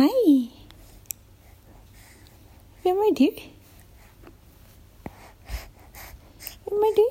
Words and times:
Hei. 0.00 0.50
Hvem 2.82 2.98
er 2.98 3.14
du? 3.18 3.26
Hvem 6.64 6.82
er 6.88 6.94
du? 7.00 7.06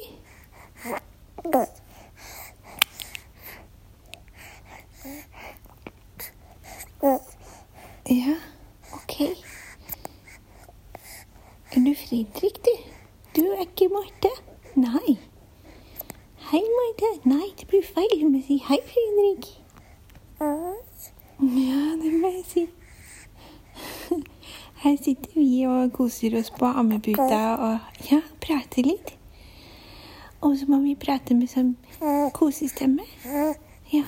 Ja, 8.10 8.36
ok. 8.94 9.20
Er 11.72 11.80
du 11.86 11.96
Fredrik, 11.96 12.66
du? 12.66 12.76
Du 13.36 13.42
er 13.42 13.60
ikke 13.60 13.88
Marte? 13.94 14.34
Nei. 14.76 15.20
Hei, 16.38 16.64
Marte. 16.80 17.30
Nei, 17.30 17.54
det 17.60 17.68
blir 17.68 17.86
feil. 17.94 18.22
Du 18.22 18.28
må 18.30 18.42
si 18.48 18.58
hei, 18.68 18.82
Fredrik. 18.82 19.46
Ja, 21.42 21.96
det 22.02 22.14
må 22.22 22.28
jeg 22.28 22.44
si. 22.46 22.68
Her 24.80 24.96
sitter 25.04 25.32
vi 25.36 25.64
og 25.68 25.89
koser 26.00 26.38
oss 26.40 26.50
på 26.56 26.68
ammeputa 26.80 27.40
og 27.60 28.08
ja, 28.08 28.22
prater 28.40 28.88
litt. 28.88 29.14
Og 30.40 30.56
så 30.56 30.70
må 30.72 30.80
vi 30.86 30.96
prate 30.96 31.36
med 31.36 31.52
sånn 31.52 31.74
kosestemme. 32.36 33.04
Ja. 33.92 34.06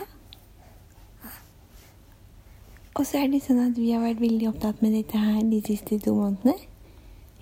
Og 2.96 3.04
så 3.08 3.22
er 3.22 3.32
det 3.32 3.42
sånn 3.44 3.60
at 3.64 3.76
vi 3.80 3.90
har 3.92 4.04
vært 4.04 4.22
veldig 4.24 4.48
opptatt 4.52 4.82
med 4.84 4.96
dette 4.96 5.20
her 5.20 5.42
de 5.48 5.60
siste 5.66 6.00
to 6.04 6.16
månedene. 6.16 6.56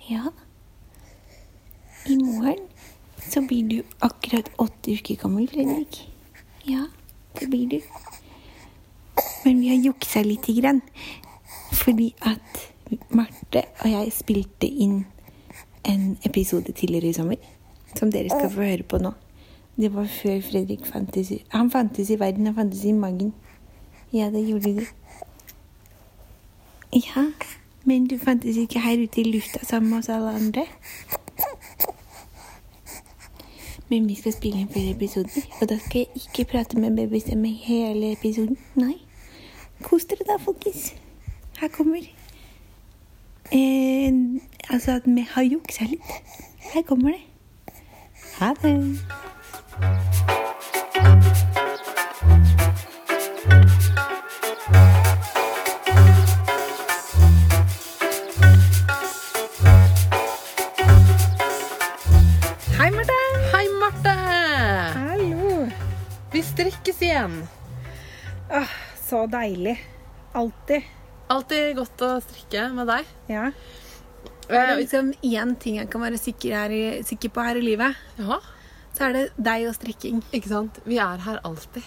Ja. 0.10 0.32
I 2.10 2.18
morgen 2.18 2.66
så 3.30 3.44
blir 3.46 3.70
du 3.70 3.78
akkurat 4.06 4.50
åtte 4.58 4.96
uker 4.98 5.20
gammel, 5.22 5.46
Fredrik. 5.52 6.02
Ja, 6.66 6.88
det 7.38 7.50
blir 7.52 7.70
du. 7.70 7.80
Men 9.46 9.62
vi 9.62 9.70
har 9.70 9.78
juksa 9.90 10.24
lite 10.26 10.56
grann. 10.58 10.82
Fordi 11.76 12.14
at 12.26 12.69
Marte 13.10 13.64
og 13.84 13.90
jeg 13.92 14.12
spilte 14.14 14.68
inn 14.68 15.04
en 15.88 16.18
episode 16.26 16.72
tidligere 16.72 17.10
i 17.10 17.14
sommer. 17.14 17.50
Som 17.96 18.12
dere 18.14 18.30
skal 18.30 18.52
få 18.54 18.62
høre 18.62 18.86
på 18.86 19.00
nå. 19.02 19.12
Det 19.80 19.94
var 19.94 20.10
før 20.12 20.42
Fredrik 20.44 20.86
fantes 20.86 21.32
i 21.32 21.44
Han 21.50 21.72
fantes 21.72 22.10
i 22.10 22.20
verden, 22.20 22.46
han 22.46 22.56
fantes 22.56 22.84
i 22.86 22.92
magen. 22.92 23.34
Ja, 24.14 24.30
det 24.30 24.48
gjorde 24.48 24.74
du. 24.80 24.86
Ja, 26.94 27.26
men 27.84 28.08
du 28.08 28.18
fantes 28.18 28.58
ikke 28.58 28.80
her 28.80 29.04
ute 29.04 29.22
i 29.22 29.32
lufta 29.32 29.66
sammen 29.66 29.90
med 29.90 30.00
oss 30.00 30.10
alle 30.10 30.32
andre. 30.36 30.66
Men 33.90 34.08
vi 34.10 34.16
skal 34.16 34.34
spille 34.34 34.60
inn 34.60 34.70
flere 34.70 34.92
episoder, 34.94 35.46
og 35.62 35.70
da 35.70 35.78
skal 35.82 36.04
jeg 36.04 36.08
ikke 36.16 36.52
prate 36.52 36.80
med 36.80 36.96
babystemme 36.98 37.48
hele 37.48 38.12
episoden. 38.12 38.58
Nei. 38.76 39.00
Kos 39.84 40.06
dere 40.06 40.28
da, 40.28 40.38
folkens. 40.44 40.92
Her 41.60 41.72
kommer 41.74 42.19
eh, 43.52 44.40
Altså 44.70 44.92
at 44.92 45.02
vi 45.06 45.28
har 45.32 45.42
juksa 45.42 45.84
litt. 45.90 46.10
Her 46.74 46.84
kommer 46.86 47.10
det. 47.12 47.24
Ha 48.38 48.54
det. 48.62 48.74
Hei, 62.78 62.92
Marte. 62.94 63.18
Hei, 63.56 63.66
Marte! 63.82 64.16
Hallo. 65.00 65.66
Vi 66.32 66.46
strikkes 66.46 67.02
igjen. 67.02 67.42
Åh, 68.54 68.78
så 69.10 69.26
deilig. 69.26 69.80
Alltid. 70.38 70.99
Alltid 71.30 71.76
godt 71.78 72.02
å 72.06 72.14
strikke 72.26 72.68
med 72.74 72.90
deg. 72.90 73.10
Ja. 73.30 73.50
Er 74.50 74.54
det 74.56 74.62
er 74.74 74.80
liksom 74.80 75.12
én 75.22 75.52
ting 75.62 75.76
jeg 75.78 75.90
kan 75.94 76.02
være 76.02 76.18
sikker, 76.18 76.56
her 76.58 77.04
sikker 77.06 77.30
på 77.36 77.44
her 77.46 77.60
i 77.60 77.62
livet, 77.62 77.98
ja, 78.18 78.40
så 78.98 79.06
er 79.06 79.14
det 79.14 79.24
deg 79.38 79.68
og 79.70 79.76
strikking. 79.78 80.24
ikke 80.34 80.50
sant? 80.50 80.80
Vi 80.90 80.98
er 80.98 81.22
her 81.22 81.38
alltid. 81.46 81.86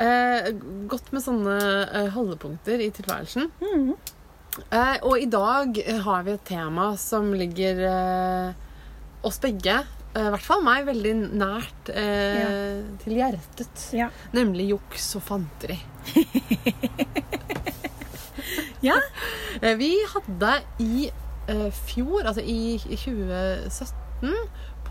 Eh, 0.00 0.48
godt 0.88 1.12
med 1.12 1.20
sånne 1.20 1.56
eh, 1.84 2.08
holdepunkter 2.14 2.80
i 2.80 2.88
tilværelsen. 2.96 3.50
Eh, 4.72 4.96
og 5.04 5.18
i 5.20 5.28
dag 5.28 5.76
eh, 5.84 6.00
har 6.06 6.24
vi 6.24 6.32
et 6.32 6.46
tema 6.48 6.94
som 6.96 7.28
ligger 7.36 7.84
eh, 7.90 8.70
oss 9.28 9.36
begge, 9.44 9.82
eh, 10.16 10.24
i 10.24 10.32
hvert 10.32 10.48
fall 10.48 10.64
meg, 10.64 10.88
veldig 10.88 11.12
nært 11.36 11.92
eh, 11.92 12.80
til 13.04 13.20
hjertet. 13.20 13.84
Ja. 14.00 14.08
Nemlig 14.32 14.70
juks 14.72 15.10
og 15.20 15.28
fanteri. 15.28 15.76
Ja. 18.82 18.98
Eh, 19.62 19.76
Vi 19.76 19.90
hadde 20.14 20.52
i 20.80 21.10
eh, 21.48 21.70
fjor, 21.86 22.24
altså 22.24 22.40
i 22.40 22.74
i 22.88 22.96
2017, 22.96 24.32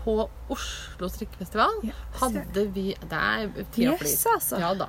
på 0.04 0.14
Oslo 0.50 1.08
strikkefestival, 1.10 1.80
hadde 2.20 2.64
vi 2.74 2.84
Det 3.00 3.18
er 3.18 3.48
tida 3.74 3.96
flyr. 3.98 4.06
Yes, 4.08 4.26
altså. 4.30 4.58
Ja 4.62 4.70
da. 4.78 4.86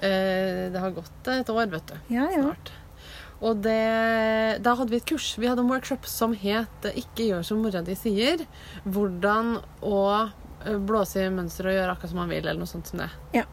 Eh, 0.00 0.68
Det 0.72 0.80
har 0.84 0.90
gått 0.96 1.28
et 1.32 1.48
år, 1.50 1.66
vet 1.72 1.86
du. 1.92 1.96
Ja, 2.14 2.28
ja. 2.30 2.42
Snart. 2.44 2.72
Og 3.40 3.62
det, 3.64 4.60
da 4.62 4.74
hadde 4.76 4.90
vi 4.92 4.96
et 5.00 5.06
kurs. 5.08 5.30
Vi 5.40 5.48
hadde 5.48 5.64
en 5.64 5.70
workshop 5.72 6.04
som 6.06 6.34
het 6.36 6.84
'Ikke 6.92 7.24
gjør 7.30 7.42
som 7.44 7.62
mora 7.62 7.80
di 7.82 7.94
sier'. 7.96 8.46
Hvordan 8.84 9.62
å 9.82 10.30
blåse 10.84 11.24
i 11.24 11.30
mønster 11.32 11.64
og 11.66 11.72
gjøre 11.72 11.90
akkurat 11.96 12.10
som 12.10 12.18
man 12.20 12.28
vil, 12.28 12.44
eller 12.46 12.58
noe 12.60 12.66
sånt 12.68 12.86
som 12.86 12.98
det. 12.98 13.08
Ja. 13.32 13.44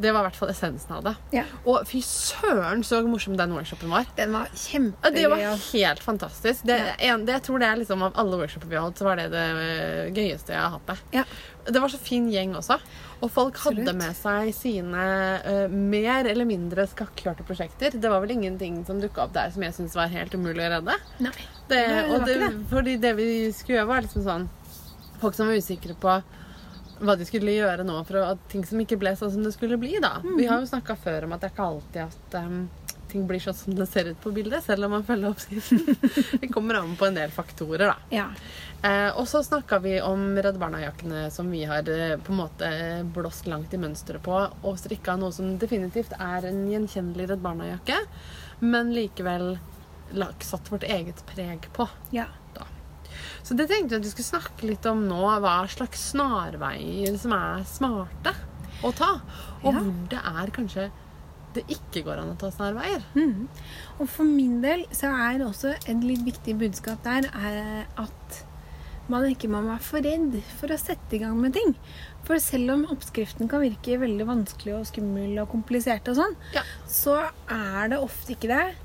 Det 0.00 0.12
var 0.14 0.22
i 0.24 0.28
hvert 0.30 0.38
fall 0.38 0.50
essensen 0.52 0.94
av 0.96 1.04
det. 1.04 1.12
Ja. 1.36 1.42
Og 1.68 1.84
fy 1.88 2.00
søren 2.04 2.80
så 2.86 3.02
morsom 3.04 3.36
den 3.36 3.52
workshopen 3.52 3.90
var. 3.92 4.08
Den 4.16 4.32
var 4.32 4.48
kjempegøy. 4.56 5.14
Det 5.16 5.26
var 5.32 5.44
helt 5.66 6.02
fantastisk. 6.04 6.64
Det, 6.68 6.78
Ja. 6.80 6.94
en, 7.12 7.26
det, 7.28 7.34
jeg 7.38 7.42
tror 7.48 7.60
det 7.60 7.68
er 7.68 7.80
liksom 7.82 8.02
Av 8.06 8.16
alle 8.20 8.38
workshoper 8.40 8.68
vi 8.70 8.78
har 8.78 8.86
hatt, 8.88 8.98
så 8.98 9.04
var 9.04 9.20
det 9.20 9.28
det 9.34 9.44
eh, 9.60 10.10
gøyeste 10.16 10.54
jeg 10.54 10.60
har 10.60 10.72
hatt. 10.78 10.86
Det. 10.88 11.20
Ja. 11.20 11.24
det 11.68 11.82
var 11.84 11.92
så 11.92 12.00
fin 12.00 12.30
gjeng 12.32 12.54
også. 12.56 12.78
Og 13.20 13.28
folk 13.30 13.58
hadde 13.60 13.82
Absolutt. 13.84 13.98
med 14.00 14.16
seg 14.16 14.54
sine 14.56 15.02
uh, 15.44 15.68
mer 15.68 16.24
eller 16.30 16.48
mindre 16.48 16.86
skakkjørte 16.88 17.44
prosjekter. 17.44 17.92
Det 18.00 18.08
var 18.08 18.22
vel 18.24 18.32
ingenting 18.38 18.78
som 18.88 19.00
dukka 19.02 19.26
opp 19.26 19.34
der 19.36 19.52
som 19.52 19.62
jeg 19.66 19.76
syntes 19.76 19.98
var 19.98 20.08
helt 20.08 20.32
umulig 20.34 20.64
å 20.64 20.70
redde. 20.78 20.96
Nei. 21.20 21.34
Det, 21.68 21.82
Nei, 22.08 22.20
det, 22.24 22.38
det. 22.40 22.50
Fordi 22.72 22.96
det 23.02 23.12
vi 23.20 23.26
skulle 23.52 23.76
gjøre, 23.82 23.90
var 23.92 24.06
liksom 24.08 24.24
sånn 24.24 24.48
Folk 25.20 25.34
som 25.36 25.50
var 25.50 25.58
usikre 25.60 25.92
på 26.00 26.14
hva 27.00 27.16
de 27.16 27.26
skulle 27.28 27.56
gjøre 27.56 27.84
nå 27.86 27.96
for 28.08 28.20
at 28.22 28.42
ting 28.52 28.64
som 28.68 28.80
ikke 28.82 28.98
ble 29.00 29.14
sånn 29.16 29.32
som 29.34 29.44
det 29.46 29.54
skulle 29.56 29.80
bli. 29.80 29.96
da. 30.02 30.18
Vi 30.24 30.46
har 30.46 30.60
jo 30.60 30.68
snakka 30.70 30.96
før 31.00 31.26
om 31.26 31.34
at 31.36 31.42
det 31.42 31.50
er 31.50 31.54
ikke 31.54 31.68
alltid 31.72 32.02
at 32.04 32.38
um, 32.44 32.58
ting 33.10 33.26
blir 33.26 33.42
sånn 33.42 33.56
som 33.56 33.76
det 33.76 33.86
ser 33.90 34.10
ut 34.10 34.20
på 34.22 34.32
bildet, 34.34 34.62
selv 34.64 34.86
om 34.86 34.94
man 34.94 35.06
følger 35.06 35.32
oppskriften. 35.32 35.80
det 36.42 36.50
kommer 36.52 36.80
an 36.80 36.94
på 36.98 37.08
en 37.08 37.16
del 37.18 37.32
faktorer, 37.34 37.90
da. 37.90 37.96
Ja. 38.14 38.28
Eh, 38.86 39.08
og 39.18 39.26
så 39.28 39.42
snakka 39.44 39.80
vi 39.84 39.96
om 40.04 40.38
Redd 40.40 40.58
Barna-jakkene 40.60 41.26
som 41.34 41.50
vi 41.52 41.64
har 41.68 41.88
eh, 41.90 42.16
på 42.20 42.32
en 42.32 42.40
måte 42.40 42.70
blåst 43.14 43.48
langt 43.50 43.74
i 43.74 43.80
mønsteret 43.82 44.22
på, 44.24 44.36
og 44.38 44.78
strikka 44.80 45.18
noe 45.20 45.34
som 45.36 45.56
definitivt 45.60 46.14
er 46.16 46.48
en 46.48 46.62
gjenkjennelig 46.70 47.32
Redd 47.32 47.44
Barna-jakke, 47.44 47.98
men 48.64 48.94
likevel 48.96 49.56
satt 50.42 50.72
vårt 50.72 50.86
eget 50.88 51.24
preg 51.34 51.70
på. 51.76 51.88
ja. 52.14 52.28
Da. 52.54 52.66
Så 53.42 53.56
det 53.56 53.68
tenkte 53.68 53.94
jeg 53.96 54.00
at 54.00 54.06
vi 54.08 54.10
skulle 54.14 54.30
snakke 54.40 54.66
litt 54.70 54.86
om 54.86 55.06
nå. 55.08 55.20
Hva 55.40 55.56
slags 55.68 56.10
snarveier 56.12 57.16
som 57.18 57.32
er 57.36 57.64
smarte 57.64 58.34
å 58.82 58.92
ta. 58.96 59.20
Og 59.62 59.72
Ja. 59.74 59.78
hvor 59.80 60.08
det 60.08 60.20
er 60.24 60.50
kanskje 60.56 60.90
det 61.52 61.64
ikke 61.66 62.04
går 62.06 62.18
an 62.22 62.30
å 62.36 62.38
ta 62.38 62.50
snarveier. 62.54 63.02
Mm. 63.16 63.48
Og 63.98 64.08
for 64.08 64.22
min 64.24 64.60
del 64.62 64.84
så 64.94 65.10
er 65.10 65.38
det 65.38 65.46
også 65.48 65.72
et 65.74 66.04
litt 66.04 66.22
viktig 66.24 66.56
budskap 66.60 67.02
der 67.02 67.26
er 67.34 67.86
at 67.98 68.44
man 69.10 69.24
ikke 69.26 69.48
må 69.50 69.58
være 69.66 69.82
for 69.82 69.98
redd 70.06 70.36
for 70.60 70.68
å 70.70 70.78
sette 70.78 71.16
i 71.16 71.18
gang 71.18 71.34
med 71.42 71.52
ting. 71.52 71.74
For 72.22 72.38
selv 72.38 72.70
om 72.76 72.84
oppskriften 72.94 73.48
kan 73.50 73.60
virke 73.64 73.98
veldig 73.98 74.24
vanskelig 74.28 74.76
og 74.78 74.86
skummel 74.86 75.34
og 75.42 75.48
komplisert, 75.50 76.06
og 76.06 76.14
sånn, 76.20 76.36
Ja. 76.54 76.62
så 76.86 77.16
er 77.50 77.88
det 77.88 77.98
ofte 77.98 78.36
ikke 78.36 78.46
det. 78.54 78.76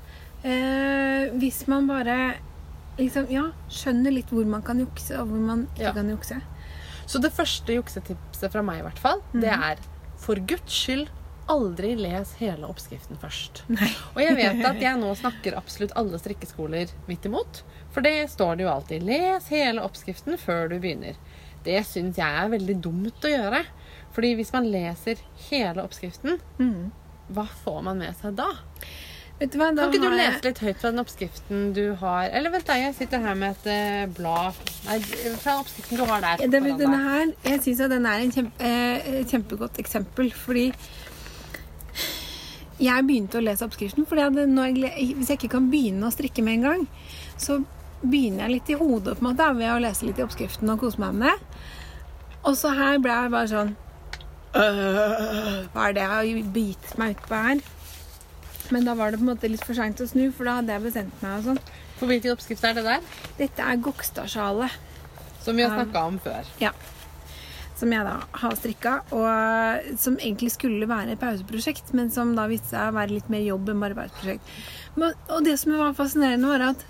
Eh, 0.44 1.30
hvis 1.38 1.68
man 1.68 1.86
bare 1.86 2.34
liksom, 2.98 3.26
ja, 3.30 3.50
skjønner 3.68 4.12
litt 4.12 4.30
hvor 4.32 4.46
man 4.46 4.62
kan 4.62 4.78
jukse, 4.80 5.18
og 5.20 5.28
hvor 5.28 5.40
man 5.40 5.66
ikke 5.74 5.82
Ja. 5.88 5.92
kan 5.92 6.08
jukse. 6.10 6.40
Så 7.06 7.20
det 7.22 7.32
første 7.32 7.74
juksetipset 7.76 8.50
fra 8.52 8.62
meg 8.62 8.80
i 8.80 8.82
hvert 8.82 8.98
fall, 8.98 9.20
det 9.32 9.52
er 9.52 9.76
for 10.18 10.34
guds 10.36 10.72
skyld 10.72 11.08
aldri 11.48 11.94
les 11.94 12.32
hele 12.40 12.66
oppskriften 12.66 13.16
først. 13.22 13.62
Nei. 13.70 13.86
Og 14.16 14.20
jeg 14.22 14.34
vet 14.34 14.64
at 14.66 14.80
jeg 14.82 14.98
nå 14.98 15.12
snakker 15.14 15.54
absolutt 15.56 15.92
alle 15.94 16.18
strikkeskoler 16.18 16.90
midt 17.06 17.24
imot. 17.28 17.62
For 17.94 18.00
det 18.02 18.28
står 18.32 18.56
det 18.56 18.64
jo 18.66 18.72
alltid. 18.72 19.02
Les 19.06 19.46
hele 19.48 19.80
oppskriften 19.86 20.36
før 20.42 20.68
du 20.72 20.80
begynner. 20.80 21.14
Det 21.62 21.84
syns 21.86 22.16
jeg 22.18 22.26
er 22.42 22.48
veldig 22.50 22.80
dumt 22.82 23.22
å 23.22 23.30
gjøre. 23.30 23.64
Fordi 24.12 24.34
hvis 24.34 24.52
man 24.52 24.66
leser 24.72 25.16
hele 25.50 25.84
oppskriften, 25.86 26.40
Mhm. 26.58 26.90
hva 27.32 27.46
får 27.64 27.82
man 27.84 27.98
med 27.98 28.16
seg 28.16 28.34
da? 28.34 28.50
Vet 29.36 29.52
du 29.52 29.58
hva, 29.60 29.66
da 29.76 29.84
Kan 29.84 29.92
ikke 29.92 30.00
du 30.00 30.08
har 30.08 30.16
jeg- 30.16 30.32
lese 30.32 30.44
litt 30.46 30.60
høyt 30.64 30.78
fra 30.80 30.90
den 30.90 31.00
oppskriften 31.02 31.64
du 31.76 31.82
har 32.00 32.30
Eller 32.32 32.50
vent, 32.54 32.64
da, 32.66 32.72
jeg 32.80 32.94
sitter 32.96 33.20
her 33.20 33.34
med 33.36 33.56
et 33.56 33.66
uh, 33.68 34.14
blad 34.16 34.54
Nei, 34.86 34.98
fra 35.42 35.58
oppskriften 35.60 35.98
du 36.00 36.04
har 36.08 36.20
der. 36.24 36.40
Ja, 36.40 36.46
det, 36.54 36.62
denne 36.78 37.00
her, 37.04 37.32
jeg 37.44 37.60
syns 37.66 37.82
den 37.92 38.06
er 38.06 38.22
en 38.24 38.32
kjempe, 38.32 38.70
eh, 38.70 39.24
kjempegodt 39.28 39.78
eksempel, 39.82 40.32
fordi 40.32 40.72
jeg 42.80 43.06
begynte 43.08 43.40
å 43.40 43.44
lese 43.44 43.64
oppskriften. 43.66 44.06
For 44.06 44.16
hvis 44.16 45.28
jeg 45.30 45.38
ikke 45.40 45.50
kan 45.56 45.70
begynne 45.72 46.06
å 46.06 46.12
strikke 46.14 46.44
med 46.44 46.58
en 46.58 46.66
gang, 46.68 46.86
så 47.40 47.58
begynner 48.04 48.46
jeg 48.46 48.54
litt 48.56 48.70
i 48.70 48.78
hodet 48.78 49.16
på 49.18 49.24
en 49.24 49.30
måte, 49.32 49.48
ved 49.56 49.72
å 49.72 49.80
lese 49.82 50.06
litt 50.06 50.20
i 50.20 50.24
oppskriften 50.26 50.70
og 50.70 50.80
kose 50.84 51.00
meg 51.02 51.14
med 51.16 51.32
det. 51.32 51.62
Og 52.46 52.54
så 52.54 52.72
her 52.76 53.00
ble 53.02 53.10
jeg 53.16 53.32
bare 53.32 53.48
sånn 53.50 53.72
øh, 54.54 55.64
Hva 55.74 55.88
er 55.88 55.96
det 55.96 56.04
jeg 56.04 56.12
har 56.12 56.52
bitt 56.54 56.92
meg 57.00 57.16
ut 57.16 57.24
på 57.26 57.40
her? 57.48 57.64
Men 58.74 58.86
da 58.88 58.96
var 58.98 59.12
det 59.12 59.20
på 59.20 59.26
en 59.26 59.32
måte 59.32 59.50
litt 59.50 59.64
for 59.64 59.76
seint 59.78 60.00
å 60.02 60.08
snu, 60.10 60.28
for 60.34 60.48
da 60.48 60.58
hadde 60.60 60.74
jeg 60.74 60.84
bestemt 60.88 61.22
meg. 61.22 61.38
og 61.38 61.48
sånn. 61.50 61.60
For 62.00 62.10
hvilken 62.10 62.34
oppskrift 62.34 62.66
er 62.66 62.76
det 62.76 62.84
der? 62.86 63.08
Dette 63.38 63.70
er 63.70 63.80
Gokstadsjalet. 63.84 64.76
Som 65.44 65.56
vi 65.56 65.64
har 65.64 65.72
snakka 65.76 66.04
om 66.10 66.18
før. 66.22 66.48
Ja. 66.60 66.72
Som 67.76 67.92
jeg 67.92 68.06
da 68.08 68.16
har 68.40 68.56
strikka, 68.56 68.94
og 69.14 69.92
som 70.00 70.16
egentlig 70.16 70.54
skulle 70.54 70.88
være 70.88 71.14
et 71.14 71.20
pauseprosjekt, 71.20 71.92
men 71.96 72.10
som 72.10 72.32
da 72.36 72.48
viste 72.50 72.72
seg 72.72 72.90
å 72.90 72.96
være 72.96 73.18
litt 73.18 73.28
mer 73.32 73.44
jobb 73.44 73.68
enn 73.72 73.84
bare 73.84 73.98
pauseprosjekt. 73.98 74.56
Men, 74.96 75.14
og 75.28 75.44
det 75.44 75.58
som 75.60 75.76
var 75.76 75.96
fascinerende, 75.96 76.50
var 76.50 76.70
at 76.72 76.86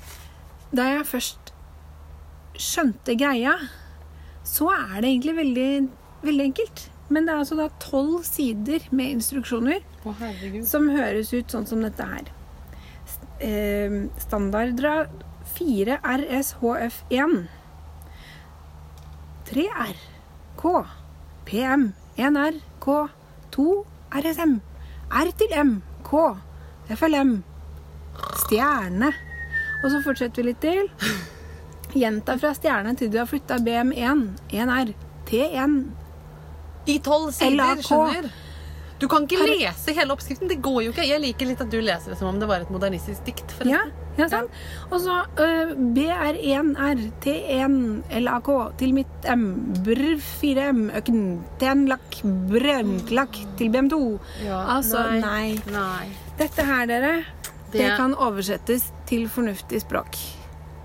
da 0.76 0.86
jeg 0.92 1.08
først 1.10 1.52
skjønte 2.56 3.16
greia, 3.18 3.56
så 4.46 4.70
er 4.72 5.00
det 5.02 5.10
egentlig 5.10 5.36
veldig, 5.40 5.70
veldig 6.26 6.46
enkelt. 6.52 6.86
Men 7.08 7.26
det 7.26 7.34
er 7.34 7.42
altså 7.42 7.58
da 7.58 7.68
tolv 7.82 8.24
sider 8.26 8.86
med 8.90 9.18
instruksjoner 9.18 9.84
Å, 10.06 10.14
som 10.66 10.88
høres 10.90 11.30
ut 11.34 11.52
sånn 11.52 11.68
som 11.68 11.84
dette 11.84 12.06
her. 12.06 12.30
Eh, 13.38 14.06
standardra 14.22 14.96
4 15.56 16.00
RSHF1. 16.02 17.36
3 19.46 19.66
R 19.86 20.00
K. 20.58 20.72
PM 21.46 21.92
1 22.16 22.40
R 22.42 22.58
K. 22.82 22.96
2 23.54 23.68
RSM 24.22 24.58
R 25.14 25.30
til 25.38 25.54
M 25.54 25.76
K. 26.06 26.24
FLM 26.90 27.38
Stjerne. 28.42 29.12
Og 29.84 29.92
så 29.92 30.02
fortsetter 30.02 30.42
vi 30.42 30.50
litt 30.50 30.62
til. 30.64 30.90
Gjenta 32.00 32.34
fra 32.40 32.50
stjerne 32.56 32.96
til 32.98 33.12
du 33.12 33.20
har 33.20 33.30
flytta 33.30 33.60
BM1 33.62 34.26
1 34.50 34.74
R. 34.74 34.92
T1 35.30 35.78
I 36.86 36.98
tolv 37.02 37.32
sider, 37.34 37.80
skjønner. 37.82 38.28
Du 38.96 39.04
kan 39.12 39.26
ikke 39.28 39.44
lese 39.44 39.92
hele 39.92 40.14
oppskriften. 40.14 40.48
Det 40.48 40.56
går 40.64 40.78
jo 40.86 40.92
ikke. 40.94 41.04
Jeg 41.04 41.20
liker 41.20 41.48
litt 41.50 41.60
at 41.60 41.68
du 41.68 41.76
leser 41.84 42.14
det 42.14 42.16
som 42.16 42.30
om 42.30 42.38
det 42.40 42.46
var 42.48 42.62
et 42.64 42.70
modernistisk 42.72 43.26
dikt. 43.26 43.50
forresten. 43.58 43.90
Ja, 44.16 44.22
ja 44.22 44.28
sant? 44.32 44.54
Og 44.88 45.02
så 45.04 45.18
uh, 45.36 45.74
BR1R 45.76 47.02
T1 47.20 47.76
LAK 48.24 48.48
til 48.80 48.94
mitt 48.96 49.28
M 49.28 49.42
Brr 49.84 50.14
4M 50.24 50.86
Øken 50.96 51.20
T1 51.60 51.84
lakk 51.92 52.16
Brønklakk 52.48 53.36
til 53.60 53.68
BM2 53.74 54.00
Ja, 54.46 54.62
Altså, 54.78 55.02
nei. 55.20 55.58
nei. 55.74 56.08
Dette 56.40 56.64
her, 56.64 56.86
dere 56.88 57.12
Det, 57.72 57.82
Det- 57.82 57.96
kan 57.98 58.14
oversettes 58.14 58.88
til 59.06 59.28
fornuftig 59.28 59.82
språk 59.84 60.16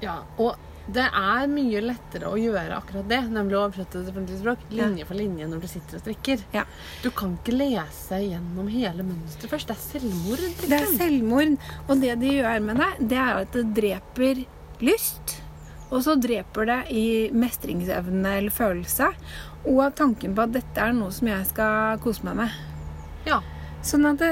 Ja, 0.04 0.18
og 0.38 0.56
det 0.96 1.06
er 1.08 1.50
mye 1.52 1.82
lettere 1.84 2.30
å 2.30 2.38
gjøre 2.40 2.78
akkurat 2.78 3.08
det, 3.10 3.20
nemlig 3.32 3.58
å 3.58 3.64
oversette 3.66 4.02
det 4.04 4.14
til 4.28 4.40
språk, 4.42 4.64
linje 4.74 5.06
for 5.08 5.20
linje, 5.20 5.48
når 5.50 5.64
du 5.64 5.68
sitter 5.72 5.98
og 5.98 6.04
strikker. 6.04 6.44
Ja. 6.56 6.66
Du 7.04 7.10
kan 7.16 7.36
ikke 7.38 7.56
lese 7.56 8.20
gjennom 8.24 8.68
hele 8.72 9.06
mønsteret 9.08 9.54
først. 9.54 9.72
Det 9.72 9.78
er 9.78 9.86
selvmord. 9.86 10.44
Det 10.62 10.78
er 10.78 10.90
selvmord 10.98 11.56
Og 11.90 12.02
det 12.02 12.16
de 12.22 12.34
gjør 12.38 12.60
med 12.66 12.80
deg 12.82 13.00
Det 13.12 13.18
er 13.20 13.40
at 13.42 13.56
det 13.56 13.64
dreper 13.78 14.44
lyst 14.84 15.36
Og 15.90 16.04
så 16.06 16.16
dreper 16.20 16.68
det 16.70 16.80
i 16.96 17.06
mestringsevne 17.36 18.36
eller 18.40 18.54
følelse 18.54 19.12
Og 19.70 19.84
tanken 19.98 20.36
på 20.38 20.46
at 20.46 20.56
dette 20.56 20.84
er 20.84 20.96
noe 20.98 21.12
som 21.16 21.30
jeg 21.32 21.50
skal 21.52 22.02
kose 22.04 22.26
meg 22.28 22.40
med 22.44 23.30
Ja. 23.30 23.42
Sånn 23.86 24.06
at 24.10 24.22
det, 24.22 24.32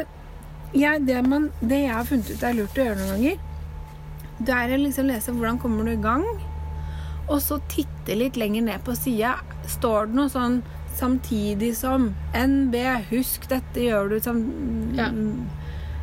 jeg, 0.77 1.05
det, 1.07 1.21
man, 1.25 1.49
det 1.61 1.83
jeg 1.85 1.95
har 1.95 2.05
funnet 2.09 2.29
ut 2.29 2.43
er 2.45 2.57
lurt 2.57 2.77
å 2.77 2.83
gjøre 2.85 2.99
noen 2.99 3.15
ganger, 3.15 3.39
det 4.39 4.55
er 4.55 4.73
å 4.75 4.77
liksom 4.79 5.09
lese 5.09 5.33
hvordan 5.33 5.57
kommer 5.59 5.87
du 5.87 5.95
i 5.95 6.01
gang, 6.01 6.23
og 7.29 7.41
så 7.45 7.59
titte 7.69 8.15
litt 8.17 8.37
lenger 8.37 8.65
ned 8.65 8.83
på 8.83 8.95
sida. 8.97 9.35
Står 9.69 10.09
det 10.09 10.15
noe 10.17 10.29
sånn 10.33 10.61
samtidig 10.99 11.75
som 11.77 12.09
NB, 12.35 12.75
husk 13.11 13.47
dette 13.51 13.85
gjør 13.85 14.09
du 14.09 14.19
som 14.19 14.41
Ja. 14.97 15.09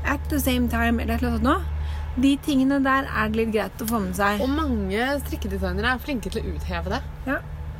at 0.04 0.20
the 0.30 0.38
same 0.40 0.68
time, 0.68 1.00
eller 1.00 1.14
et 1.14 1.22
eller 1.22 1.34
annet 1.34 1.42
sånt 1.42 1.42
noe. 1.42 1.62
De 2.16 2.36
tingene 2.36 2.82
der 2.82 3.04
er 3.04 3.28
det 3.28 3.36
litt 3.36 3.52
greit 3.52 3.82
å 3.82 3.88
få 3.90 4.00
med 4.00 4.14
seg. 4.16 4.40
Og 4.40 4.48
mange 4.48 5.20
strikkedesignere 5.26 5.94
er 5.94 5.98
flinke 5.98 6.30
til 6.32 6.42
å 6.42 6.54
utheve 6.54 6.94
det. 6.94 7.02
Ja. 7.26 7.38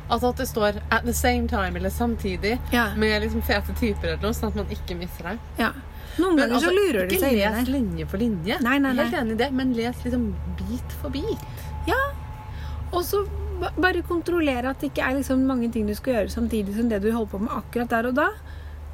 Altså 0.09 0.29
at 0.29 0.37
det 0.37 0.47
står 0.47 0.81
'at 0.91 1.05
the 1.05 1.13
same 1.13 1.47
time' 1.47 1.75
eller 1.75 1.89
'samtidig' 1.89 2.59
Ja. 2.71 2.93
med 2.95 3.21
liksom 3.23 3.41
fete 3.41 3.73
typer 3.79 4.03
eller 4.07 4.21
noe, 4.21 4.33
sånn 4.33 4.49
at 4.49 4.55
man 4.55 4.65
ikke 4.67 4.95
mister 4.97 5.23
det. 5.23 5.39
Ja. 5.57 5.71
Noen 6.17 6.35
Men 6.35 6.49
ganger 6.49 6.59
så 6.61 6.69
altså, 6.69 6.93
lurer 6.93 7.09
de 7.09 7.15
seg 7.19 7.31
inn 7.33 7.39
i 7.39 7.59
les 7.59 7.67
linje 7.67 8.07
for 8.07 8.17
linje. 8.17 8.61
Nei, 8.61 8.77
nei, 8.77 8.93
nei. 8.93 9.05
Helt 9.05 9.15
enig 9.21 9.31
i 9.31 9.35
det, 9.35 9.51
men 9.53 9.73
les 9.73 9.95
liksom 10.03 10.33
bit 10.57 10.91
for 11.01 11.09
bit. 11.09 11.37
Ja. 11.87 11.95
Og 12.97 13.03
så 13.05 13.21
bare 13.77 14.01
kontrollere 14.05 14.71
at 14.73 14.81
det 14.81 14.91
ikke 14.91 15.05
er 15.05 15.17
liksom 15.19 15.45
mange 15.49 15.69
ting 15.73 15.87
du 15.89 15.93
skal 15.97 16.13
gjøre 16.19 16.33
samtidig 16.33 16.73
som 16.77 16.89
det 16.91 17.01
du 17.03 17.11
holder 17.13 17.31
på 17.35 17.39
med 17.45 17.53
akkurat 17.57 17.93
der 17.93 18.09
og 18.11 18.17
da. 18.17 18.27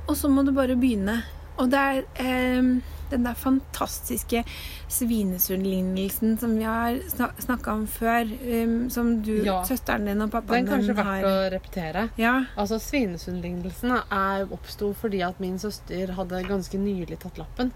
Og 0.08 0.18
så 0.20 0.28
må 0.32 0.44
du 0.44 0.52
bare 0.56 0.76
begynne. 0.80 1.22
Og 1.62 1.70
det 1.72 1.80
er 1.80 2.04
eh, 2.20 2.70
den 3.14 3.26
der 3.28 3.36
fantastiske 3.38 4.42
Svinesund-lignelsen 4.90 6.38
som 6.42 6.56
vi 6.58 6.64
har 6.66 6.98
snakka 7.42 7.72
om 7.78 7.84
før, 7.88 8.26
um, 8.66 8.90
som 8.90 9.22
du, 9.24 9.36
Ja. 9.46 9.64
søsteren 9.64 10.06
din 10.06 10.22
og 10.22 10.30
Det 10.32 10.36
er 10.38 10.42
pappaen 10.42 10.68
kanskje 10.68 10.88
din 10.88 10.96
verdt 10.96 11.08
har 11.08 11.24
å 11.24 11.52
repetere. 11.54 12.10
Ja. 12.18 12.46
Altså, 12.58 12.80
Svinesund-lignelsen 12.80 13.92
er- 14.12 14.48
oppsto 14.52 14.94
fordi 14.94 15.22
at 15.22 15.40
min 15.40 15.60
søster 15.60 16.14
hadde 16.14 16.44
ganske 16.48 16.78
nylig 16.78 17.20
tatt 17.20 17.38
lappen 17.38 17.72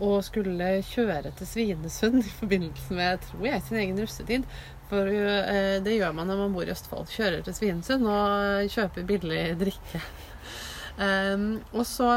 og 0.00 0.24
skulle 0.24 0.82
kjøre 0.82 1.32
til 1.36 1.46
Svinesund 1.46 2.18
i 2.24 2.32
forbindelse 2.40 2.90
med 2.90 3.20
tror 3.20 3.44
jeg, 3.46 3.62
sin 3.62 3.76
egen 3.78 3.98
russetid. 4.00 4.44
For 4.92 5.08
eh, 5.08 5.78
det 5.80 5.94
gjør 5.96 6.12
man 6.12 6.28
når 6.28 6.40
man 6.42 6.52
bor 6.52 6.68
i 6.68 6.72
Østfold. 6.74 7.08
Kjører 7.08 7.40
til 7.46 7.56
Svinesund 7.56 8.04
og 8.12 8.68
kjøper 8.74 9.06
billig 9.08 9.40
drikke. 9.62 10.02
Um, 11.00 11.46
og 11.78 11.86
så 11.88 12.08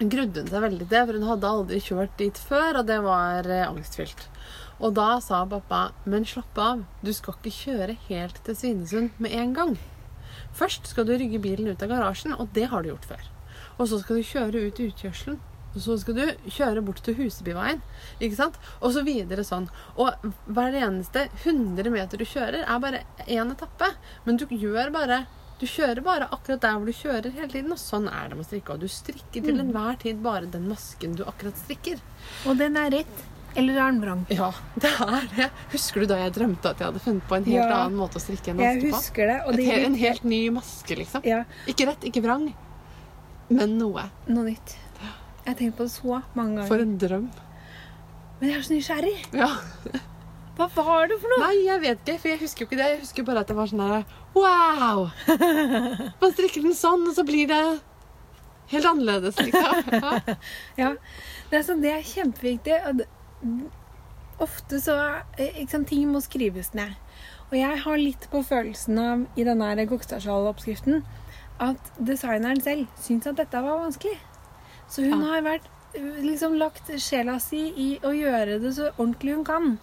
grudde 0.00 0.42
hun 0.42 0.50
seg 0.50 0.64
veldig 0.64 0.80
til 0.82 0.90
det, 0.90 1.02
for 1.04 1.20
hun 1.20 1.28
hadde 1.28 1.52
aldri 1.54 1.78
kjørt 1.84 2.16
dit 2.18 2.40
før, 2.50 2.80
og 2.80 2.88
det 2.90 2.98
var 3.04 3.46
eh, 3.46 3.62
angstfylt. 3.68 4.26
Og 4.82 4.96
da 4.98 5.20
sa 5.22 5.44
pappa 5.46 5.84
men 6.10 6.26
slapp 6.26 6.58
av, 6.58 6.82
du 7.06 7.12
skal 7.14 7.38
ikke 7.38 7.54
kjøre 7.60 7.98
helt 8.08 8.42
til 8.42 8.58
Svinesund 8.58 9.22
med 9.22 9.38
en 9.38 9.54
gang. 9.54 9.78
Først 10.58 10.90
skal 10.90 11.06
du 11.06 11.14
rygge 11.14 11.38
bilen 11.38 11.70
ut 11.70 11.86
av 11.86 11.94
garasjen, 11.94 12.34
og 12.34 12.50
det 12.58 12.72
har 12.74 12.82
du 12.82 12.90
gjort 12.90 13.06
før. 13.06 13.28
Og 13.78 13.86
så 13.86 14.02
skal 14.02 14.18
du 14.18 14.32
kjøre 14.34 14.66
ut 14.66 14.82
utkjørselen. 14.88 15.38
Og 15.74 15.80
så 15.82 15.96
skal 15.98 16.14
du 16.14 16.24
kjøre 16.54 16.82
bort 16.86 17.00
til 17.02 17.16
Husebyveien. 17.18 17.80
Ikke 18.22 18.36
sant? 18.38 18.58
Og 18.80 18.92
så 18.94 19.02
videre 19.04 19.42
sånn. 19.46 19.68
Og 19.98 20.12
hver 20.46 20.76
eneste 20.78 21.28
100 21.44 21.90
meter 21.90 22.16
du 22.20 22.24
kjører, 22.24 22.62
er 22.62 22.78
bare 22.84 23.00
én 23.26 23.50
etappe. 23.50 23.88
Men 24.24 24.36
du 24.38 24.46
gjør 24.46 24.92
bare 24.94 25.24
du 25.60 25.66
kjører 25.70 26.02
bare 26.02 26.26
akkurat 26.34 26.60
der 26.60 26.72
hvor 26.78 26.86
du 26.86 26.92
kjører 26.92 27.30
hele 27.32 27.48
tiden, 27.52 27.70
og 27.72 27.78
sånn 27.78 28.08
er 28.10 28.28
det 28.28 28.36
med 28.36 28.44
å 28.44 28.48
strikke. 28.48 28.74
Og 28.74 28.80
du 28.82 28.88
strikker 28.90 29.44
til 29.46 29.60
enhver 29.62 29.98
tid 30.02 30.18
bare 30.22 30.46
den 30.50 30.66
masken 30.68 31.14
du 31.16 31.22
akkurat 31.24 31.56
strikker. 31.62 32.00
Og 32.50 32.58
den 32.58 32.76
er 32.76 32.90
rett. 32.90 33.22
Eller 33.56 33.76
er 33.78 33.92
den 33.92 34.00
vrang? 34.02 34.24
Ja, 34.34 34.48
det 34.82 34.90
er 35.00 35.28
det. 35.36 35.46
Husker 35.70 36.02
du 36.02 36.06
da 36.10 36.16
jeg 36.24 36.32
drømte 36.34 36.72
at 36.72 36.80
jeg 36.82 36.88
hadde 36.90 37.02
funnet 37.04 37.28
på 37.30 37.36
en 37.38 37.44
helt 37.46 37.54
Ja. 37.70 37.84
annen 37.84 37.96
måte 38.00 38.18
å 38.18 38.24
strikke 38.24 38.50
en 38.50 38.58
Jeg 38.58 38.80
maske 38.82 38.90
på? 38.90 38.96
husker 38.98 39.26
det. 39.30 39.36
Og 39.46 39.54
det 39.56 39.64
he- 39.68 39.84
en 39.86 39.94
helt 39.94 40.24
ny 40.24 40.40
maske, 40.50 40.96
liksom. 40.98 41.22
ja, 41.24 41.44
Ikke 41.70 41.86
rett, 41.86 42.02
ikke 42.10 42.22
vrang, 42.26 42.48
men 43.48 43.78
noe. 43.78 44.10
noe 44.26 44.44
nytt. 44.50 44.74
Jeg 45.44 45.52
har 45.52 45.56
tenkt 45.60 45.76
på 45.76 45.84
det 45.84 45.92
så 45.92 46.20
mange 46.34 46.56
ganger. 46.56 46.68
For 46.70 46.82
en 46.82 46.98
drøm. 46.98 47.30
Men 48.40 48.50
jeg 48.50 48.58
er 48.58 48.64
så 48.64 48.74
nysgjerrig. 48.74 49.16
Ja. 49.36 49.50
Hva 50.54 50.68
var 50.76 51.08
det 51.10 51.18
for 51.20 51.32
noe? 51.32 51.42
Nei, 51.42 51.64
jeg 51.66 51.82
vet 51.82 52.00
ikke, 52.04 52.20
for 52.22 52.30
jeg 52.30 52.40
husker 52.40 52.64
jo 52.64 52.68
ikke 52.70 52.78
det. 52.78 52.86
Jeg 52.92 53.00
husker 53.02 53.26
bare 53.26 53.42
at 53.42 53.50
det 53.50 53.56
var 53.58 53.70
sånn 53.70 53.82
der 53.82 54.04
Wow! 54.34 55.08
Man 56.22 56.32
strikker 56.34 56.64
den 56.64 56.76
sånn, 56.78 57.04
og 57.10 57.14
så 57.16 57.24
blir 57.26 57.50
det 57.50 57.62
helt 58.72 58.88
annerledes, 58.88 59.38
liksom. 59.42 59.94
Ja. 59.94 60.36
Ja, 60.82 60.90
det 61.50 61.58
er, 61.58 61.64
sånn, 61.66 61.82
det 61.84 61.92
er 61.92 62.06
kjempeviktig. 62.06 62.78
Og 62.88 63.02
det, 63.02 63.08
ofte 64.42 64.80
så 64.82 64.96
ikke 65.36 65.70
sant, 65.74 65.90
Ting 65.90 66.06
må 66.10 66.22
skrives 66.24 66.72
ned. 66.74 66.94
Og 67.50 67.58
jeg 67.58 67.82
har 67.84 68.00
litt 68.00 68.28
på 68.32 68.40
følelsen 68.46 68.98
av 68.98 69.26
i 69.38 69.44
denne 69.46 69.74
Gokstadsjal-oppskriften 69.90 71.02
at 71.62 71.90
designeren 72.02 72.62
selv 72.62 72.88
syns 72.98 73.28
at 73.30 73.38
dette 73.38 73.60
var 73.62 73.84
vanskelig. 73.84 74.16
Så 74.88 75.02
hun 75.02 75.20
Ja. 75.20 75.26
har 75.32 75.42
vært 75.42 75.68
liksom 75.94 76.56
lagt 76.58 76.88
sjela 76.98 77.38
si 77.40 77.68
i 77.76 77.98
å 78.02 78.10
gjøre 78.10 78.60
det 78.60 78.74
så 78.74 78.90
ordentlig 78.98 79.34
hun 79.34 79.44
kan. 79.44 79.78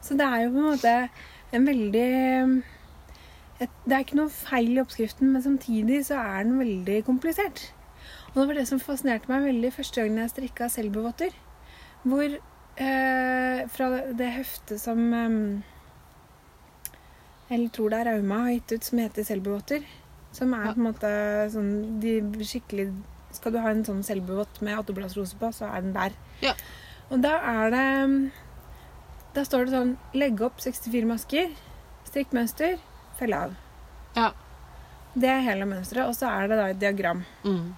Så 0.00 0.16
det 0.16 0.26
er 0.26 0.44
jo 0.44 0.50
på 0.50 0.58
en 0.58 0.70
måte 0.76 1.10
en 1.52 1.66
veldig 1.66 2.62
et, 3.60 3.70
Det 3.88 3.92
er 3.92 4.04
ikke 4.04 4.16
noe 4.16 4.28
feil 4.28 4.76
i 4.76 4.80
oppskriften, 4.82 5.32
men 5.32 5.42
samtidig 5.42 6.04
så 6.06 6.18
er 6.20 6.44
den 6.44 6.58
veldig 6.58 7.04
komplisert. 7.06 7.70
Og 8.34 8.34
det 8.42 8.46
var 8.48 8.54
det 8.54 8.66
som 8.68 8.78
fascinerte 8.78 9.28
meg 9.30 9.46
veldig 9.48 9.72
første 9.72 10.02
gangen 10.02 10.18
jeg 10.18 10.30
strikka 10.34 10.68
selbuvotter. 10.68 11.30
Hvor 12.04 12.24
eh, 12.76 13.66
fra 13.72 13.88
det 14.12 14.28
heftet 14.34 14.78
som 14.80 15.00
eh, 15.14 15.62
Jeg 17.48 17.70
tror 17.72 17.90
det 17.90 17.98
er 18.00 18.08
Rauma 18.10 18.42
har 18.44 18.50
gitt 18.56 18.72
ut, 18.72 18.84
som 18.84 18.98
heter 18.98 19.24
selbuvotter. 19.24 19.82
Som 20.32 20.52
er 20.52 20.72
på 20.74 20.80
en 20.82 20.88
måte 20.90 21.10
sånn 21.54 22.00
de 22.02 22.20
skikkelig 22.44 22.90
skal 23.36 23.54
du 23.54 23.60
ha 23.62 23.70
en 23.72 23.84
sånn 23.86 24.02
selbuvott 24.06 24.60
med 24.64 24.80
åttebladsrose 24.80 25.38
på, 25.40 25.52
så 25.54 25.70
er 25.70 25.84
den 25.84 25.94
der. 25.96 26.16
Ja. 26.44 26.56
Og 27.10 27.22
da 27.22 27.36
er 27.38 27.70
det 27.70 27.86
Da 29.36 29.44
står 29.46 29.66
det 29.66 29.76
sånn 29.76 29.92
Legge 30.16 30.46
opp 30.48 30.58
64 30.64 31.06
masker, 31.06 31.52
strikk 32.08 32.32
mønster, 32.34 32.78
felle 33.20 33.46
av. 33.46 33.56
Ja. 34.16 34.30
Det 35.16 35.28
er 35.28 35.44
hele 35.44 35.68
mønsteret. 35.68 36.08
Og 36.08 36.16
så 36.16 36.28
er 36.32 36.48
det 36.48 36.56
da 36.58 36.70
et 36.72 36.80
diagram. 36.80 37.22
Mm. 37.44 37.74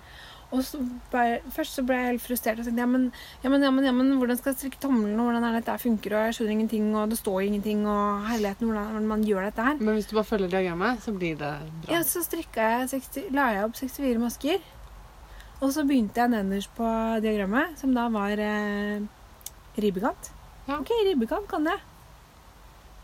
Og 0.48 0.62
så 0.64 0.78
bare, 1.12 1.42
først 1.52 1.76
så 1.76 1.82
ble 1.84 1.96
jeg 1.98 2.08
helt 2.08 2.22
frustrert 2.24 2.60
og 2.62 2.64
tenkte 2.64 2.80
ja, 2.80 2.88
men, 2.88 3.02
ja, 3.42 3.50
men, 3.52 3.64
ja, 3.66 3.72
men, 3.74 3.84
ja, 3.84 3.92
men 3.92 4.14
hvordan 4.16 4.38
skal 4.38 4.54
jeg 4.54 4.60
strikke 4.62 4.80
tommelen, 4.80 5.18
og 5.20 5.28
hvordan 5.28 5.44
er 5.44 5.58
dette 5.58 5.74
funker, 5.82 6.14
og 6.16 6.24
jeg 6.24 6.38
skjønner 6.38 6.54
ingenting, 6.54 6.86
og 6.96 7.12
det 7.12 7.18
står 7.20 7.42
ingenting, 7.44 7.82
og 7.84 8.24
herligheten, 8.30 8.70
hvordan 8.70 9.10
man 9.10 9.26
gjør 9.28 9.50
dette 9.50 9.66
her. 9.66 9.76
Men 9.76 9.98
hvis 9.98 10.08
du 10.08 10.16
bare 10.16 10.30
følger 10.30 10.54
diagrammet, 10.54 11.04
så 11.04 11.12
blir 11.12 11.36
det 11.36 11.52
bra. 11.82 11.92
Ja, 11.92 12.00
så 12.00 12.24
jeg 12.24 12.88
60, 12.94 13.28
la 13.36 13.50
jeg 13.58 13.68
opp 13.68 13.76
64 13.76 14.24
masker. 14.24 14.64
Og 15.58 15.72
så 15.74 15.82
begynte 15.86 16.20
jeg 16.22 16.30
nederst 16.30 16.70
på 16.76 16.88
diagrammet, 17.24 17.74
som 17.80 17.94
da 17.96 18.06
var 18.14 18.38
eh, 18.38 19.02
ribbekant. 19.82 20.30
Ja. 20.68 20.78
Ok, 20.78 20.92
ribbekant 21.08 21.48
kan 21.50 21.66
jeg. 21.66 21.80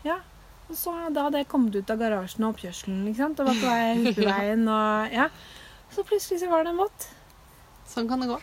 Ja. 0.05 0.21
Og 0.69 0.77
så 0.79 0.93
da 1.13 1.27
hadde 1.27 1.41
jeg 1.41 1.49
kommet 1.51 1.75
ut 1.75 1.91
av 1.91 1.99
garasjen 1.99 2.45
og 2.45 2.55
oppkjørselen, 2.55 3.03
ikke 3.09 3.21
sant, 3.21 3.41
og 3.41 3.49
var 3.49 3.59
på 3.59 3.73
vei 3.73 3.97
Husbyveien, 4.05 4.63
og 4.71 5.13
ja. 5.13 5.27
Så 5.93 6.05
plutselig 6.07 6.41
så 6.41 6.49
var 6.51 6.65
det 6.65 6.73
en 6.73 6.81
vått. 6.81 7.09
Sånn 7.91 8.07
kan 8.09 8.23
det 8.23 8.31
gå. 8.31 8.39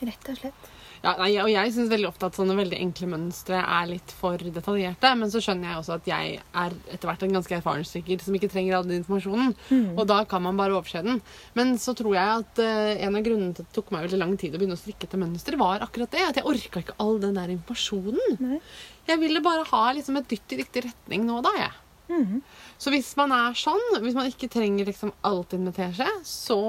Rett 0.00 0.32
og 0.32 0.40
slett. 0.40 0.72
Ja, 1.06 1.12
nei, 1.20 1.28
og 1.38 1.46
jeg 1.46 1.70
syns 1.70 1.90
veldig 1.92 2.08
ofte 2.08 2.26
at 2.26 2.34
sånne 2.34 2.56
veldig 2.58 2.78
enkle 2.82 3.06
mønstre 3.12 3.60
er 3.62 3.84
litt 3.86 4.10
for 4.18 4.42
detaljerte. 4.42 5.12
Men 5.20 5.30
så 5.30 5.42
skjønner 5.44 5.70
jeg 5.70 5.78
også 5.78 5.94
at 6.00 6.10
jeg 6.10 6.32
er 6.42 6.74
etter 6.96 7.10
hvert 7.10 7.22
en 7.22 7.36
ganske 7.36 7.56
erfaren 7.60 7.86
strikker 7.86 8.24
som 8.24 8.34
ikke 8.34 8.50
trenger 8.50 8.78
all 8.78 8.88
den 8.88 8.98
informasjonen. 9.04 9.54
Og 9.94 10.02
da 10.10 10.18
kan 10.26 10.42
man 10.42 10.58
bare 10.58 10.74
overse 10.74 11.04
den. 11.06 11.20
Men 11.54 11.76
så 11.78 11.94
tror 11.94 12.16
jeg 12.18 12.42
at 12.42 12.62
uh, 12.64 13.06
en 13.06 13.20
av 13.20 13.26
grunnene 13.28 13.54
til 13.54 13.62
at 13.62 13.70
det 13.70 13.78
tok 13.78 13.94
meg 13.94 14.08
veldig 14.08 14.22
lang 14.24 14.34
tid 14.40 14.56
å 14.56 14.58
begynne 14.58 14.78
å 14.78 14.82
strikke 14.82 15.06
etter 15.06 15.22
mønster, 15.22 15.60
var 15.62 15.86
akkurat 15.86 16.10
det. 16.16 16.26
At 16.26 16.40
jeg 16.40 16.50
orka 16.50 16.82
ikke 16.82 16.98
all 17.02 17.20
den 17.22 17.38
der 17.38 17.54
informasjonen. 17.54 18.38
Nei. 18.42 18.60
Jeg 19.06 19.22
ville 19.22 19.46
bare 19.46 19.66
ha 19.70 19.84
liksom 19.94 20.18
et 20.18 20.30
dytt 20.32 20.56
i 20.56 20.62
riktig 20.64 20.88
retning 20.88 21.28
nå 21.28 21.38
da, 21.46 21.54
jeg. 21.60 21.74
Mm. 22.10 22.40
Så 22.78 22.90
hvis 22.94 23.08
man 23.18 23.32
er 23.34 23.54
sånn, 23.58 24.00
hvis 24.02 24.14
man 24.18 24.28
ikke 24.30 24.50
trenger 24.50 24.86
liksom 24.90 25.12
alt 25.26 25.54
med 25.58 25.74
teskje, 25.76 26.08
så 26.26 26.60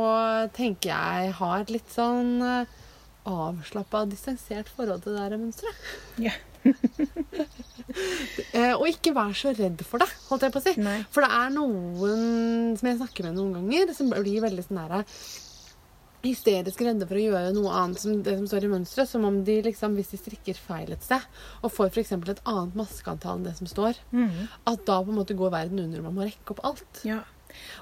tenker 0.53 0.94
jeg 0.94 1.34
ha 1.39 1.50
et 1.58 1.74
litt 1.74 1.89
sånn 1.94 2.38
uh, 2.41 2.77
avslappa, 3.27 4.05
distansert 4.10 4.69
forhold 4.74 5.03
til 5.05 5.17
det 5.17 5.25
der 5.27 5.41
mønsteret. 5.41 5.89
Ja. 6.27 6.36
Eh, 8.51 8.74
og 8.75 8.84
ikke 8.89 9.13
vær 9.15 9.31
så 9.38 9.53
redd 9.55 9.79
for 9.88 10.01
det, 10.03 10.07
holdt 10.27 10.43
jeg 10.43 10.51
på 10.53 10.60
å 10.60 10.63
si. 10.65 10.74
Nei. 10.84 10.98
For 11.13 11.24
det 11.24 11.29
er 11.38 11.51
noen 11.55 12.74
som 12.77 12.89
jeg 12.89 12.98
snakker 13.00 13.27
med 13.29 13.38
noen 13.38 13.53
ganger, 13.55 13.93
som 13.96 14.10
blir 14.12 14.41
veldig 14.43 14.65
sånn 14.65 14.79
derre 14.81 15.00
hysterisk 16.25 16.81
redde 16.84 17.07
for 17.07 17.17
å 17.19 17.22
gjøre 17.24 17.53
noe 17.55 17.72
annet 17.79 18.01
som 18.01 18.19
det 18.25 18.34
som 18.39 18.48
står 18.50 18.67
i 18.67 18.72
mønsteret. 18.74 19.10
Som 19.10 19.27
om 19.29 19.39
de 19.48 19.55
liksom, 19.69 19.96
hvis 19.98 20.12
de 20.13 20.19
strikker 20.19 20.60
feil 20.60 20.91
et 20.93 21.05
sted, 21.05 21.24
og 21.62 21.72
får 21.74 21.93
f.eks. 21.93 22.12
et 22.17 22.43
annet 22.43 22.75
maskeantall 22.77 23.39
enn 23.39 23.48
det 23.48 23.55
som 23.62 23.69
står, 23.72 24.01
mm. 24.12 24.36
at 24.74 24.84
da 24.89 25.00
på 25.00 25.13
en 25.13 25.19
måte 25.22 25.38
går 25.38 25.53
verden 25.55 25.81
under 25.86 26.03
og 26.03 26.10
man 26.10 26.17
må 26.19 26.27
rekke 26.27 26.55
opp 26.57 26.63
alt. 26.67 27.01
ja. 27.07 27.22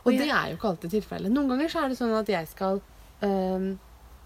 Og 0.05 0.11
jeg- 0.13 0.21
det 0.21 0.29
er 0.29 0.51
jo 0.51 0.59
ikke 0.59 0.69
alltid 0.69 0.91
tilfellet. 0.93 1.31
Noen 1.33 1.49
ganger 1.49 1.71
så 1.73 1.81
er 1.83 1.89
det 1.89 1.97
sånn 1.97 2.13
at 2.15 2.29
jeg 2.29 2.47
skal 2.47 2.77
ehm, 3.25 3.71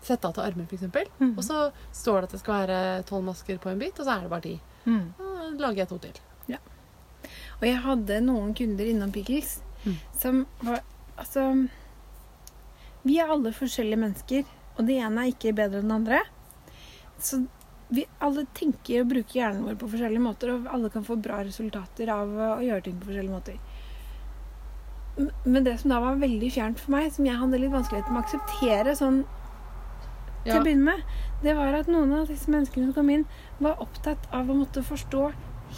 sette 0.01 0.27
av 0.29 0.33
til 0.37 0.43
armer, 0.45 0.65
f.eks. 0.69 0.87
Mm. 1.19 1.33
Og 1.37 1.43
så 1.43 1.71
står 1.93 2.21
det 2.21 2.29
at 2.29 2.35
det 2.37 2.39
skal 2.41 2.61
være 2.63 3.03
tolv 3.09 3.25
masker 3.27 3.57
på 3.59 3.69
en 3.71 3.79
bit, 3.81 3.99
og 3.99 4.05
så 4.07 4.15
er 4.15 4.21
det 4.25 4.31
bare 4.31 4.45
ti. 4.45 4.55
Mm. 4.85 5.05
Da 5.19 5.65
lager 5.67 5.83
jeg 5.83 5.89
to 5.91 5.97
til. 6.07 6.19
Og 7.59 7.65
jeg 7.67 7.75
hadde 7.83 8.21
noen 8.23 8.53
kunder 8.55 8.87
innom 8.87 9.11
Pickles, 9.11 9.59
Mm. 9.85 9.93
som 10.19 10.45
var 10.63 10.81
Altså 11.17 11.67
Vi 13.05 13.17
er 13.19 13.29
alle 13.31 13.51
forskjellige 13.55 13.99
mennesker, 13.99 14.43
og 14.77 14.85
det 14.87 14.97
ene 14.99 15.21
er 15.23 15.31
ikke 15.33 15.53
bedre 15.55 15.79
enn 15.79 15.87
det 15.91 15.95
andre. 15.95 16.19
Så 17.19 17.39
vi 17.89 18.03
alle 18.21 18.43
tenker 18.55 19.01
og 19.01 19.09
bruker 19.11 19.39
hjernen 19.39 19.63
vår 19.65 19.77
på 19.79 19.89
forskjellige 19.91 20.23
måter, 20.23 20.51
og 20.53 20.67
alle 20.71 20.89
kan 20.93 21.03
få 21.07 21.15
bra 21.19 21.39
resultater 21.43 22.11
av 22.13 22.27
å 22.27 22.59
gjøre 22.63 22.83
ting 22.83 22.99
på 22.99 23.07
forskjellige 23.07 23.35
måter. 23.35 23.57
Men 25.45 25.63
det 25.65 25.77
som 25.81 25.91
da 25.91 25.99
var 26.03 26.19
veldig 26.21 26.51
fjernt 26.55 26.79
for 26.79 26.91
meg, 26.95 27.11
som 27.11 27.25
jeg 27.27 27.39
hadde 27.39 27.59
litt 27.59 27.73
vanskeligheter 27.73 28.13
med 28.13 28.21
å 28.21 28.27
akseptere 28.27 28.95
sånn 28.99 29.23
til 30.49 30.55
Ja. 30.57 30.61
å 30.61 30.65
begynne 30.67 30.85
med, 30.89 31.03
det 31.43 31.55
var 31.55 31.73
at 31.79 31.87
noen 31.87 32.13
av 32.19 32.27
disse 32.27 32.49
menneskene 32.51 32.89
som 32.89 32.93
kom 32.97 33.09
inn, 33.13 33.25
var 33.59 33.79
opptatt 33.85 34.27
av 34.33 34.49
å 34.49 34.55
måtte 34.57 34.83
forstå 34.83 35.31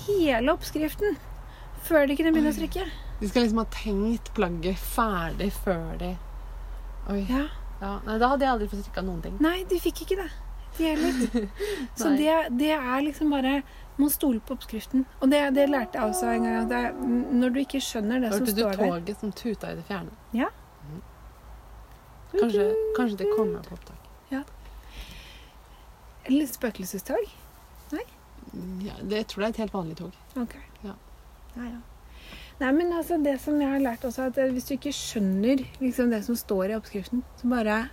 hele 0.08 0.54
oppskriften 0.56 1.18
før 1.86 2.08
de 2.08 2.16
kunne 2.16 2.32
begynne 2.34 2.54
å 2.54 2.58
strikke. 2.58 2.86
De 3.22 3.28
skal 3.30 3.44
liksom 3.44 3.58
ha 3.62 3.66
tenkt 3.74 4.32
plagget 4.38 4.78
ferdig 4.82 5.51
før 5.54 5.98
de 6.00 6.16
Oi. 7.10 7.25
Ja. 7.30 7.48
Ja. 7.82 8.00
Nei, 8.06 8.18
da 8.22 8.28
hadde 8.30 8.46
jeg 8.46 8.51
aldri 8.54 8.68
fått 8.70 8.84
strikka 8.86 9.01
noen 9.04 9.22
ting. 9.25 9.38
Nei, 9.42 9.63
de 9.70 9.80
fikk 9.82 10.04
ikke 10.06 10.18
det. 10.22 10.30
De 10.78 10.84
heller. 10.86 11.48
Så 12.00 12.12
det, 12.16 12.36
det 12.58 12.70
er 12.78 13.01
liksom 13.01 13.32
bare 13.34 13.63
Man 13.98 14.10
stole 14.10 14.40
på 14.40 14.54
oppskriften. 14.56 15.04
Og 15.20 15.30
det, 15.30 15.42
det 15.58 15.66
lærte 15.70 15.98
jeg 16.00 16.13
også 16.13 16.30
en 16.32 16.44
gang. 16.46 16.72
Er- 16.72 16.94
når 17.42 17.50
du 17.54 17.60
ikke 17.60 17.82
skjønner 17.84 18.22
det 18.22 18.32
som 18.32 18.40
Hørte 18.46 18.54
du 18.56 18.62
står 18.62 18.78
der 18.78 18.88
toget 18.94 19.20
som 19.20 19.32
tuta 19.34 19.72
i 19.74 19.75
det 19.75 19.84
fjerne? 19.90 20.13
Ja. 20.34 20.48
Kanskje, 22.32 22.70
kanskje 22.98 23.18
det 23.18 23.28
kommer 23.36 23.60
på 23.68 23.75
opptak. 23.75 23.98
Eller 26.30 26.50
spøkelsestog. 26.50 27.32
Ja, 28.84 28.94
det, 29.00 29.16
jeg 29.16 29.28
tror 29.32 29.44
det 29.44 29.48
er 29.48 29.54
et 29.54 29.62
helt 29.63 29.74
vanlig 29.74 29.96
tog. 30.01 30.16
Ok. 30.40 30.56
Ja. 30.84 30.96
Ja, 31.56 31.68
ja. 31.70 31.80
Nei, 32.62 32.72
men 32.78 32.92
altså, 32.94 33.18
det 33.24 33.38
som 33.42 33.58
jeg 33.62 33.72
har 33.72 33.82
lært 33.82 34.04
også, 34.06 34.28
at 34.30 34.38
eh, 34.42 34.51
hvis 34.54 34.68
du 34.70 34.75
ikke 34.75 34.94
skjønner 34.94 35.63
liksom, 35.82 36.12
det 36.13 36.22
som 36.28 36.38
står 36.38 36.74
i 36.74 36.78
oppskriften, 36.78 37.24
så 37.40 37.50
bare 37.51 37.84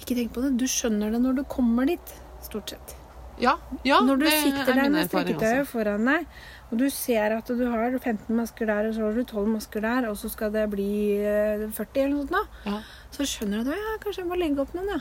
Ikke 0.00 0.14
tenk 0.18 0.32
på 0.34 0.42
det. 0.44 0.54
Du 0.60 0.66
skjønner 0.68 1.12
det 1.14 1.20
når 1.22 1.38
du 1.38 1.42
kommer 1.50 1.86
dit, 1.88 2.14
stort 2.44 2.72
sett. 2.74 2.96
Ja, 3.40 3.54
ja 3.84 3.98
når 4.00 4.20
du 4.20 4.24
det 4.24 4.32
sitter 4.32 4.62
er 4.62 4.70
der 4.72 4.82
min 4.86 4.94
med 4.96 5.08
strikketøyet 5.10 5.68
foran 5.68 6.08
deg, 6.08 6.26
og 6.70 6.78
du 6.80 6.86
ser 6.92 7.34
at 7.36 7.50
du 7.52 7.64
har 7.68 7.96
15 7.98 8.30
masker 8.36 8.68
der, 8.70 8.88
og 8.88 8.96
så 8.96 9.04
har 9.04 9.16
du 9.16 9.22
12 9.24 9.50
masker 9.52 9.84
der, 9.84 10.08
og 10.10 10.16
så 10.20 10.30
skal 10.32 10.54
det 10.54 10.64
bli 10.72 10.88
eh, 11.20 11.66
40 11.68 12.02
eller 12.02 12.14
noe 12.14 12.24
sånt, 12.24 12.32
nå, 12.32 12.72
Ja. 12.72 12.80
så 13.12 13.28
skjønner 13.28 13.64
du 13.64 13.72
at 13.74 13.82
ja, 13.82 13.96
kanskje 14.04 14.24
jeg 14.24 14.30
må 14.30 14.40
legge 14.40 14.64
opp 14.64 14.72
noen, 14.76 14.88
ja. 14.96 15.00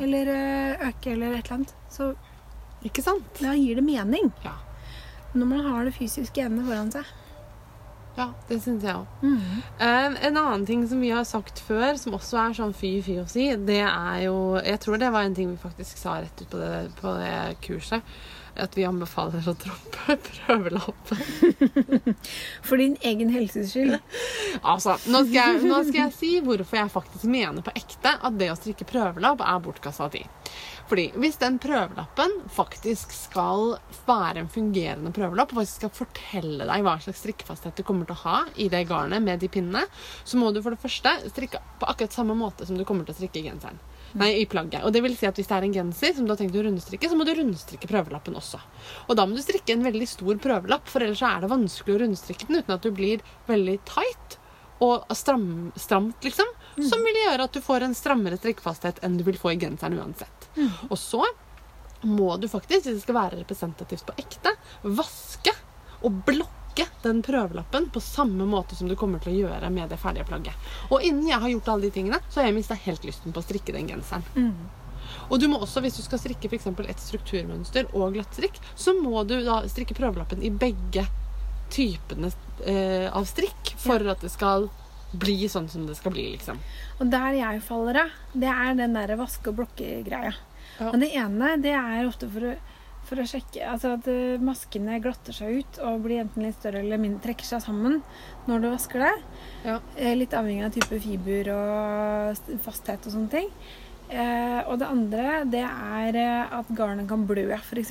Eller 0.00 0.28
eh, 0.32 0.88
øke, 0.88 1.12
eller 1.12 1.36
et 1.36 1.44
eller 1.44 1.58
annet. 1.60 1.74
Så 1.92 2.12
Ikke 2.82 3.02
sant? 3.04 3.26
da 3.38 3.54
gir 3.54 3.78
det 3.78 3.84
mening. 3.86 4.32
Ja. 4.42 4.56
Når 5.34 5.46
man 5.46 5.66
har 5.66 5.84
det 5.84 5.94
fysiske 5.94 6.42
ene 6.42 6.64
foran 6.66 6.90
seg. 6.92 7.06
Ja, 8.16 8.26
det 8.48 8.58
syns 8.60 8.82
jeg 8.84 8.92
òg. 8.92 9.06
Mm. 9.22 9.36
Um, 9.80 10.16
en 10.28 10.36
annen 10.36 10.66
ting 10.68 10.82
som 10.88 11.00
vi 11.00 11.12
har 11.14 11.24
sagt 11.24 11.62
før, 11.64 11.94
som 11.96 12.16
også 12.18 12.40
er 12.42 12.56
sånn 12.58 12.74
fy-fy 12.76 13.16
å 13.22 13.28
si, 13.30 13.46
det 13.56 13.80
er 13.86 14.18
jo 14.26 14.58
Jeg 14.60 14.82
tror 14.84 15.00
det 15.00 15.08
var 15.14 15.24
en 15.24 15.36
ting 15.36 15.48
vi 15.54 15.60
faktisk 15.62 15.96
sa 15.96 16.18
rett 16.20 16.42
ut 16.42 16.50
på 16.52 16.60
det, 16.60 16.82
på 17.00 17.14
det 17.16 17.32
kurset. 17.64 18.04
At 18.60 18.76
vi 18.76 18.84
anbefaler 18.84 19.46
å 19.48 19.54
droppe 19.56 20.16
prøvelappen. 20.28 21.22
For 22.66 22.80
din 22.80 22.98
egen 23.00 23.32
helses 23.32 23.72
skyld. 23.72 23.96
Altså, 24.60 24.98
nå 25.08 25.24
skal, 25.28 25.38
jeg, 25.38 25.62
nå 25.70 25.80
skal 25.88 26.00
jeg 26.02 26.16
si 26.18 26.32
hvorfor 26.44 26.82
jeg 26.82 26.92
faktisk 26.92 27.30
mener 27.32 27.64
på 27.64 27.74
ekte 27.78 28.16
at 28.20 28.36
det 28.38 28.50
å 28.52 28.58
strikke 28.58 28.88
prøvelapp 28.88 29.44
er 29.46 29.64
bortkasta 29.64 30.10
tid. 30.12 30.52
Fordi 30.92 31.06
hvis 31.16 31.38
den 31.40 31.54
prøvelappen 31.56 32.34
faktisk 32.52 33.14
skal 33.16 33.78
være 34.04 34.42
en 34.42 34.48
fungerende 34.52 35.08
prøvelapp, 35.16 35.54
og 35.54 35.62
faktisk 35.62 35.78
skal 35.78 35.92
fortelle 35.96 36.66
deg 36.68 36.82
hva 36.84 36.98
slags 37.00 37.22
strikkefasthet 37.22 37.78
du 37.80 37.86
kommer 37.88 38.04
til 38.04 38.12
å 38.12 38.24
ha 38.26 38.42
i 38.60 38.66
det 38.68 38.82
garnet 38.90 39.24
med 39.24 39.40
de 39.40 39.48
pinnene, 39.48 39.86
så 40.20 40.36
må 40.36 40.50
du 40.52 40.60
for 40.60 40.76
det 40.76 40.82
første 40.82 41.14
strikke 41.32 41.62
på 41.80 41.88
akkurat 41.88 42.12
samme 42.12 42.36
måte 42.36 42.68
som 42.68 42.76
du 42.76 42.84
kommer 42.84 43.08
til 43.08 43.16
å 43.16 43.20
strikke 43.22 43.40
i 43.40 43.46
genseren. 43.46 43.80
Nei, 44.20 44.28
i 44.42 44.44
plagget. 44.44 44.84
Og 44.84 44.92
det 44.92 45.00
vil 45.00 45.16
si 45.16 45.24
at 45.24 45.40
Hvis 45.40 45.48
det 45.48 45.56
er 45.56 45.64
en 45.70 45.78
genser 45.78 46.12
som 46.12 46.28
du 46.28 46.34
har 46.34 46.42
tenkt 46.42 46.60
å 46.60 46.66
rundstrikke, 46.66 47.08
så 47.08 47.16
må 47.16 47.24
du 47.24 47.32
rundstrikke 47.40 47.88
prøvelappen 47.88 48.36
også. 48.36 48.60
Og 49.08 49.16
da 49.16 49.24
må 49.24 49.38
du 49.38 49.40
strikke 49.40 49.72
en 49.72 49.88
veldig 49.88 50.10
stor 50.12 50.44
prøvelapp, 50.44 50.92
for 50.92 51.00
ellers 51.00 51.24
er 51.24 51.40
det 51.40 51.52
vanskelig 51.56 51.96
å 51.96 52.04
rundstrikke 52.04 52.50
den 52.50 52.60
uten 52.60 52.76
at 52.76 52.84
du 52.84 52.92
blir 52.92 53.24
veldig 53.48 53.80
tight 53.88 54.36
og 54.84 55.08
stram, 55.16 55.70
stramt, 55.80 56.20
liksom. 56.20 56.52
Som 56.84 57.00
vil 57.06 57.24
gjøre 57.24 57.48
at 57.48 57.56
du 57.56 57.64
får 57.64 57.88
en 57.88 57.96
strammere 57.96 58.36
strikkefasthet 58.36 59.00
enn 59.00 59.16
du 59.16 59.24
vil 59.24 59.40
få 59.40 59.54
i 59.54 59.60
genseren 59.64 59.96
uansett. 59.96 60.41
Og 60.90 60.98
så 60.98 61.22
må 62.02 62.36
du 62.36 62.48
faktisk, 62.50 62.88
hvis 62.88 62.98
det 62.98 63.04
skal 63.04 63.18
være 63.18 63.40
representativt 63.42 64.06
på 64.08 64.16
ekte, 64.18 64.54
vaske 64.82 65.54
og 66.02 66.22
blokke 66.26 66.88
den 67.02 67.20
prøvelappen 67.22 67.88
på 67.94 68.00
samme 68.02 68.46
måte 68.48 68.74
som 68.78 68.88
du 68.90 68.96
kommer 68.98 69.22
til 69.22 69.34
å 69.34 69.40
gjøre 69.44 69.70
med 69.70 69.92
det 69.92 70.00
ferdige 70.02 70.26
plagget. 70.26 70.70
Og 70.90 71.04
innen 71.04 71.28
jeg 71.30 71.38
har 71.42 71.52
gjort 71.54 71.72
alle 71.74 71.88
de 71.88 71.94
tingene, 71.94 72.22
så 72.28 72.40
har 72.40 72.48
jeg 72.48 72.58
mista 72.58 72.78
helt 72.86 73.04
lysten 73.06 73.34
på 73.34 73.42
å 73.42 73.46
strikke 73.46 73.74
den 73.76 73.90
genseren. 73.92 74.24
Og 75.28 75.40
du 75.40 75.48
må 75.50 75.60
også, 75.62 75.82
hvis 75.84 75.98
du 75.98 76.02
skal 76.04 76.20
strikke 76.22 76.50
eksempel 76.56 76.88
et 76.90 77.00
strukturmønster 77.02 77.90
og 77.92 78.14
glattstrikk, 78.16 78.58
så 78.74 78.94
må 78.98 79.22
du 79.28 79.38
da 79.44 79.62
strikke 79.70 79.96
prøvelappen 79.98 80.42
i 80.42 80.50
begge 80.50 81.06
typene 81.72 82.30
eh, 82.68 83.08
av 83.08 83.24
strikk 83.28 83.74
for 83.80 84.02
at 84.12 84.24
det 84.24 84.32
skal 84.32 84.68
bli 85.12 85.48
sånn 85.48 85.68
som 85.68 85.86
det 85.86 85.96
skal 85.98 86.12
bli, 86.14 86.24
liksom. 86.36 86.58
Og 87.00 87.10
der 87.12 87.32
jeg 87.38 87.62
faller 87.66 87.98
av, 88.04 88.10
det 88.34 88.48
er 88.48 88.74
den 88.78 88.94
der 88.96 89.16
vaske- 89.20 89.48
og 89.52 89.56
blokke-greia. 89.60 90.32
Ja. 90.80 90.88
Og 90.90 90.98
det 91.00 91.10
ene, 91.14 91.56
det 91.62 91.74
er 91.76 92.06
ofte 92.08 92.28
for 92.32 92.52
å 92.52 92.54
For 93.02 93.18
å 93.18 93.24
sjekke 93.26 93.66
altså 93.66 93.96
at 93.98 94.06
eh, 94.06 94.38
maskene 94.38 95.00
glatter 95.02 95.34
seg 95.34 95.56
ut 95.58 95.78
og 95.82 96.04
blir 96.04 96.20
enten 96.22 96.44
litt 96.46 96.54
større 96.54 96.78
eller 96.84 97.00
mindre, 97.02 97.18
trekker 97.24 97.44
seg 97.44 97.60
sammen 97.64 97.96
når 98.46 98.60
du 98.62 98.68
vasker 98.70 99.02
det. 99.02 99.08
Ja. 99.66 99.74
Eh, 99.98 100.14
Litt 100.14 100.32
avhengig 100.38 100.62
av 100.68 100.70
type 100.76 101.00
fiber 101.02 101.50
og 101.50 102.38
fasthet 102.62 103.02
og 103.10 103.12
sånne 103.16 103.32
ting. 103.34 103.50
Eh, 104.08 104.60
og 104.70 104.78
det 104.78 104.86
andre 104.86 105.42
det 105.50 105.64
er 105.66 106.20
eh, 106.22 106.54
at 106.60 106.70
garnet 106.78 107.08
kan 107.10 107.26
blø, 107.26 107.48
f.eks. 107.58 107.90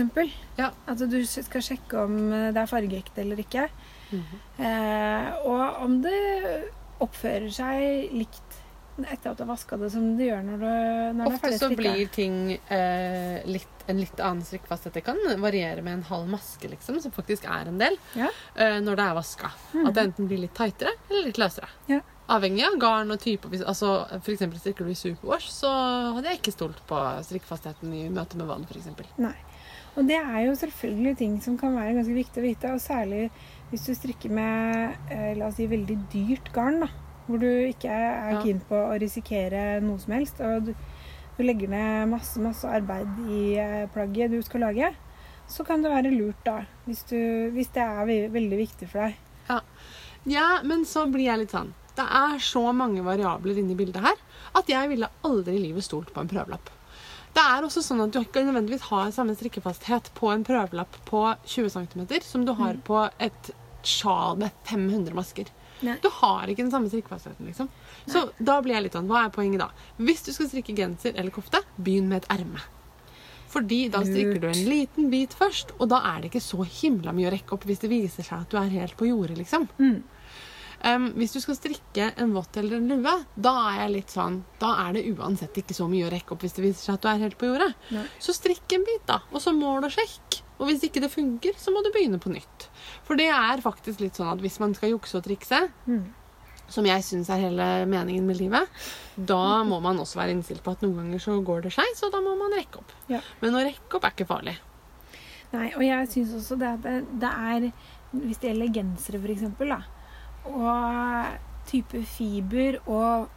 Ja. 0.57 0.71
At 0.87 1.03
du 1.11 1.19
skal 1.27 1.61
sjekke 1.67 2.05
om 2.07 2.15
det 2.31 2.63
er 2.63 2.71
fargeekte 2.71 3.21
eller 3.25 3.43
ikke. 3.43 3.67
Mhm. 4.15 4.39
Eh, 4.63 5.29
og 5.43 5.83
om 5.83 5.99
det 6.07 6.71
oppfører 7.01 7.49
seg 7.53 8.11
likt 8.15 8.57
etter 9.01 9.31
at 9.31 9.37
du 9.39 9.41
har 9.45 9.49
vaska 9.53 9.77
det, 9.81 9.87
som 9.93 10.03
det 10.19 10.27
gjør 10.27 10.41
når, 10.45 10.57
du, 10.61 10.65
når 11.17 11.23
det 11.23 11.33
er 11.33 11.39
ferdig. 11.41 11.55
Ofte 11.55 11.59
så 11.63 11.77
blir 11.79 12.09
ting 12.13 12.35
eh, 12.75 13.37
litt, 13.49 13.85
en 13.89 14.01
litt 14.01 14.19
annen 14.21 14.43
strikkfasthet. 14.45 14.93
Det 14.99 15.03
kan 15.07 15.17
variere 15.41 15.81
med 15.81 15.93
en 15.95 16.03
halv 16.09 16.27
maske, 16.29 16.69
liksom, 16.69 16.99
som 17.01 17.13
faktisk 17.15 17.47
er 17.49 17.71
en 17.71 17.79
del, 17.81 17.95
Ja. 18.19 18.27
eh, 18.53 18.77
når 18.83 18.99
det 18.99 19.05
er 19.07 19.15
vaska. 19.17 19.49
At 19.85 19.93
det 19.95 20.03
enten 20.09 20.27
blir 20.29 20.43
litt 20.43 20.53
tightere 20.59 20.91
eller 21.09 21.29
litt 21.31 21.39
løsere. 21.41 21.69
Ja. 21.89 22.01
Avhengig 22.31 22.63
av 22.67 22.75
garn 22.83 23.15
og 23.15 23.19
type. 23.23 23.49
Altså, 23.63 23.93
for 24.21 24.35
eksempel 24.35 24.59
strikker 24.61 24.85
du 24.85 24.91
i 24.93 24.99
superwash, 24.99 25.49
så 25.55 25.71
hadde 26.17 26.29
jeg 26.29 26.41
ikke 26.43 26.53
stolt 26.59 26.83
på 26.91 26.99
strikkfastheten 27.31 27.95
i 27.97 28.03
møte 28.13 28.37
med 28.39 28.51
vann, 28.51 28.67
for 28.69 28.77
eksempel. 28.77 29.07
Nei. 29.23 29.33
Og 29.97 30.05
det 30.07 30.19
er 30.21 30.45
jo 30.45 30.53
selvfølgelig 30.55 31.17
ting 31.19 31.33
som 31.43 31.57
kan 31.59 31.73
være 31.75 31.97
ganske 31.97 32.13
viktig 32.15 32.39
å 32.39 32.45
vite, 32.45 32.69
og 32.75 32.79
særlig 32.79 33.25
hvis 33.71 33.85
du 33.87 33.93
strikker 33.95 34.31
med 34.35 34.97
eh, 35.11 35.31
la 35.39 35.47
oss 35.47 35.55
si, 35.59 35.67
veldig 35.71 35.97
dyrt 36.11 36.51
garn, 36.55 36.81
da, 36.83 36.89
hvor 37.27 37.39
du 37.39 37.47
ikke 37.69 37.87
er 37.91 38.33
Ja. 38.35 38.41
keen 38.43 38.59
på 38.67 38.75
å 38.75 38.97
risikere 38.99 39.79
noe 39.83 39.99
som 40.01 40.13
helst, 40.17 40.41
og 40.43 40.65
du, 40.67 40.73
du 41.37 41.43
legger 41.43 41.71
ned 41.71 42.09
masse, 42.11 42.35
masse 42.43 42.67
arbeid 42.67 43.07
i 43.31 43.55
eh, 43.61 43.85
plagget 43.93 44.31
du 44.35 44.41
skal 44.43 44.65
lage, 44.67 44.91
så 45.51 45.63
kan 45.67 45.81
det 45.83 45.91
være 45.91 46.11
lurt 46.13 46.43
da, 46.45 46.61
hvis, 46.85 47.03
du, 47.09 47.17
hvis 47.55 47.71
det 47.75 47.83
er 47.83 48.29
veldig 48.31 48.57
viktig 48.59 48.87
for 48.91 49.07
deg. 49.07 49.17
Ja, 50.29 50.59
men 50.63 50.85
så 50.85 51.07
blir 51.11 51.25
jeg 51.25 51.39
litt 51.41 51.51
sånn 51.55 51.71
Det 51.97 52.03
er 52.05 52.37
så 52.45 52.61
mange 52.77 53.01
variabler 53.03 53.57
inni 53.57 53.73
bildet 53.75 54.03
her 54.05 54.19
at 54.55 54.69
jeg 54.69 54.91
ville 54.91 55.09
aldri 55.27 55.55
i 55.57 55.63
livet 55.63 55.83
stolt 55.83 56.11
på 56.13 56.21
en 56.21 56.29
prøvelapp. 56.29 56.69
Det 57.33 57.41
er 57.41 57.63
også 57.65 57.81
sånn 57.83 58.03
at 58.05 58.11
Du 58.13 58.19
ikke 58.21 58.43
nødvendigvis 58.45 58.85
har 58.91 59.09
samme 59.15 59.33
strikkefasthet 59.35 60.11
på 60.15 60.29
en 60.31 60.43
prøvelapp 60.47 60.99
på 61.09 61.23
20 61.47 61.73
cm 61.73 62.05
som 62.27 62.45
du 62.45 62.53
har 62.59 62.77
på 62.85 63.01
et 63.19 63.51
sjal 63.87 64.37
med 64.41 64.51
500 64.69 65.15
masker. 65.17 65.49
Nei. 65.81 65.95
Du 66.01 66.09
har 66.13 66.49
ikke 66.49 66.61
den 66.63 66.73
samme 66.73 66.91
strikkefastheten. 66.91 67.47
liksom. 67.49 67.69
Så 68.05 68.27
da 68.37 68.59
blir 68.61 68.77
jeg 68.77 68.85
litt 68.85 68.97
sånn, 68.97 69.09
Hva 69.09 69.25
er 69.25 69.33
poenget 69.33 69.63
da? 69.63 69.71
Hvis 69.97 70.21
du 70.27 70.31
skal 70.33 70.49
strikke 70.51 70.75
genser 70.77 71.15
eller 71.15 71.33
kofte, 71.33 71.63
begynn 71.77 72.09
med 72.11 72.21
et 72.21 72.31
erme. 72.37 72.61
Fordi 73.51 73.89
da 73.91 73.99
strikker 74.05 74.39
du 74.39 74.47
en 74.47 74.63
liten 74.69 75.09
bit 75.11 75.33
først, 75.35 75.73
og 75.79 75.89
da 75.91 75.99
er 76.13 76.21
det 76.21 76.31
ikke 76.31 76.43
så 76.43 76.63
himla 76.63 77.11
mye 77.15 77.27
å 77.27 77.33
rekke 77.33 77.57
opp 77.57 77.67
hvis 77.67 77.81
det 77.83 77.91
viser 77.91 78.23
seg 78.23 78.45
at 78.45 78.53
du 78.53 78.57
er 78.61 78.71
helt 78.71 78.95
på 78.99 79.09
jordet, 79.09 79.35
liksom. 79.41 79.67
Mm. 79.81 79.97
Um, 80.81 81.09
hvis 81.19 81.35
du 81.35 81.41
skal 81.43 81.57
strikke 81.57 82.07
en 82.17 82.31
vott 82.33 82.55
eller 82.57 82.79
en 82.79 82.87
lue, 82.89 83.11
da 83.35 83.51
er 83.69 83.75
jeg 83.83 83.91
litt 83.93 84.13
sånn 84.15 84.39
Da 84.57 84.71
er 84.87 84.95
det 84.95 85.03
uansett 85.11 85.59
ikke 85.61 85.75
så 85.77 85.85
mye 85.85 86.07
å 86.07 86.09
rekke 86.09 86.33
opp 86.33 86.41
hvis 86.41 86.55
det 86.57 86.63
viser 86.63 86.87
seg 86.87 86.95
at 86.95 87.03
du 87.03 87.09
er 87.11 87.21
helt 87.21 87.37
på 87.37 87.51
jordet. 87.51 87.69
Nei. 87.93 88.05
Så 88.23 88.33
strikk 88.33 88.77
en 88.77 88.87
bit, 88.87 89.03
da, 89.09 89.19
og 89.29 89.43
så 89.43 89.53
mål 89.53 89.89
og 89.89 89.93
sjekk. 89.93 90.39
Og 90.61 90.69
hvis 90.69 90.83
ikke 90.85 91.01
det 91.01 91.09
funker, 91.11 91.55
så 91.57 91.73
må 91.73 91.81
du 91.81 91.89
begynne 91.91 92.19
på 92.21 92.29
nytt. 92.29 92.67
For 93.07 93.17
det 93.17 93.27
er 93.33 93.63
faktisk 93.65 93.99
litt 94.03 94.19
sånn 94.19 94.29
at 94.35 94.41
hvis 94.43 94.59
man 94.61 94.75
skal 94.77 94.93
jukse 94.93 95.17
og 95.17 95.25
trikse, 95.25 95.63
Mm. 95.89 96.03
som 96.71 96.85
jeg 96.85 97.03
syns 97.03 97.27
er 97.33 97.41
hele 97.41 97.65
meningen 97.89 98.23
med 98.29 98.37
livet, 98.39 98.69
da 99.17 99.63
må 99.67 99.81
man 99.83 99.97
også 99.99 100.15
være 100.21 100.31
innstilt 100.37 100.61
på 100.63 100.71
at 100.71 100.81
noen 100.85 100.95
ganger 101.01 101.19
så 101.19 101.35
går 101.43 101.63
det 101.65 101.73
skeis, 101.73 102.03
og 102.05 102.13
da 102.13 102.21
må 102.23 102.35
man 102.39 102.53
rekke 102.55 102.77
opp. 102.79 102.93
Ja. 103.09 103.19
Men 103.41 103.57
å 103.57 103.63
rekke 103.65 103.97
opp 103.97 104.05
er 104.05 104.13
ikke 104.15 104.29
farlig. 104.29 104.53
Nei, 105.51 105.73
og 105.75 105.81
jeg 105.83 106.07
syns 106.13 106.31
også 106.37 106.55
det 106.61 106.69
at 106.77 106.81
det, 106.85 106.93
det 107.19 107.31
er 107.31 107.71
Hvis 108.13 108.37
det 108.39 108.49
gjelder 108.53 108.73
gensere, 108.75 109.19
for 109.21 109.31
eksempel, 109.31 109.69
da, 109.71 109.81
og 110.45 111.37
type 111.69 112.01
fiber 112.03 112.77
og 112.87 113.29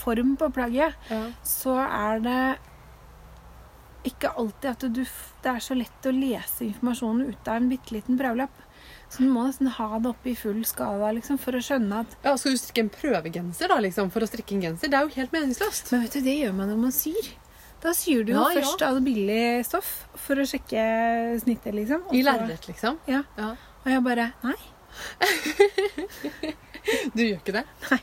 form 0.00 0.36
på 0.40 0.48
plagget, 0.54 0.94
så 1.46 1.76
er 1.78 2.18
det 2.24 2.58
ikke 4.04 4.30
alltid 4.38 4.70
at 4.70 4.84
du 4.94 5.02
Det 5.04 5.50
er 5.50 5.62
så 5.64 5.74
lett 5.76 6.06
å 6.06 6.12
lese 6.14 6.64
informasjonen 6.66 7.30
ut 7.30 7.48
av 7.48 7.56
en 7.60 7.68
bitte 7.70 7.94
liten 7.94 8.18
prøvelapp. 8.20 8.66
Så 9.10 9.24
du 9.24 9.28
må 9.32 9.42
nesten 9.46 9.66
ha 9.74 9.88
det 9.98 10.08
oppe 10.12 10.30
i 10.30 10.36
full 10.38 10.60
skala 10.64 11.10
liksom, 11.16 11.38
for 11.42 11.56
å 11.58 11.60
skjønne 11.64 12.02
at 12.04 12.12
Ja, 12.24 12.36
Skal 12.38 12.54
du 12.54 12.60
strikke 12.60 12.84
en 12.86 12.90
prøvegenser 12.94 13.68
da, 13.72 13.78
liksom, 13.82 14.10
for 14.14 14.22
å 14.22 14.28
strikke 14.30 14.54
en 14.56 14.62
genser? 14.68 14.88
Det 14.92 14.98
er 14.98 15.06
jo 15.08 15.14
helt 15.16 15.32
meningsløst. 15.34 15.90
Men 15.92 16.04
vet 16.06 16.14
du, 16.16 16.20
det 16.28 16.36
gjør 16.38 16.54
man 16.56 16.70
når 16.72 16.82
man 16.86 16.94
syr. 16.94 17.32
Da 17.80 17.94
syr 17.96 18.24
du 18.24 18.32
jo 18.34 18.38
Ja, 18.38 18.46
ja. 18.52 18.60
først 18.60 18.82
av 18.86 19.00
billig 19.04 19.64
stoff 19.66 19.90
for 20.20 20.38
å 20.40 20.46
sjekke 20.48 20.84
snittet, 21.42 21.74
liksom. 21.74 22.04
og 22.06 22.14
I 22.14 22.22
lerret, 22.26 22.68
liksom. 22.68 23.00
Ja. 23.10 23.22
Ja. 23.40 23.54
Og 23.84 23.88
jeg 23.90 24.04
bare 24.04 24.30
Nei. 24.44 24.58
Du 27.16 27.22
gjør 27.24 27.40
ikke 27.40 27.56
det? 27.58 27.64
Nei. 27.90 28.00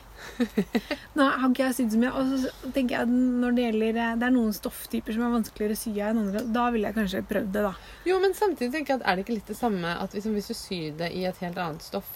Nå 1.18 1.24
har 1.24 1.48
ikke 1.48 1.64
jeg 1.68 1.76
sydd 1.78 1.94
så 1.94 2.00
mye. 2.02 2.12
Og 2.20 2.32
så 2.44 2.72
tenker 2.74 2.94
jeg 2.98 3.06
at 3.08 3.12
når 3.42 3.56
det 3.56 3.64
gjelder 3.68 3.98
eh, 4.04 4.12
Det 4.20 4.28
er 4.28 4.34
noen 4.36 4.54
stofftyper 4.56 5.16
som 5.16 5.26
er 5.26 5.34
vanskeligere 5.38 5.78
å 5.78 5.80
sy 5.80 5.92
av 5.96 6.12
enn 6.12 6.22
andre. 6.26 6.44
Da 6.54 6.68
ville 6.74 6.90
jeg 6.92 6.98
kanskje 7.00 7.24
prøvd 7.32 7.50
det, 7.56 7.66
da. 7.68 7.74
Jo, 8.08 8.20
men 8.22 8.36
samtidig 8.38 8.72
tenker 8.76 8.94
jeg 8.94 9.02
at 9.02 9.08
er 9.10 9.18
det 9.20 9.26
ikke 9.26 9.38
litt 9.40 9.52
det 9.54 9.58
samme 9.58 9.96
at 9.98 10.14
liksom, 10.16 10.38
hvis 10.38 10.50
du 10.52 10.56
syr 10.58 10.96
det 11.02 11.12
i 11.18 11.26
et 11.28 11.44
helt 11.44 11.58
annet 11.62 11.84
stoff 11.86 12.08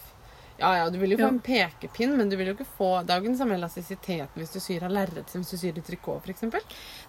Ja, 0.61 0.69
ja, 0.79 0.85
du 0.93 0.99
vil 1.01 1.15
jo 1.15 1.19
få 1.19 1.25
Ja. 1.25 1.31
en 1.33 1.41
pekepinn, 1.43 2.13
men 2.19 2.29
du 2.31 2.37
vil 2.39 2.51
jo 2.51 2.55
ikke 2.55 2.67
få 2.77 2.91
Det 3.03 3.11
er 3.11 3.19
jo 3.19 3.25
ikke 3.25 3.33
den 3.33 3.39
samme 3.41 3.57
elastisiteten 3.57 4.39
hvis 4.39 4.53
du 4.55 4.61
syr 4.63 4.85
av 4.87 4.93
lerret 4.95 5.33
som 5.33 5.43
hvis 5.43 5.55
du 5.57 5.59
syr 5.63 5.81
i 5.81 5.83
trikot, 5.83 6.23
f.eks. 6.29 6.45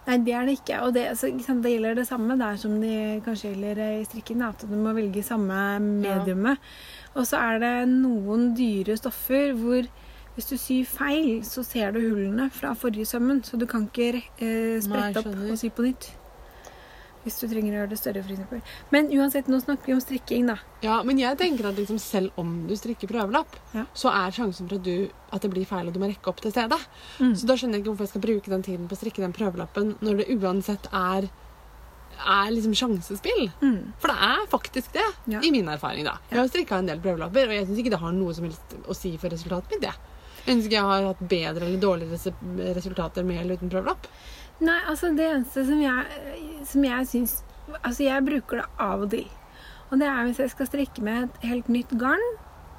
Nei, 0.08 0.18
det 0.26 0.34
er 0.34 0.48
det 0.48 0.56
ikke. 0.58 0.80
Og 0.88 0.94
det, 0.96 1.04
altså, 1.12 1.30
det 1.62 1.74
gjelder 1.76 2.00
det 2.00 2.08
samme 2.10 2.38
der 2.40 2.58
som 2.64 2.80
det 2.82 2.96
kanskje 3.28 3.52
gjelder 3.52 3.84
eh, 3.86 4.00
i 4.02 4.08
strikken. 4.10 4.42
At 4.48 4.66
du 4.66 4.74
må 4.80 4.96
velge 4.98 5.22
samme 5.28 5.60
mediumet. 5.84 6.58
Og 7.16 7.28
så 7.30 7.38
er 7.38 7.60
det 7.62 7.74
noen 7.92 8.52
dyre 8.58 8.96
stoffer 8.98 9.54
hvor 9.58 9.86
hvis 10.34 10.48
du 10.50 10.56
syr 10.58 10.88
feil, 10.90 11.44
så 11.46 11.62
ser 11.62 11.92
du 11.94 12.00
hullene 12.02 12.48
fra 12.50 12.72
forrige 12.74 13.06
sømmen. 13.06 13.44
Så 13.46 13.60
du 13.62 13.68
kan 13.70 13.84
ikke 13.86 14.16
eh, 14.42 14.80
sprette 14.82 15.22
opp 15.22 15.28
og 15.52 15.58
sy 15.62 15.70
på 15.70 15.86
nytt. 15.86 16.08
Hvis 17.24 17.38
du 17.40 17.46
trenger 17.48 17.72
å 17.72 17.78
gjøre 17.78 17.92
det 17.94 17.98
større, 18.02 18.24
f.eks. 18.26 18.72
Men 18.92 19.06
uansett, 19.16 19.48
nå 19.48 19.56
snakker 19.62 19.88
vi 19.88 19.94
om 19.96 20.02
strikking, 20.04 20.50
da. 20.50 20.58
Ja, 20.84 20.98
men 21.08 21.22
jeg 21.22 21.38
tenker 21.40 21.70
at 21.70 21.78
liksom, 21.80 22.02
selv 22.02 22.34
om 22.42 22.66
du 22.68 22.74
strikker 22.76 23.08
prøvelapp, 23.08 23.54
Ja. 23.78 23.86
så 23.96 24.12
er 24.12 24.34
sjansen 24.36 24.68
for 24.68 24.76
at, 24.82 24.84
du, 24.84 25.08
at 25.32 25.46
det 25.46 25.52
blir 25.54 25.70
feil, 25.70 25.88
og 25.88 25.94
du 25.96 26.02
må 26.04 26.10
rekke 26.12 26.34
opp 26.34 26.42
til 26.44 26.52
stedet. 26.52 26.82
Mm. 27.22 27.32
Så 27.40 27.48
da 27.48 27.56
skjønner 27.56 27.78
jeg 27.80 27.86
ikke 27.86 27.94
hvorfor 27.94 28.10
jeg 28.10 28.12
skal 28.16 28.26
bruke 28.26 28.52
den 28.58 28.66
tiden 28.68 28.90
på 28.92 28.98
å 28.98 29.00
strikke 29.00 29.24
den 29.24 29.38
prøvelappen 29.38 29.94
når 30.04 30.20
det 30.20 30.28
uansett 30.42 30.90
er 30.92 31.30
er 32.20 32.52
liksom 32.54 32.74
sjansespill. 32.78 33.52
Mm. 33.62 33.94
For 34.00 34.08
det 34.08 34.18
er 34.30 34.48
faktisk 34.52 34.92
det, 34.94 35.06
Ja. 35.28 35.40
i 35.44 35.52
min 35.52 35.68
erfaring. 35.68 36.04
da. 36.06 36.18
Jeg 36.30 36.40
har 36.40 36.48
strikka 36.48 36.78
en 36.80 36.86
del 36.88 37.00
prøvelapper, 37.00 37.48
og 37.48 37.54
jeg 37.54 37.68
syns 37.68 37.80
ikke 37.80 37.90
det 37.92 38.00
har 38.00 38.12
noe 38.12 38.34
som 38.34 38.44
helst 38.46 38.76
å 38.88 38.96
si 38.96 39.18
for 39.18 39.30
resultatet 39.30 39.70
mitt. 39.72 39.82
det. 39.82 39.94
Jeg 40.46 40.58
ønsker 40.58 40.72
jeg 40.72 40.82
har 40.82 41.04
hatt 41.08 41.20
bedre 41.30 41.66
eller 41.66 41.80
dårligere 41.80 42.76
resultater 42.76 43.24
med 43.24 43.42
eller 43.42 43.56
uten 43.56 43.70
prøvelapp. 43.70 44.08
Nei, 44.62 44.80
altså 44.88 45.16
det 45.16 45.26
eneste 45.32 45.66
som 45.66 45.82
jeg, 45.82 46.06
som 46.66 46.84
jeg 46.84 47.06
syns 47.08 47.44
Altså 47.84 48.04
jeg 48.04 48.26
bruker 48.26 48.58
det 48.58 48.66
av 48.78 49.02
og 49.02 49.10
til. 49.10 49.26
Og 49.90 49.98
det 50.00 50.08
er 50.08 50.26
hvis 50.26 50.38
jeg 50.38 50.50
skal 50.52 50.68
strikke 50.68 51.02
med 51.02 51.24
et 51.30 51.48
helt 51.50 51.68
nytt 51.70 51.90
garn, 51.98 52.20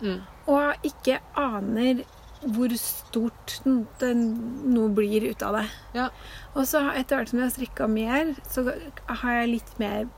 Mm. 0.02 0.20
og 0.48 0.74
ikke 0.84 1.18
aner 1.36 2.02
hvor 2.52 2.68
stort 2.76 3.60
det 3.64 3.86
den- 4.00 4.72
noe 4.74 4.88
blir 4.92 5.30
ut 5.30 5.42
av 5.42 5.54
det. 5.58 5.66
Ja. 5.94 6.08
Og 6.54 6.66
så 6.68 6.82
etter 6.94 7.16
hvert 7.16 7.28
som 7.28 7.38
jeg 7.38 7.48
har 7.48 7.54
strikka 7.54 7.88
mer, 7.88 8.34
så 8.44 8.66
har 9.06 9.32
jeg 9.40 9.48
litt 9.48 9.78
mer 9.78 10.08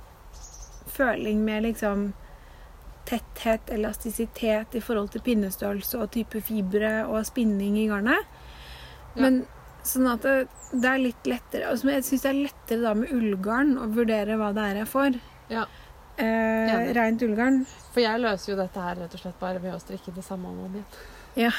føling 0.86 1.44
med 1.44 1.62
liksom 1.62 2.12
tetthet, 3.06 3.70
elastisitet 3.70 4.74
i 4.74 4.80
forhold 4.82 5.12
til 5.14 5.22
pinnestørrelse 5.22 5.98
og 6.00 6.10
type 6.10 6.40
fibre 6.42 7.06
og 7.06 7.24
spinning 7.28 7.78
i 7.78 7.86
garnet. 7.86 8.24
Ja. 9.14 9.22
Men 9.22 9.46
sånn 9.86 10.08
at 10.10 10.22
det, 10.26 10.48
det 10.72 10.90
er 10.90 10.98
litt 10.98 11.28
lettere 11.30 11.70
altså, 11.70 11.92
Jeg 11.92 12.02
syns 12.04 12.24
det 12.24 12.30
er 12.32 12.40
lettere 12.48 12.82
da 12.82 12.94
med 12.98 13.12
ullgarn 13.14 13.76
å 13.78 13.86
vurdere 13.94 14.36
hva 14.40 14.52
det 14.56 14.64
er 14.72 14.80
jeg 14.82 14.90
får. 14.90 15.20
Ja. 15.52 15.66
Eh. 16.18 16.92
Rent 16.96 17.22
ullgarn. 17.22 17.60
For 17.92 18.02
jeg 18.02 18.20
løser 18.20 18.52
jo 18.52 18.58
dette 18.58 18.82
her 18.82 18.96
rett 18.96 19.14
og 19.14 19.20
slett 19.22 19.38
bare 19.38 19.62
ved 19.62 19.76
å 19.76 19.80
strikke 19.82 20.14
det 20.16 20.24
samme 20.26 20.50
om 20.50 20.64
igjen. 20.66 20.88
Ja. 21.37 21.53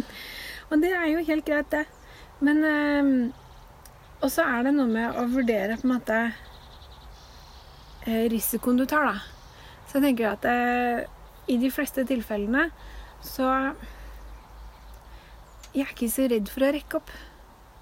og 0.70 0.82
det 0.82 0.92
er 0.92 1.06
jo 1.12 1.24
helt 1.24 1.46
greit, 1.48 1.70
det. 1.72 1.86
Men 2.44 2.64
eh, 2.64 3.12
Og 4.22 4.30
så 4.30 4.44
er 4.46 4.66
det 4.66 4.74
noe 4.76 4.90
med 4.90 5.16
å 5.18 5.26
vurdere 5.30 5.78
på 5.78 5.86
en 5.88 5.94
måte 5.96 6.18
eh, 8.06 8.26
risikoen 8.30 8.78
du 8.78 8.86
tar, 8.86 9.08
da. 9.08 9.16
Så 9.88 9.98
jeg 9.98 10.10
tenker 10.10 10.34
at 10.34 10.44
eh, 10.48 11.06
i 11.48 11.56
de 11.60 11.70
fleste 11.72 12.04
tilfellene 12.04 12.68
så 13.24 13.48
Jeg 15.72 15.86
er 15.86 15.94
ikke 15.94 16.10
så 16.12 16.28
redd 16.30 16.50
for 16.52 16.66
å 16.66 16.70
rekke 16.74 17.00
opp. 17.00 17.10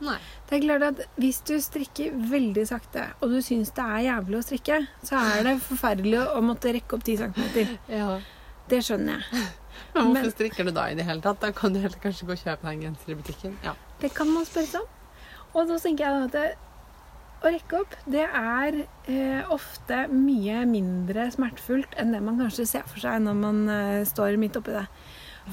Nei. 0.07 0.17
Det 0.49 0.59
er 0.59 0.65
klart 0.65 0.85
at 0.87 1.03
Hvis 1.17 1.41
du 1.49 1.55
strikker 1.63 2.17
veldig 2.31 2.67
sakte, 2.69 3.09
og 3.21 3.33
du 3.33 3.41
syns 3.45 3.73
det 3.77 3.85
er 3.85 4.07
jævlig 4.11 4.39
å 4.39 4.47
strikke, 4.47 4.81
så 5.07 5.21
er 5.35 5.47
det 5.49 5.59
forferdelig 5.65 6.25
å 6.37 6.43
måtte 6.45 6.73
rekke 6.77 6.99
opp 6.99 7.07
10 7.07 7.23
cm. 7.25 7.77
Ja. 7.93 8.19
Det 8.71 8.83
skjønner 8.85 9.23
jeg. 9.23 9.47
Men 9.95 10.11
hvorfor 10.13 10.31
strikker 10.35 10.65
du 10.69 10.71
da 10.77 10.87
i 10.91 10.95
det 10.99 11.05
hele 11.09 11.21
tatt? 11.25 11.41
Da 11.41 11.51
kan 11.57 11.73
du 11.73 11.81
heller 11.81 11.99
kanskje 12.03 12.27
gå 12.29 12.33
og 12.37 12.43
kjøpe 12.43 12.63
deg 12.67 12.73
en 12.77 12.85
genser 12.91 13.13
i 13.13 13.19
butikken. 13.19 13.57
Ja. 13.65 13.75
Det 14.01 14.13
kan 14.15 14.29
man 14.33 14.45
spørre 14.49 14.67
seg 14.71 14.81
om. 14.85 14.89
Og 15.57 15.69
da 15.71 15.79
tenker 15.81 16.05
jeg 16.05 16.25
at 16.27 16.33
det, 16.37 16.47
å 17.47 17.53
rekke 17.53 17.79
opp, 17.83 17.95
det 18.11 18.25
er 18.27 18.77
eh, 19.13 19.53
ofte 19.53 20.03
mye 20.13 20.63
mindre 20.69 21.29
smertefullt 21.33 21.97
enn 22.01 22.13
det 22.17 22.21
man 22.25 22.39
kanskje 22.41 22.67
ser 22.69 22.85
for 22.89 23.01
seg 23.01 23.23
når 23.25 23.37
man 23.41 23.63
eh, 23.73 24.03
står 24.09 24.37
midt 24.41 24.57
oppi 24.61 24.75
det. 24.77 24.87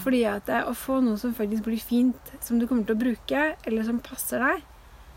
Fordi 0.04 0.24
at 0.26 0.48
det, 0.50 0.64
å 0.66 0.74
få 0.74 0.98
noe 1.06 1.20
som 1.22 1.36
faktisk 1.38 1.68
blir 1.68 1.78
fint, 1.84 2.32
som 2.42 2.58
du 2.60 2.66
kommer 2.68 2.88
til 2.88 2.96
å 2.98 3.02
bruke, 3.04 3.44
eller 3.68 3.86
som 3.86 4.00
passer 4.04 4.42
deg, 4.42 4.64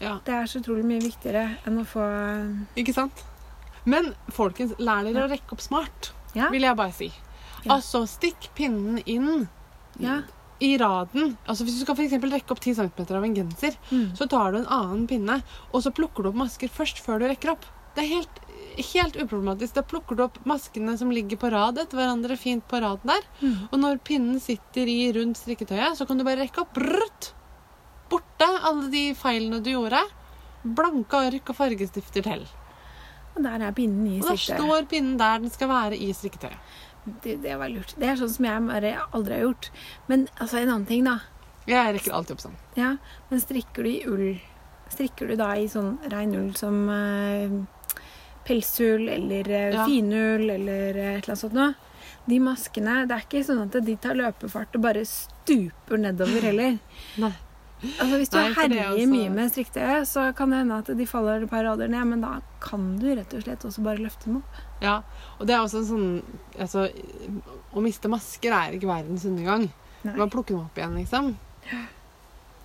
Ja. 0.02 0.18
det 0.26 0.34
er 0.36 0.44
så 0.50 0.60
utrolig 0.60 0.84
mye 0.84 1.00
viktigere 1.00 1.46
enn 1.64 1.78
å 1.80 1.86
få 1.88 2.04
Ikke 2.76 2.92
sant? 2.92 3.22
Men 3.88 4.10
folkens, 4.34 4.74
lær 4.82 5.06
dere 5.06 5.24
å 5.24 5.30
rekke 5.30 5.54
opp 5.56 5.62
smart, 5.64 6.10
Ja. 6.34 6.50
vil 6.52 6.66
jeg 6.66 6.76
bare 6.76 6.92
si. 6.92 7.08
Ja. 7.66 7.76
Altså, 7.76 8.04
stikk 8.08 8.48
pinnen 8.56 9.00
inn 9.04 9.48
ja. 10.00 10.20
i 10.62 10.76
raden. 10.80 11.36
Altså, 11.46 11.66
hvis 11.66 11.78
du 11.78 11.84
skal 11.84 11.96
for 11.98 12.30
rekke 12.32 12.54
opp 12.54 12.60
10 12.62 12.74
cm 12.78 13.06
av 13.16 13.24
en 13.24 13.36
genser, 13.36 13.76
Mm. 13.90 14.16
så 14.16 14.28
tar 14.28 14.52
du 14.52 14.58
en 14.58 14.66
annen 14.66 15.06
pinne, 15.06 15.42
og 15.72 15.82
så 15.82 15.92
plukker 15.92 16.22
du 16.22 16.30
opp 16.30 16.42
masker 16.46 16.68
først 16.68 17.02
før 17.04 17.20
du 17.20 17.28
rekker 17.28 17.52
opp. 17.52 17.66
Det 17.96 18.04
er 18.04 18.12
helt, 18.12 18.40
helt 18.92 19.16
uproblematisk. 19.16 19.72
Da 19.78 19.82
plukker 19.82 20.16
du 20.16 20.22
opp 20.26 20.36
maskene 20.44 20.98
som 21.00 21.10
ligger 21.10 21.38
på 21.40 21.48
rad 21.50 21.78
etter 21.80 21.96
hverandre 21.96 22.36
fint 22.36 22.66
på 22.68 22.80
raden 22.82 23.08
der. 23.08 23.24
Mm. 23.40 23.54
Og 23.70 23.78
når 23.80 24.02
pinnen 24.04 24.40
sitter 24.42 24.90
i 24.90 25.12
rundt 25.16 25.40
strikketøyet, 25.40 25.96
så 25.96 26.06
kan 26.06 26.18
du 26.20 26.24
bare 26.26 26.42
rekke 26.44 26.60
opp. 26.60 26.74
Brrrt! 26.76 27.32
Borte 28.12 28.46
alle 28.68 28.90
de 28.92 29.08
feilene 29.18 29.62
du 29.64 29.72
gjorde. 29.72 30.02
Blanke 30.76 31.24
ark 31.30 31.48
og 31.50 31.56
fargestifter 31.56 32.26
til. 32.26 32.44
Og 33.36 33.42
der 33.44 33.64
er 33.64 33.74
pinnen 33.76 34.06
i 34.08 34.20
Og 34.20 34.28
da 34.30 34.36
står 34.40 34.86
pinnen 34.90 35.16
der 35.20 35.40
den 35.42 35.52
skal 35.52 35.68
være 35.72 35.96
i 35.96 36.12
strikketøyet. 36.16 36.60
Det, 37.22 37.36
det 37.42 37.54
var 37.58 37.68
lurt. 37.70 37.94
Det 37.96 38.08
er 38.10 38.16
sånn 38.18 38.32
som 38.34 38.44
jeg 38.48 38.62
bare 38.66 38.92
aldri 39.14 39.34
har 39.38 39.44
gjort. 39.46 39.70
Men 40.10 40.26
altså, 40.40 40.58
en 40.58 40.68
annen 40.72 40.86
ting, 40.88 41.04
da. 41.06 41.18
Jeg 41.66 41.94
rekker 41.96 42.14
alltid 42.14 42.34
opp 42.36 42.42
sånn. 42.44 42.56
Ja, 42.78 42.92
men 43.30 43.40
strikker 43.42 43.82
du 43.86 43.90
i 43.90 44.02
ull 44.06 44.28
Strikker 44.86 45.26
du 45.26 45.34
da 45.38 45.48
i 45.58 45.64
sånn 45.66 45.96
rein 46.12 46.30
ull 46.38 46.52
som 46.54 46.76
uh, 46.86 47.56
pelsull 48.46 49.08
eller 49.10 49.48
uh, 49.50 49.74
Ja. 49.74 49.86
finull 49.86 50.50
eller 50.50 50.94
uh, 50.94 51.08
et 51.16 51.24
eller 51.24 51.32
annet 51.34 51.40
sånt 51.42 51.56
noe? 51.58 51.72
De 52.26 52.38
maskene 52.42 53.00
Det 53.10 53.16
er 53.16 53.24
ikke 53.26 53.42
sånn 53.48 53.64
at 53.64 53.78
de 53.86 53.96
tar 54.02 54.14
løpefart 54.18 54.78
og 54.78 54.84
bare 54.86 55.02
stuper 55.06 55.98
nedover 55.98 56.46
heller. 56.46 56.78
Nei. 57.22 57.32
Altså 57.98 58.16
Hvis 58.22 58.30
du 58.32 58.38
Nei, 58.38 58.44
er 58.48 58.54
herjer 58.60 58.92
også- 58.94 59.10
mye 59.10 59.32
med 59.34 59.50
strikketøyet, 59.52 60.06
så 60.08 60.28
kan 60.38 60.50
det 60.54 60.62
hende 60.62 60.78
at 60.80 60.92
de 61.02 61.06
faller 61.10 61.42
et 61.44 61.50
par 61.50 61.66
rader 61.66 61.90
ned, 61.92 62.06
men 62.14 62.22
da 62.24 62.36
kan 62.62 62.96
du 63.02 63.10
rett 63.14 63.34
og 63.36 63.42
slett 63.44 63.66
også 63.68 63.82
bare 63.84 64.00
løfte 64.06 64.30
dem 64.30 64.38
opp. 64.40 64.62
Ja, 64.82 64.98
og 65.38 65.46
det 65.48 65.54
er 65.56 65.62
også 65.64 65.78
en 65.80 65.86
sånn 65.88 66.08
altså, 66.60 66.82
Å 67.72 67.80
miste 67.84 68.10
masker 68.12 68.52
er 68.52 68.74
ikke 68.76 68.90
verdens 68.90 69.24
undergang. 69.28 69.70
Nei. 70.04 70.12
Bare 70.16 70.30
plukke 70.32 70.52
dem 70.52 70.60
opp 70.66 70.76
igjen, 70.78 70.98
liksom. 71.00 71.30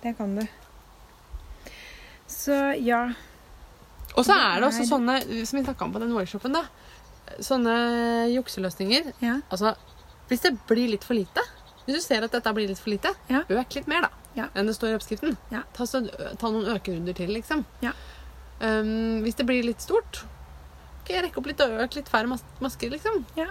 Det 0.02 0.12
kan 0.18 0.34
du. 0.36 0.42
Så 2.28 2.56
ja. 2.80 3.02
Og 4.16 4.24
så 4.26 4.36
er 4.36 4.60
det 4.60 4.68
også 4.68 4.84
sånne, 4.88 5.18
som 5.48 5.58
vi 5.58 5.64
snakka 5.64 5.86
om 5.86 5.92
på 5.94 6.00
den 6.02 6.12
workshopen, 6.16 6.54
da. 6.56 6.66
Sånne 7.42 7.74
jukseløsninger. 8.32 9.12
ja. 9.24 9.38
Altså, 9.50 9.74
hvis 10.28 10.44
det 10.44 10.54
blir 10.68 10.88
litt 10.92 11.04
for 11.04 11.16
lite 11.18 11.42
Hvis 11.84 11.96
du 11.98 12.00
ser 12.04 12.24
at 12.24 12.32
dette 12.32 12.52
blir 12.54 12.68
litt 12.70 12.78
for 12.78 12.92
lite, 12.92 13.10
Ja. 13.28 13.42
øk 13.48 13.74
litt 13.74 13.88
mer, 13.90 14.02
da. 14.06 14.10
Ja. 14.36 14.46
Enn 14.54 14.66
det 14.68 14.76
står 14.76 14.92
i 14.92 14.96
oppskriften. 14.96 15.36
Ja. 15.50 15.62
Ta, 15.74 15.84
så, 15.84 16.00
ta 16.38 16.50
noen 16.50 16.70
økerunder 16.76 17.12
til, 17.16 17.32
liksom. 17.34 17.64
Ja. 17.82 17.90
Um, 18.60 19.20
hvis 19.24 19.34
det 19.34 19.44
blir 19.48 19.64
litt 19.66 19.82
stort, 19.82 20.22
ok, 21.12 21.20
rekke 21.28 21.38
opp 21.42 21.46
litt 21.52 21.60
og 21.60 21.74
øk 21.84 21.96
litt 22.00 22.08
færre 22.08 22.26
mas 22.32 22.42
masker, 22.64 22.90
liksom. 22.96 23.24
Ja. 23.36 23.48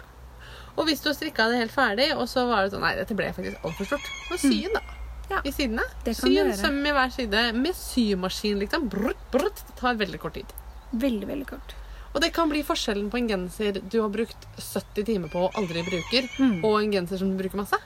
Og 0.78 0.88
hvis 0.88 1.02
du 1.04 1.12
strikka 1.13 1.50
det 1.52 1.60
helt 1.62 1.74
ferdig, 1.76 2.10
og 2.15 2.26
så 2.32 2.45
var 2.47 2.63
det 2.65 2.71
sånn 2.74 2.82
Nei, 2.82 2.95
dette 2.95 3.15
ble 3.15 3.28
faktisk 3.36 3.62
altfor 3.67 3.86
stort. 3.91 4.10
Så 4.30 4.38
sy 4.41 4.62
den, 4.65 4.74
da. 4.74 4.82
Mm. 4.82 4.97
Ja. 5.32 5.41
I 5.47 5.52
sidene. 5.56 5.84
Sy 6.12 6.32
en 6.41 6.50
søm 6.60 6.80
i 6.88 6.91
hver 6.91 7.12
side 7.13 7.43
med 7.56 7.76
symaskin, 7.78 8.58
liksom. 8.60 8.89
Brutt, 8.91 9.21
brutt. 9.32 9.62
Det 9.67 9.78
tar 9.80 9.95
veldig 10.00 10.19
kort 10.19 10.34
tid. 10.36 10.50
Veldig, 10.91 11.28
veldig 11.30 11.47
kort. 11.47 11.76
Og 12.13 12.19
det 12.19 12.34
kan 12.36 12.50
bli 12.52 12.60
forskjellen 12.67 13.08
på 13.12 13.21
en 13.21 13.30
genser 13.30 13.78
du 13.80 14.02
har 14.02 14.10
brukt 14.12 14.47
70 14.60 15.06
timer 15.08 15.32
på 15.32 15.45
og 15.45 15.54
aldri 15.56 15.84
bruker, 15.88 16.28
Mm. 16.38 16.58
og 16.65 16.82
en 16.82 16.91
genser 16.91 17.17
som 17.21 17.30
du 17.32 17.38
bruker 17.39 17.56
masse. 17.62 17.78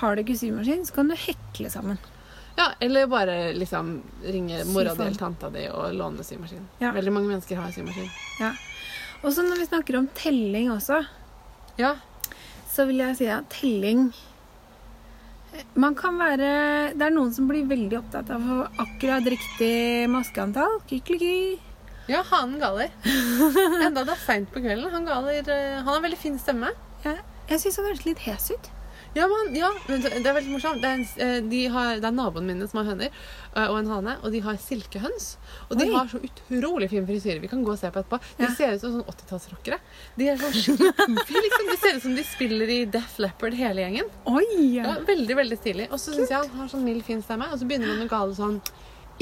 Har 0.00 0.16
du 0.16 0.22
ikke 0.22 0.36
symaskin, 0.36 0.84
så 0.84 0.92
kan 0.98 1.08
du 1.08 1.14
hekle 1.16 1.70
sammen. 1.72 1.96
Ja, 2.56 2.72
Eller 2.80 3.06
bare 3.06 3.52
liksom 3.54 4.02
ringe 4.22 4.64
mora 4.66 4.94
di 4.94 5.02
eller 5.02 5.14
tanta 5.18 5.48
di 5.50 5.66
og 5.68 5.92
låne 5.94 6.22
symaskin. 6.22 6.68
Ja. 6.78 6.92
Veldig 6.92 7.12
mange 7.12 7.28
mennesker 7.32 7.56
har 7.56 7.72
symaskin. 7.72 8.10
Ja. 8.38 8.52
Og 9.24 9.32
så 9.32 9.42
når 9.46 9.60
vi 9.62 9.66
snakker 9.70 9.96
om 9.98 10.08
telling 10.16 10.70
også, 10.74 11.00
Ja. 11.80 11.94
så 12.70 12.84
vil 12.86 13.00
jeg 13.02 13.16
si 13.16 13.26
at 13.26 13.48
telling 13.50 14.12
Man 15.78 15.94
kan 15.94 16.16
være 16.18 16.92
Det 16.98 17.02
er 17.06 17.10
noen 17.14 17.32
som 17.32 17.46
blir 17.48 17.64
veldig 17.66 17.98
opptatt 18.00 18.30
av 18.34 18.42
akkurat 18.82 19.22
riktig 19.24 20.08
maskeantall. 20.10 20.80
Kykliki. 20.90 21.58
ja, 22.08 22.22
hanen 22.26 22.58
galer. 22.60 22.90
Enda 23.06 24.02
det 24.04 24.12
er 24.16 24.22
seint 24.26 24.50
på 24.52 24.60
kvelden. 24.60 24.90
Han 24.90 25.06
galer 25.06 25.38
eh, 25.48 25.76
Han 25.78 25.86
har 25.94 26.00
veldig 26.02 26.18
fin 26.18 26.38
stemme. 26.38 26.72
Ja, 27.04 27.14
jeg 27.48 27.60
syns 27.62 27.76
han 27.78 27.86
høres 27.86 28.04
litt 28.04 28.18
hes 28.26 28.50
ut. 28.50 28.70
Ja, 29.14 29.28
men, 29.30 29.54
ja, 29.54 29.68
det 29.86 30.00
det 30.10 30.26
er 30.26 30.34
veldig 30.34 30.50
morsomt. 30.56 30.80
Det 30.82 30.88
er, 30.90 30.94
en, 30.98 31.04
eh, 31.22 31.40
de 31.50 31.60
har, 31.70 32.00
det 32.02 32.08
er 32.08 32.14
naboene 32.16 32.48
mine 32.50 32.66
som 32.68 32.80
har 32.80 32.88
høner, 32.92 33.10
eh, 33.54 33.66
og 33.70 33.76
en 33.78 33.86
hane, 33.92 34.16
og 34.26 34.32
de 34.34 34.40
har 34.42 34.56
silkehøns. 34.58 35.36
Og 35.70 35.76
de 35.78 35.86
Oi. 35.86 35.92
har 35.94 36.08
så 36.10 36.18
utrolig 36.18 36.88
fin 36.90 37.06
frisyre. 37.06 37.38
Vi 37.40 37.46
kan 37.52 37.62
gå 37.64 37.70
og 37.72 37.78
se 37.78 37.90
på 37.94 38.02
etterpå. 38.02 38.18
De 38.38 38.44
Ja. 38.48 38.50
ser 38.58 38.74
ut 38.74 38.80
som 38.82 38.96
sånn 38.96 39.06
80-tallsrockere. 39.12 39.78
De 40.18 40.28
er 40.28 40.36
sånn 40.36 40.52
skikkelig 40.52 41.42
liksom. 41.46 41.70
De 41.70 41.76
ser 41.84 41.96
ut 41.96 42.02
som 42.02 42.14
de 42.16 42.24
spiller 42.24 42.68
i 42.68 42.84
Death 42.86 43.20
Leopard 43.22 43.54
hele 43.54 43.86
gjengen. 43.86 44.10
Oi! 44.26 44.74
Ja, 44.80 44.96
veldig, 45.06 45.36
veldig 45.36 45.58
stilig. 45.62 45.88
Og 45.92 45.98
så 46.02 46.12
syns 46.16 46.28
jeg 46.34 46.38
han 46.50 46.58
har 46.64 46.68
sånn 46.74 46.84
mild, 46.84 47.04
fin 47.06 47.22
stemme. 47.22 47.46
Og 47.52 47.58
så 47.62 47.66
begynner 47.70 47.94
han 47.94 48.02
å 48.06 48.10
gale 48.10 48.34
sånn 48.34 48.60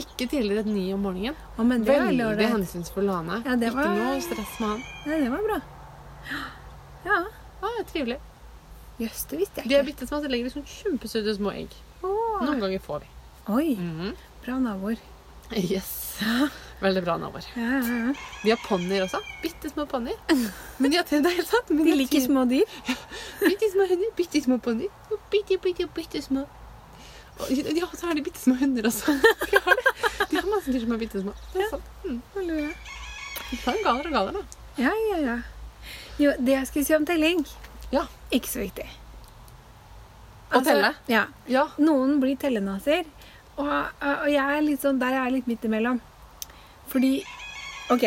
ikke 0.01 0.25
tidligere 0.25 0.65
enn 0.65 0.73
ni 0.73 0.87
om 0.97 1.03
morgenen. 1.05 1.37
Oh, 1.59 1.65
men 1.69 1.85
det 1.85 1.93
Veldig 2.01 2.49
hensynsfull 2.49 3.11
hane. 3.13 3.43
Ja, 3.45 3.57
var- 3.61 3.85
Ikke 3.85 3.97
noe 4.01 4.21
stress 4.25 4.55
med 4.59 4.69
han. 4.71 4.83
Ja, 5.05 5.19
det 5.21 5.31
var 5.37 5.43
bra. 5.51 5.61
Ja. 7.05 7.19
Ja, 7.63 7.85
trivelig. 7.93 8.17
Jøss, 9.03 9.25
det 9.31 9.39
visste 9.43 9.63
De 9.63 9.69
jeg 9.69 9.79
er 9.79 9.83
ikke. 9.83 9.93
bitte 9.93 10.07
små, 10.09 10.21
så 10.23 10.31
legger 10.33 10.49
de 10.49 10.55
sånn 10.57 10.69
kjempesøte 10.69 11.35
små 11.39 11.53
egg. 11.57 11.75
Åh. 12.03 12.43
Noen 12.47 12.61
ganger 12.63 12.81
får 12.85 13.01
vi. 13.05 13.09
Oi, 13.53 13.75
Mhm. 13.77 14.15
bra 14.45 14.59
naboer. 14.59 14.99
Yes. 15.53 16.19
Veldig 16.81 17.03
bra 17.05 17.17
naboer. 17.21 17.45
Ja, 17.57 17.81
ja, 17.83 17.97
ja. 18.07 18.13
De 18.43 18.51
har 18.51 18.57
ponnier 18.67 19.03
også. 19.05 19.21
Bitte 19.43 19.69
små 19.71 19.85
ponnier. 19.87 20.17
Men 20.79 20.91
de 20.91 20.97
har 20.97 21.05
det 21.05 21.27
er 21.27 21.37
helt 21.37 21.47
sant. 21.49 21.69
De 21.69 21.95
liker 21.97 22.21
små 22.25 22.47
dyr. 22.49 22.65
Bitte 23.41 23.69
små 23.75 23.87
hunder, 23.91 24.11
bitte 24.17 24.41
små 24.43 24.59
ponnier. 24.63 24.89
Bitte, 25.31 25.59
bitte, 25.61 25.87
bitte 25.95 26.23
små. 26.23 26.47
Og 27.41 27.51
Ja, 27.51 27.87
så 27.97 28.07
har 28.07 28.15
de 28.15 28.23
bitte 28.23 28.39
små 28.41 28.55
hunder 28.59 28.83
også. 28.89 29.13
De 29.51 29.59
har 29.59 29.75
det. 29.77 29.95
De 30.31 30.37
har 30.37 30.47
masse 30.49 30.73
dyr 30.73 30.81
som 30.81 30.93
er 30.93 30.99
bitte 30.99 31.21
små. 31.23 31.33
Det 31.53 31.63
er 31.63 31.71
sant. 31.71 31.85
Mm. 32.05 32.23
Ta 33.65 33.73
en 33.73 33.85
galer 33.85 34.07
og 34.07 34.13
galer, 34.13 34.33
da. 34.33 34.43
Ja, 34.79 34.93
ja, 35.11 35.17
ja. 35.21 35.37
Jo, 36.19 36.33
det 36.39 36.55
jeg 36.55 36.67
skulle 36.69 36.85
si 36.87 36.95
om 36.95 37.05
telling, 37.07 37.45
Ja. 37.93 38.07
ikke 38.33 38.49
så 38.49 38.63
viktig. 38.63 38.87
Å 40.53 40.61
telle? 40.65 40.93
Ja. 41.09 41.27
Ja. 41.49 41.67
Noen 41.81 42.19
blir 42.21 42.37
tellenaser, 42.41 43.07
og, 43.57 43.73
og 44.01 44.29
jeg 44.33 44.43
er 44.43 44.65
litt 44.65 44.85
sånn, 44.85 45.01
der 45.01 45.17
er 45.17 45.27
jeg 45.27 45.39
litt 45.39 45.51
midt 45.51 45.65
imellom. 45.69 46.01
Fordi, 46.93 47.15
ok, 47.93 48.07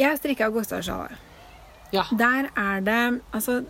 jeg 0.00 0.20
strikka 0.20 0.48
Gokstad-sjalet. 0.52 1.16
Ja. 1.94 2.04
Der 2.16 2.50
er 2.56 2.84
det, 2.84 3.00
altså, 3.36 3.60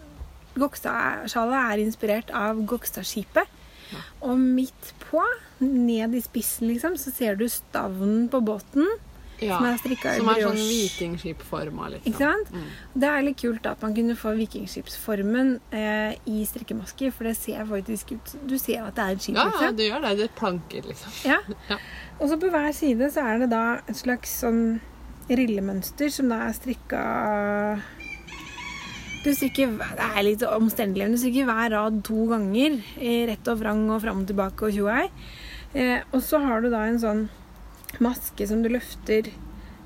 Gokstad-sjalet 0.57 1.59
er 1.61 1.83
inspirert 1.83 2.33
av 2.35 2.63
Gokstad-skipet. 2.69 3.53
Og 4.27 4.39
midt 4.41 4.93
på, 5.05 5.23
ned 5.63 6.15
i 6.17 6.23
spissen 6.25 6.67
liksom, 6.71 6.97
så 6.99 7.13
ser 7.15 7.39
du 7.39 7.47
stavnen 7.51 8.27
på 8.33 8.41
båten, 8.45 8.89
ja. 9.41 9.59
som 9.59 9.67
er 9.69 9.79
strikka 9.81 10.15
i 10.15 10.21
Som 10.21 10.31
er 10.33 10.43
sånn 10.45 10.61
vikingskipforma, 10.61 11.91
liksom. 11.95 12.13
Ikke 12.13 12.23
sant? 12.23 12.53
Mm. 12.53 12.71
Det 13.03 13.11
er 13.11 13.27
litt 13.27 13.39
kult 13.43 13.69
at 13.69 13.85
man 13.85 13.97
kunne 13.97 14.17
få 14.19 14.33
vikingskipsformen 14.39 15.53
eh, 15.77 16.17
i 16.33 16.41
strikkemasker, 16.49 17.13
for 17.15 17.29
det 17.29 17.37
ser 17.39 17.67
faktisk 17.69 18.17
ut 18.17 18.35
Du 18.49 18.57
ser 18.61 18.87
at 18.87 18.97
det 18.97 19.05
er 19.05 19.19
et 19.19 19.27
skip. 19.27 19.37
Ja, 19.37 19.47
ja, 19.47 19.53
liksom. 19.53 19.79
du 19.79 19.85
gjør 19.87 20.07
det. 20.07 20.15
Det 20.21 20.29
er 20.29 20.35
planker, 20.41 20.91
liksom. 20.93 21.21
Ja. 21.29 21.41
Ja. 21.71 21.79
Og 22.21 22.31
så 22.31 22.37
på 22.41 22.49
hver 22.53 22.71
side 22.77 23.09
så 23.13 23.25
er 23.27 23.41
det 23.43 23.51
da 23.51 23.63
et 23.85 23.99
slags 23.99 24.31
sånn 24.41 24.61
rillemønster 25.27 26.13
som 26.13 26.31
da 26.31 26.45
er 26.47 26.55
strikka 26.55 27.01
Du 29.25 29.33
strikker 29.35 29.73
Det 29.75 30.07
er 30.07 30.23
litt 30.23 30.45
omstendelig, 30.47 31.09
men 31.09 31.17
du 31.17 31.21
strikker 31.21 31.49
hver 31.49 31.73
rad 31.75 31.99
to 32.07 32.29
ganger. 32.31 32.79
I 33.03 33.17
rett 33.33 33.51
og 33.51 33.61
vrang 33.63 33.83
og 33.91 34.05
fram 34.05 34.23
og 34.23 34.31
tilbake 34.31 34.69
og 34.69 34.77
tjoei. 34.77 35.09
Eh, 35.75 35.99
og 36.15 36.23
så 36.25 36.41
har 36.45 36.63
du 36.63 36.71
da 36.73 36.87
en 36.87 37.03
sånn 37.03 37.27
maske 38.05 38.47
som 38.49 38.63
du 38.65 38.71
løfter 38.73 39.31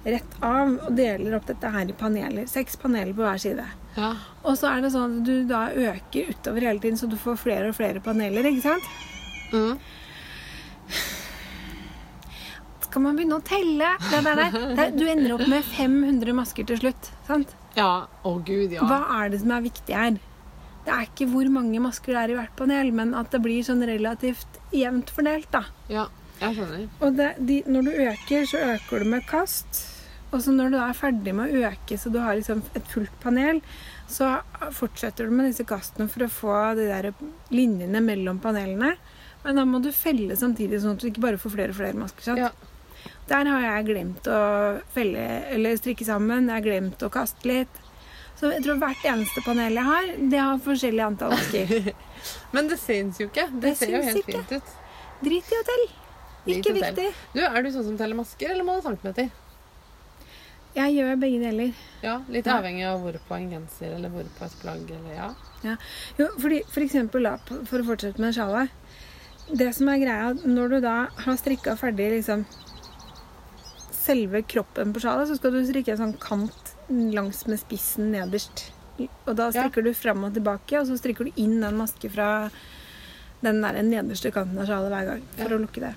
rett 0.05 0.37
av 0.41 0.77
og 0.87 0.95
deler 0.97 1.35
opp 1.37 1.47
dette 1.51 1.71
her 1.75 1.91
i 1.91 1.97
paneler. 1.97 2.47
Seks 2.49 2.79
paneler 2.81 3.13
på 3.17 3.25
hver 3.25 3.41
side. 3.43 3.67
Ja. 3.99 4.15
Og 4.47 4.57
så 4.57 4.71
er 4.71 4.85
det 4.85 4.93
sånn 4.95 5.19
at 5.21 5.27
du 5.29 5.35
da 5.51 5.67
øker 5.71 6.31
utover 6.33 6.65
hele 6.65 6.81
tiden, 6.81 6.97
så 7.01 7.09
du 7.11 7.19
får 7.21 7.41
flere 7.43 7.73
og 7.73 7.77
flere 7.77 8.01
paneler. 8.05 8.49
ikke 8.49 8.65
sant? 8.65 8.87
Mm. 9.53 9.77
Skal 12.87 13.05
man 13.05 13.19
begynne 13.19 13.39
å 13.39 13.45
telle? 13.47 13.93
Det 14.11 14.23
der, 14.27 14.41
der. 14.79 14.97
Du 14.97 15.05
ender 15.07 15.37
opp 15.37 15.47
med 15.51 15.67
500 15.77 16.35
masker 16.35 16.67
til 16.71 16.81
slutt. 16.81 17.13
sant? 17.29 17.55
ja. 17.77 18.07
Å, 18.27 18.33
gud, 18.45 18.73
ja. 18.75 18.83
Hva 18.89 19.05
er 19.21 19.31
det 19.31 19.43
som 19.45 19.53
er 19.55 19.63
viktig 19.69 19.95
her? 19.95 20.17
Det 20.87 20.95
er 20.95 21.05
ikke 21.07 21.29
hvor 21.31 21.49
mange 21.53 21.79
masker 21.83 22.17
det 22.17 22.23
er 22.23 22.33
i 22.33 22.39
hvert 22.41 22.57
panel, 22.57 22.89
men 22.97 23.13
at 23.15 23.31
det 23.35 23.43
blir 23.45 23.61
sånn 23.63 23.85
relativt 23.87 24.59
jevnt 24.75 25.13
fordelt. 25.13 25.51
da. 25.53 25.63
Ja, 25.93 26.09
jeg 26.41 26.57
skjønner. 26.57 26.85
Og 27.05 27.17
det, 27.19 27.29
de, 27.49 27.57
når 27.69 27.87
du 27.87 27.91
øker, 28.07 28.47
så 28.51 28.61
øker 28.75 29.05
du 29.05 29.11
med 29.13 29.27
kast 29.29 29.81
Og 30.33 30.41
så 30.45 30.53
når 30.55 30.71
du 30.71 30.77
da 30.79 30.85
er 30.89 30.95
ferdig 30.99 31.33
med 31.35 31.51
å 31.51 31.63
øke 31.69 31.97
så 31.99 32.11
du 32.15 32.21
har 32.23 32.37
liksom 32.39 32.61
et 32.79 32.87
fullt 32.93 33.17
panel, 33.23 33.59
så 34.07 34.29
fortsetter 34.77 35.27
du 35.27 35.35
med 35.35 35.49
disse 35.51 35.65
kastene 35.67 36.07
for 36.11 36.23
å 36.23 36.31
få 36.31 36.55
de 36.79 36.85
der 36.87 37.09
linjene 37.51 37.99
mellom 38.05 38.39
panelene. 38.43 38.93
Men 39.43 39.59
da 39.59 39.65
må 39.67 39.81
du 39.83 39.91
felle 39.91 40.37
samtidig, 40.39 40.79
sånn 40.85 40.95
at 40.95 41.03
du 41.03 41.09
ikke 41.11 41.25
bare 41.25 41.39
får 41.41 41.51
flere 41.57 41.75
og 41.75 41.79
flere 41.81 41.99
masker. 41.99 42.39
Ja. 42.39 42.51
Der 43.27 43.51
har 43.51 43.63
jeg 43.65 43.89
glemt 43.91 44.27
å 44.31 44.41
felle 44.95 45.27
eller 45.55 45.79
strikke 45.81 46.07
sammen. 46.07 46.47
Jeg 46.47 46.55
har 46.61 46.67
glemt 46.69 47.03
å 47.03 47.11
kaste 47.11 47.51
litt. 47.51 47.81
Så 48.39 48.53
jeg 48.55 48.63
tror 48.65 48.79
hvert 48.81 49.03
eneste 49.11 49.43
panel 49.45 49.75
jeg 49.81 49.85
har, 49.91 50.13
det 50.31 50.39
har 50.41 50.63
forskjellig 50.65 51.03
antall 51.11 51.35
masker. 51.35 51.91
Men 52.55 52.71
det 52.71 52.79
syns 52.81 53.19
jo 53.19 53.27
ikke. 53.27 53.49
Det, 53.51 53.65
Det 53.67 53.75
ser 53.83 53.97
jo 53.99 54.05
helt 54.07 54.23
ikke. 54.23 54.45
fint 54.47 54.61
ut. 54.61 54.77
Drit 55.27 55.51
i 55.51 55.59
hotell. 55.59 55.85
Ikke 56.47 56.73
viktig. 56.75 57.13
Du, 57.35 57.41
Er 57.45 57.63
du 57.63 57.71
sånn 57.71 57.85
som 57.85 57.97
teller 57.99 58.17
masker, 58.17 58.51
eller 58.51 58.65
må 58.65 58.77
du 58.77 58.81
ha 58.83 58.91
centimeter? 58.91 59.31
Jeg 60.75 60.95
gjør 60.95 61.17
begge 61.21 61.41
deler. 61.43 61.73
Ja, 62.03 62.21
Litt 62.29 62.47
Ja. 62.47 62.61
avhengig 62.61 62.85
av 62.87 63.01
hvor 63.03 63.13
på 63.29 63.35
en 63.37 63.51
genser 63.51 63.95
eller 63.97 64.09
hvor 64.09 64.25
på 64.39 64.45
et 64.47 64.53
plagg. 64.63 64.91
eller 64.91 65.15
ja. 65.15 65.77
Jo, 66.17 66.29
fordi 66.39 66.63
for 66.71 66.81
eksempel 66.81 67.23
da, 67.25 67.37
for 67.67 67.79
å 67.81 67.85
fortsette 67.85 68.19
med 68.21 68.35
sjalet. 68.35 68.71
Det 69.53 69.75
som 69.75 69.89
er 69.89 69.99
greia, 69.99 70.33
når 70.47 70.69
du 70.71 70.81
da 70.81 71.07
har 71.07 71.37
strikka 71.37 71.77
ferdig 71.77 72.11
liksom 72.13 72.47
selve 73.91 74.43
kroppen 74.47 74.93
på 74.95 75.01
sjalet, 75.03 75.29
så 75.29 75.37
skal 75.37 75.51
du 75.53 75.65
strikke 75.67 75.93
en 75.93 75.99
sånn 75.99 76.19
kant 76.23 76.75
langs 76.89 77.47
med 77.47 77.59
spissen 77.61 78.11
nederst. 78.13 78.71
Og 79.27 79.35
da 79.37 79.51
Ja. 79.51 79.63
strikker 79.69 79.83
du 79.85 79.93
fram 79.95 80.25
og 80.25 80.35
tilbake, 80.35 80.79
og 80.81 80.87
så 80.87 80.97
strikker 80.99 81.25
du 81.25 81.33
inn 81.37 81.63
en 81.65 81.77
maske 81.77 82.09
fra 82.11 82.51
den 83.43 83.61
der 83.61 83.83
nederste 83.83 84.31
kanten 84.33 84.59
av 84.59 84.67
sjalet 84.67 84.91
hver 84.91 85.07
gang 85.07 85.23
for 85.37 85.49
Ja. 85.51 85.57
å 85.57 85.61
lukke 85.67 85.81
det. 85.81 85.95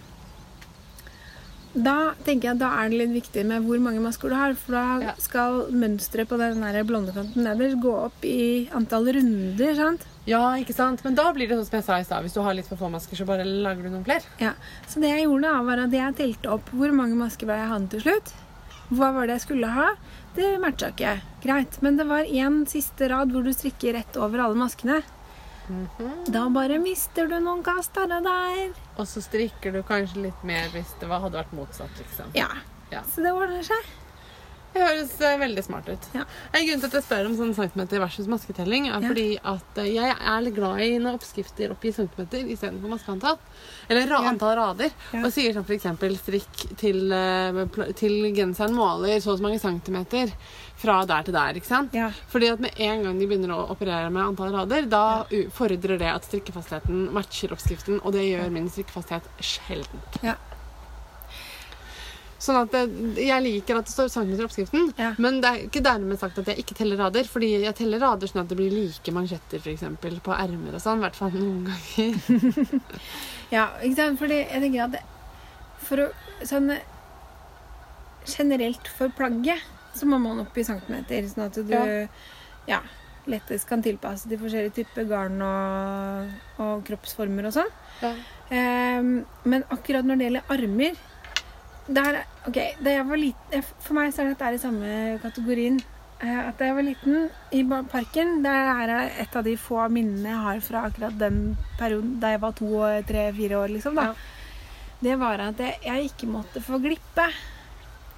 Da 1.74 2.14
tenker 2.24 2.52
jeg, 2.52 2.60
da 2.62 2.68
er 2.84 2.90
det 2.92 3.00
litt 3.00 3.14
viktig 3.16 3.44
med 3.50 3.64
hvor 3.66 3.80
mange 3.82 4.02
masker 4.04 4.30
du 4.30 4.36
har, 4.38 4.54
for 4.54 4.76
da 4.78 4.84
Ja. 5.02 5.14
skal 5.18 5.72
mønsteret 5.74 6.28
på 6.30 6.38
den 6.38 6.62
der 6.62 6.84
blonde 6.86 7.14
nederst 7.36 7.80
gå 7.82 7.94
opp 8.06 8.24
i 8.24 8.70
antall 8.72 9.10
runder, 9.16 9.74
sant? 9.76 10.06
ja, 10.28 10.54
ikke 10.62 10.74
sant? 10.74 11.02
Men 11.04 11.16
da 11.16 11.32
blir 11.34 11.48
det 11.50 11.58
sånn 11.58 11.66
som 11.66 11.80
jeg 11.80 11.84
sa 11.86 11.98
i 12.00 12.04
stad. 12.04 12.24
Hvis 12.24 12.34
du 12.38 12.42
har 12.42 12.54
litt 12.54 12.68
for 12.68 12.78
få 12.78 12.92
masker, 12.92 13.18
så 13.18 13.26
bare 13.26 13.44
lager 13.44 13.84
du 13.84 13.90
noen 13.90 14.06
flere. 14.06 14.22
Ja, 14.40 14.54
Så 14.88 15.02
det 15.02 15.10
jeg 15.10 15.26
gjorde, 15.26 15.42
da, 15.50 15.62
var 15.64 15.78
at 15.80 15.92
jeg 15.92 16.16
telte 16.16 16.52
opp 16.54 16.70
hvor 16.72 16.94
mange 16.94 17.16
masker 17.18 17.48
var 17.48 17.56
jeg 17.58 17.68
hadde 17.74 17.90
til 17.90 18.02
slutt. 18.06 18.32
Hva 18.94 19.12
var 19.14 19.26
det 19.28 19.40
jeg 19.40 19.48
skulle 19.48 19.68
ha? 19.74 19.90
Det 20.36 20.60
matcha 20.62 20.92
ikke. 20.94 21.22
Greit. 21.42 21.82
Men 21.82 21.98
det 21.98 22.06
var 22.08 22.24
én 22.24 22.68
siste 22.70 23.10
rad 23.10 23.32
hvor 23.34 23.44
du 23.44 23.50
strikker 23.52 23.94
rett 23.98 24.16
over 24.18 24.40
alle 24.46 24.56
maskene. 24.56 25.02
Mhm. 25.70 26.32
Da 26.32 26.50
bare 26.50 26.78
mister 26.80 27.28
du 27.28 27.40
noen 27.40 27.64
kast 27.64 27.96
her 27.96 28.12
og 28.18 28.24
der. 28.28 28.74
Og 28.98 29.06
så 29.08 29.22
strikker 29.24 29.72
du 29.74 29.82
kanskje 29.88 30.24
litt 30.30 30.44
mer 30.44 30.70
hvis 30.74 30.94
det 31.00 31.08
var, 31.10 31.22
hadde 31.24 31.40
vært 31.40 31.54
motsatt. 31.56 31.92
liksom. 31.98 32.32
Ja. 32.36 32.50
Ja. 32.92 33.02
Så 33.10 33.24
det 33.24 33.32
ordner 33.34 33.64
seg. 33.64 33.92
Det 34.74 34.82
høres 34.82 35.12
eh, 35.22 35.36
veldig 35.38 35.64
smart 35.64 35.86
ut. 35.88 36.06
Ja. 36.18 36.24
En 36.52 36.64
grunn 36.66 36.80
til 36.82 36.88
at 36.90 36.94
jeg 36.98 37.04
spør 37.06 37.28
om 37.30 37.36
sånn 37.38 37.52
centimeter 37.54 38.00
versus 38.02 38.26
masketelling, 38.26 38.88
er 38.90 39.02
Ja. 39.04 39.08
fordi 39.08 39.26
at 39.38 39.78
eh, 39.78 39.90
jeg 39.94 40.16
er 40.18 40.42
litt 40.42 40.56
glad 40.56 40.82
i 40.82 40.98
når 40.98 41.20
oppskrifter 41.20 41.70
oppgir 41.76 41.94
centimeter 41.94 42.40
istedenfor 42.50 42.90
maskeantall. 42.90 43.38
Eller 43.88 44.08
ra 44.10 44.24
Ja. 44.24 44.30
antall 44.32 44.56
rader. 44.58 44.90
Og 45.14 45.30
sier 45.32 45.54
sånn 45.54 45.64
f.eks. 45.64 46.18
strikk 46.18 46.78
til, 46.82 47.12
eh, 47.14 47.94
til 47.94 48.34
genseren 48.34 48.74
måler 48.74 49.22
så 49.22 49.34
og 49.34 49.38
så 49.40 49.44
mange 49.44 49.60
centimeter 49.62 50.34
fra 50.84 51.00
der 51.10 51.26
til 51.28 51.36
der. 51.36 51.60
ikke 51.60 51.70
sant? 51.72 51.94
Ja. 51.96 52.12
Fordi 52.32 52.52
at 52.54 52.64
med 52.64 52.80
en 52.84 53.04
gang 53.08 53.20
de 53.20 53.28
begynner 53.30 53.56
å 53.56 53.66
operere 53.74 54.12
med 54.14 54.26
antall 54.28 54.54
rader, 54.56 54.88
da 54.92 55.04
ja. 55.32 55.46
fordrer 55.56 55.98
det 56.02 56.12
at 56.12 56.28
strikkefastheten 56.30 57.08
matcher 57.16 57.56
oppskriften, 57.56 58.02
og 58.04 58.16
det 58.16 58.28
gjør 58.28 58.52
min 58.54 58.68
strikkefasthet 58.72 59.30
sjeldent. 59.40 60.20
Ja. 60.26 60.36
Sånn 62.44 62.58
at 62.60 62.74
det, 62.76 63.22
Jeg 63.24 63.40
liker 63.46 63.78
at 63.80 63.88
det 63.88 63.94
står 63.94 64.10
centimeter 64.12 64.44
i 64.44 64.48
oppskriften, 64.50 64.90
Ja. 65.00 65.14
men 65.24 65.38
det 65.40 65.50
er 65.50 65.62
ikke 65.70 65.84
dermed 65.86 66.20
sagt 66.20 66.42
at 66.42 66.50
jeg 66.52 66.60
ikke 66.60 66.76
teller 66.76 67.00
rader. 67.00 67.24
Fordi 67.24 67.54
jeg 67.64 67.76
teller 67.78 68.02
rader 68.04 68.28
sånn 68.28 68.42
at 68.44 68.50
det 68.52 68.58
blir 68.60 68.74
like 68.74 69.14
mansjetter 69.16 69.64
for 69.64 69.72
eksempel, 69.72 70.18
på 70.20 70.36
ermer 70.36 70.76
og 70.76 70.84
sånn. 70.84 71.00
I 71.00 71.06
hvert 71.08 71.20
fall 71.22 71.38
noen 71.38 71.70
ganger. 71.72 72.82
Ja, 73.54 73.70
ikke 73.86 73.96
sant? 73.96 74.20
Fordi 74.20 74.42
jeg 74.42 74.60
tenker 74.64 74.84
at 74.88 74.98
det, 74.98 75.04
for 75.88 76.04
å 76.04 76.10
sånn 76.48 76.74
Generelt 78.24 78.88
for 78.98 79.12
plagget 79.12 79.60
så 79.94 80.08
må 80.10 80.20
man 80.22 80.40
opp 80.44 80.58
i 80.58 80.64
centimeter, 80.68 81.26
sånn 81.30 81.46
at 81.48 81.56
du 81.62 81.74
Ja. 81.74 81.86
ja. 82.68 82.82
lettest 83.26 83.68
kan 83.70 83.82
tilpasse 83.82 84.28
til 84.28 84.38
forskjellige 84.42 84.74
typer 84.82 85.06
garn 85.08 85.40
og, 85.42 86.32
og 86.60 86.82
kroppsformer 86.88 87.46
og 87.48 87.54
sånn. 87.56 87.70
Ja. 88.02 88.12
Um, 88.52 89.14
men 89.48 89.64
akkurat 89.72 90.04
når 90.04 90.20
det 90.20 90.26
gjelder 90.28 90.52
armer 90.58 90.98
der, 91.88 92.18
ok, 92.48 92.58
da 92.84 92.92
jeg 92.98 93.06
var 93.08 93.20
liten, 93.20 93.64
For 93.84 93.96
meg 93.98 94.12
så 94.16 94.24
er 94.24 94.30
dette 94.34 94.52
i 94.56 94.60
samme 94.62 94.92
kategorien. 95.24 95.80
Eh, 96.24 96.38
At 96.48 96.60
da 96.60 96.70
jeg 96.70 96.76
var 96.78 96.86
liten 96.88 97.30
i 97.52 97.64
parken, 97.92 98.38
det 98.44 98.52
er 98.52 98.94
et 99.24 99.36
av 99.36 99.44
de 99.44 99.56
få 99.60 99.82
minnene 99.92 100.30
jeg 100.32 100.44
har 100.46 100.62
fra 100.64 100.84
akkurat 100.88 101.18
den 101.20 101.58
perioden 101.80 102.20
da 102.22 102.32
jeg 102.32 102.40
var 102.44 102.54
to, 102.60 102.70
tre, 103.08 103.26
fire 103.36 103.60
år. 103.60 103.74
liksom 103.76 103.96
da. 104.00 104.12
Ja. 104.12 104.14
Det 105.04 105.18
var 105.20 105.40
at 105.50 105.60
jeg, 105.60 105.80
jeg 105.84 106.12
ikke 106.12 106.28
måtte 106.32 106.62
få 106.64 106.80
glippe 106.80 107.26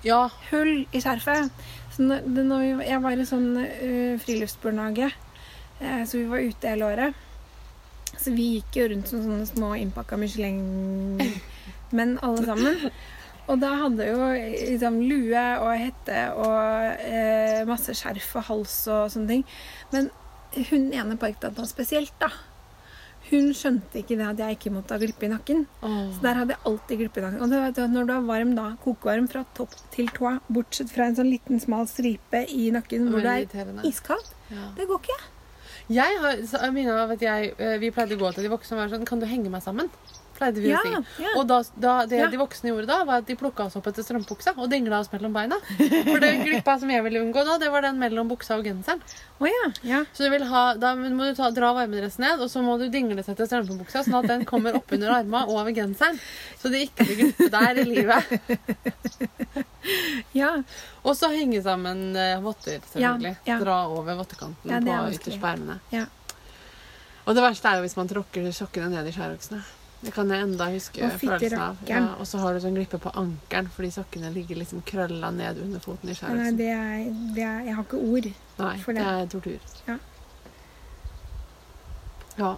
ja. 0.06 0.22
hull 0.52 0.86
i 0.92 1.02
skjerfet. 1.04 1.52
Så 1.96 2.06
når, 2.06 2.26
når 2.44 2.64
vi, 2.64 2.88
jeg 2.90 3.04
var 3.04 3.20
i 3.20 3.28
sånn 3.28 3.52
uh, 3.60 4.16
friluftsbarnehage, 4.24 5.12
uh, 5.82 6.02
så 6.06 6.20
vi 6.20 6.26
var 6.32 6.46
ute 6.46 6.74
hele 6.74 6.90
året. 6.92 7.22
Så 8.16 8.34
vi 8.36 8.56
gikk 8.56 8.80
jo 8.80 8.88
rundt 8.92 9.12
som 9.12 9.24
sånne 9.24 9.46
små 9.50 9.74
innpakka 9.80 10.18
Michelin-menn 10.20 12.18
alle 12.26 12.48
sammen. 12.48 12.90
Og 13.46 13.60
da 13.62 13.76
hadde 13.78 14.08
jo 14.08 14.30
liksom 14.34 14.98
lue 15.06 15.44
og 15.62 15.72
hette 15.78 16.22
og 16.34 17.04
eh, 17.06 17.62
masse 17.70 17.94
skjerf 17.94 18.32
og 18.40 18.48
hals 18.48 18.78
og 18.90 19.12
sånne 19.14 19.30
ting. 19.30 19.44
Men 19.92 20.10
hun 20.72 20.88
ene 20.96 21.18
parkdata 21.22 21.68
spesielt, 21.70 22.16
da. 22.22 22.32
Hun 23.30 23.48
skjønte 23.58 24.02
ikke 24.02 24.18
det 24.20 24.26
at 24.28 24.42
jeg 24.44 24.58
ikke 24.58 24.72
måtte 24.76 24.94
ha 24.94 25.02
glippe 25.02 25.26
i 25.26 25.32
nakken. 25.32 25.64
Så 25.82 26.22
der 26.22 26.38
hadde 26.40 26.54
jeg 26.54 26.62
alltid 26.70 27.00
glippe 27.00 27.22
i 27.22 27.24
nakken. 27.26 27.42
Og 27.42 27.50
det, 27.50 27.62
vet 27.64 27.80
at 27.86 27.94
når 27.96 28.10
du 28.10 28.14
er 28.14 28.28
varm 28.28 28.52
da, 28.58 28.66
kokevarm 28.84 29.30
fra 29.32 29.42
topp 29.58 29.74
til 29.96 30.12
tå, 30.14 30.36
bortsett 30.54 30.94
fra 30.94 31.08
en 31.10 31.18
sånn 31.18 31.32
liten 31.32 31.62
smal 31.64 31.88
stripe 31.90 32.44
i 32.54 32.68
nakken 32.76 33.10
hvor 33.10 33.26
det 33.26 33.50
er 33.50 33.88
iskaldt, 33.90 34.36
Ja. 34.54 34.68
det 34.78 34.86
går 34.86 35.02
ikke. 35.02 35.22
Jeg 35.90 36.18
har, 36.22 36.40
av 37.02 37.12
at 37.12 37.22
jeg, 37.22 37.54
eh, 37.60 37.78
Vi 37.78 37.92
pleide 37.92 38.16
å 38.16 38.20
gå 38.20 38.34
til 38.34 38.44
de 38.44 38.50
voksne 38.50 38.74
og 38.74 38.80
være 38.82 38.96
sånn 38.96 39.06
Kan 39.06 39.20
du 39.20 39.26
henge 39.30 39.52
meg 39.54 39.62
sammen? 39.62 39.90
Pleide 40.36 40.62
vi 40.64 40.74
å 40.76 40.82
si. 40.84 41.26
Og 41.36 41.46
da, 41.48 41.62
da, 41.80 41.94
det 42.10 42.20
de 42.32 42.40
voksne 42.40 42.72
gjorde 42.72 42.90
da, 42.90 42.98
var 43.08 43.22
at 43.22 43.30
de 43.30 43.38
plukka 43.40 43.68
oss 43.70 43.78
opp 43.80 43.88
etter 43.92 44.04
strømpebuksa 44.04 44.56
og 44.58 44.68
dingla 44.72 45.00
oss 45.00 45.12
mellom 45.14 45.36
beina. 45.36 45.60
For 45.78 46.20
den 46.24 46.44
glippa 46.44 46.76
som 46.82 46.92
jeg 46.92 47.06
ville 47.06 47.22
unngå 47.24 47.46
da, 47.48 47.56
det 47.62 47.70
var 47.72 47.86
den 47.86 48.02
mellom 48.02 48.28
buksa 48.32 48.58
og 48.60 48.68
genseren. 48.68 49.04
Oh, 49.40 49.48
ja. 49.50 49.70
ja. 49.88 50.02
Så 50.16 50.28
ha, 50.52 50.64
Da 50.80 50.94
må 50.96 51.30
du 51.30 51.36
ta, 51.38 51.50
dra 51.56 51.72
varmedressen 51.78 52.26
ned, 52.26 52.44
og 52.44 52.52
så 52.52 52.64
må 52.66 52.78
du 52.82 52.88
dingle 52.92 53.24
seg 53.24 53.40
til 53.40 53.50
strømpebuksa, 53.50 54.04
sånn 54.08 54.20
at 54.22 54.30
den 54.34 54.46
kommer 54.50 54.76
oppunder 54.80 55.14
arma 55.16 55.46
og 55.48 55.62
over 55.62 55.76
genseren. 55.76 56.20
Så 56.60 56.72
det 56.74 56.86
ikke 56.90 57.08
blir 57.08 57.22
glippe 57.24 57.50
der 57.54 57.82
i 57.82 57.88
livet. 57.88 58.36
ja. 60.42 60.52
Og 61.06 61.16
så 61.16 61.32
henge 61.32 61.62
sammen 61.64 62.12
eh, 62.18 62.36
votter, 62.44 62.84
selvfølgelig. 62.92 63.36
Ja, 63.46 63.56
ja. 63.56 63.62
Dra 63.64 63.80
over 63.94 64.20
vottekanten 64.20 64.72
Ja, 64.72 64.84
på 64.84 65.16
ytterst 65.16 65.40
på 65.40 65.52
ermene. 65.52 65.80
Ja. 65.94 66.08
Og 67.26 67.34
det 67.34 67.42
verste 67.42 67.72
er 67.72 67.80
jo 67.80 67.88
hvis 67.88 67.98
man 67.98 68.10
tråkker 68.10 68.52
sokkene 68.54 68.92
ned 68.94 69.10
i 69.10 69.14
skjæroksene. 69.16 69.64
Det 70.06 70.14
kan 70.14 70.30
jeg 70.30 70.46
enda 70.46 70.68
huske 70.70 71.08
følelsen 71.20 71.60
av. 71.66 71.80
Ja, 71.90 72.02
og 72.22 72.28
så 72.30 72.38
har 72.44 72.54
du 72.54 72.60
sånn 72.64 72.76
glippe 72.78 73.00
på 73.02 73.12
ankelen 73.18 73.70
fordi 73.74 73.90
sokkene 73.96 74.30
ligger 74.36 74.60
liksom 74.62 74.84
krølla 74.86 75.32
ned 75.34 75.58
under 75.64 75.82
foten 75.82 76.12
i 76.14 76.18
Nei, 76.22 76.52
det 76.60 76.70
er, 76.70 77.08
det 77.36 77.44
er 77.48 77.60
Jeg 77.72 77.76
har 77.80 77.88
ikke 77.88 78.02
ord. 78.06 78.30
Nei, 78.60 78.76
for 78.84 78.94
det 78.94 79.02
Nei, 79.02 79.16
det. 79.16 79.26
er 79.26 79.34
tortur. 79.34 79.76
Ja. 79.90 79.98
Ja. 82.38 82.54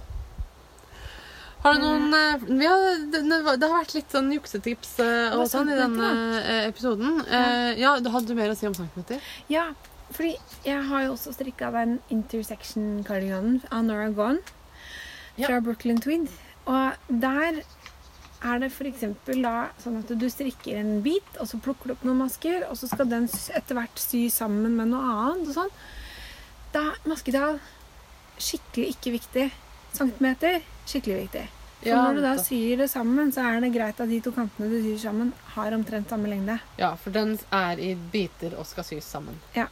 Har 1.64 1.74
du 1.74 1.82
noen 1.82 2.14
eh, 2.14 2.44
vi 2.48 2.66
har, 2.70 2.84
det, 3.12 3.22
det 3.26 3.68
har 3.68 3.74
vært 3.74 3.96
litt 3.98 4.14
sånn 4.14 4.30
juksetips 4.36 4.92
eh, 5.04 5.36
og 5.36 5.48
sånn 5.52 5.72
i 5.74 5.78
denne 5.78 6.10
eh, 6.40 6.64
episoden. 6.70 7.22
Eh, 7.26 7.72
ja, 7.82 7.96
Hadde 7.98 8.28
du 8.30 8.36
mer 8.38 8.54
å 8.54 8.58
si 8.58 8.68
om 8.70 8.76
centimeter? 8.78 9.24
Ja, 9.52 9.70
fordi 10.14 10.36
jeg 10.68 10.84
har 10.90 11.08
jo 11.08 11.16
også 11.16 11.34
strikka 11.36 11.72
den 11.76 11.98
intersection-kardiganen 12.14 13.62
av 13.72 13.84
Nora 13.90 14.10
Gone 14.16 14.44
Ja. 15.38 15.48
fra 15.50 15.60
Brooklyn 15.62 16.00
Tweed. 16.02 16.30
Og 16.68 17.12
der 17.24 17.62
er 18.46 18.60
det 18.62 18.70
f.eks. 18.70 19.06
da 19.42 19.56
sånn 19.82 20.02
at 20.02 20.12
du 20.20 20.28
strikker 20.30 20.78
en 20.78 21.00
bit, 21.06 21.30
og 21.42 21.48
så 21.50 21.60
plukker 21.64 21.90
du 21.90 21.96
opp 21.96 22.06
noen 22.06 22.22
masker, 22.22 22.68
og 22.70 22.78
så 22.78 22.90
skal 22.92 23.10
den 23.10 23.26
etter 23.28 23.78
hvert 23.80 24.02
sy 24.02 24.28
sammen 24.34 24.76
med 24.78 24.92
noe 24.92 25.14
annet 25.14 25.50
og 25.50 25.56
sånn. 25.58 25.74
Da 26.76 26.90
masketall 27.08 27.62
skikkelig 28.38 28.92
ikke 28.94 29.16
viktig. 29.18 29.46
Centimeter 29.98 30.60
skikkelig 30.86 31.24
viktig. 31.26 31.46
For 31.78 31.90
Ja, 31.92 32.02
når 32.04 32.18
du 32.18 32.22
da 32.26 32.36
syr 32.42 32.78
det 32.82 32.90
sammen, 32.90 33.32
så 33.34 33.44
er 33.46 33.60
det 33.62 33.72
greit 33.74 34.00
at 34.02 34.10
de 34.10 34.20
to 34.26 34.34
kantene 34.34 34.70
du 34.70 34.78
syr 34.82 34.98
sammen, 35.08 35.34
har 35.56 35.74
omtrent 35.78 36.10
samme 36.10 36.30
lengde. 36.30 36.58
Ja, 36.78 36.96
for 36.98 37.14
den 37.14 37.36
er 37.54 37.82
i 37.82 37.92
biter 37.96 38.58
og 38.58 38.66
skal 38.70 38.86
sys 38.86 39.06
sammen. 39.06 39.38
Ja. 39.56 39.68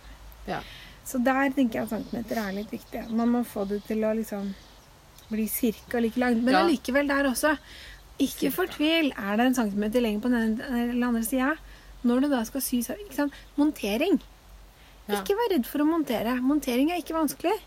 Ja. 0.45 0.61
Så 1.05 1.19
der 1.21 1.49
tenker 1.53 1.81
jeg 1.81 1.87
at 1.89 1.93
centimeter 1.93 2.41
er 2.41 2.53
litt 2.55 2.71
viktig. 2.73 3.07
Man 3.13 3.33
må 3.33 3.43
få 3.45 3.65
det 3.69 3.83
til 3.89 4.05
å 4.05 4.13
liksom 4.17 4.53
bli 5.29 5.47
cirka 5.49 5.99
like 5.99 6.19
langt. 6.19 6.43
Men 6.43 6.53
Ja. 6.53 6.63
allikevel 6.63 7.07
der 7.07 7.29
også. 7.31 7.57
Ikke 8.19 8.51
fortvil. 8.51 9.11
Er 9.17 9.37
det 9.37 9.45
en 9.45 9.55
centimeter 9.55 10.01
lenger 10.01 10.21
på 10.21 10.29
den 10.31 10.61
eller 10.61 11.07
andre 11.07 11.23
sida, 11.23 11.55
når 12.03 12.21
du 12.21 12.29
da 12.29 12.43
skal 12.45 12.61
sy 12.61 12.77
ikke? 12.79 13.29
Montering. 13.57 14.21
Ja. 15.07 15.19
Ikke 15.21 15.35
vær 15.37 15.51
redd 15.51 15.65
for 15.65 15.79
å 15.79 15.85
montere. 15.89 16.39
Montering 16.41 16.91
er 16.91 17.01
ikke 17.01 17.13
vanskelig. 17.17 17.57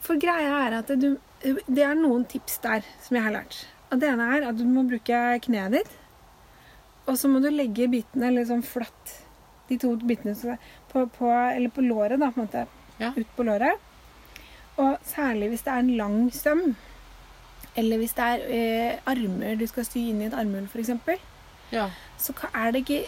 For 0.00 0.16
greia 0.16 0.66
er 0.68 0.76
at 0.78 0.86
du, 1.00 1.16
det 1.42 1.82
er 1.82 1.94
noen 1.98 2.24
tips 2.28 2.58
der 2.62 2.84
som 3.02 3.16
jeg 3.16 3.24
har 3.24 3.32
lært. 3.32 3.64
Og 3.90 3.98
det 4.00 4.10
ene 4.10 4.28
er 4.36 4.48
at 4.50 4.56
du 4.58 4.64
må 4.68 4.84
bruke 4.86 5.40
kneet 5.40 5.72
ditt. 5.72 5.90
Og 7.08 7.16
så 7.16 7.28
må 7.32 7.40
du 7.40 7.48
legge 7.50 7.88
bitene 7.88 8.44
sånn 8.46 8.62
flatt. 8.62 9.14
De 9.68 9.76
to 9.80 9.94
bitene 9.96 10.34
på, 10.92 11.06
på, 11.16 11.28
eller 11.56 11.70
på 11.70 11.82
låret, 11.84 12.18
da, 12.20 12.30
på 12.30 12.40
en 12.42 12.46
måte. 12.46 12.66
Ja. 13.00 13.12
Ut 13.16 13.26
på 13.36 13.44
låret. 13.48 13.80
Og 14.78 14.98
særlig 15.06 15.50
hvis 15.52 15.64
det 15.66 15.72
er 15.74 15.84
en 15.84 15.96
lang 15.98 16.18
søm. 16.34 16.62
Eller 17.78 18.00
hvis 18.00 18.14
det 18.16 18.26
er 18.26 18.44
eh, 18.48 19.00
armer 19.06 19.58
du 19.58 19.66
skal 19.70 19.86
sy 19.86 20.08
inn 20.10 20.22
i 20.22 20.28
et 20.28 20.36
armhull, 20.36 20.66
f.eks. 20.66 20.92
Ja. 21.74 21.88
Så 22.18 22.34
er 22.54 22.72
det 22.72 22.84
ikke 22.86 23.02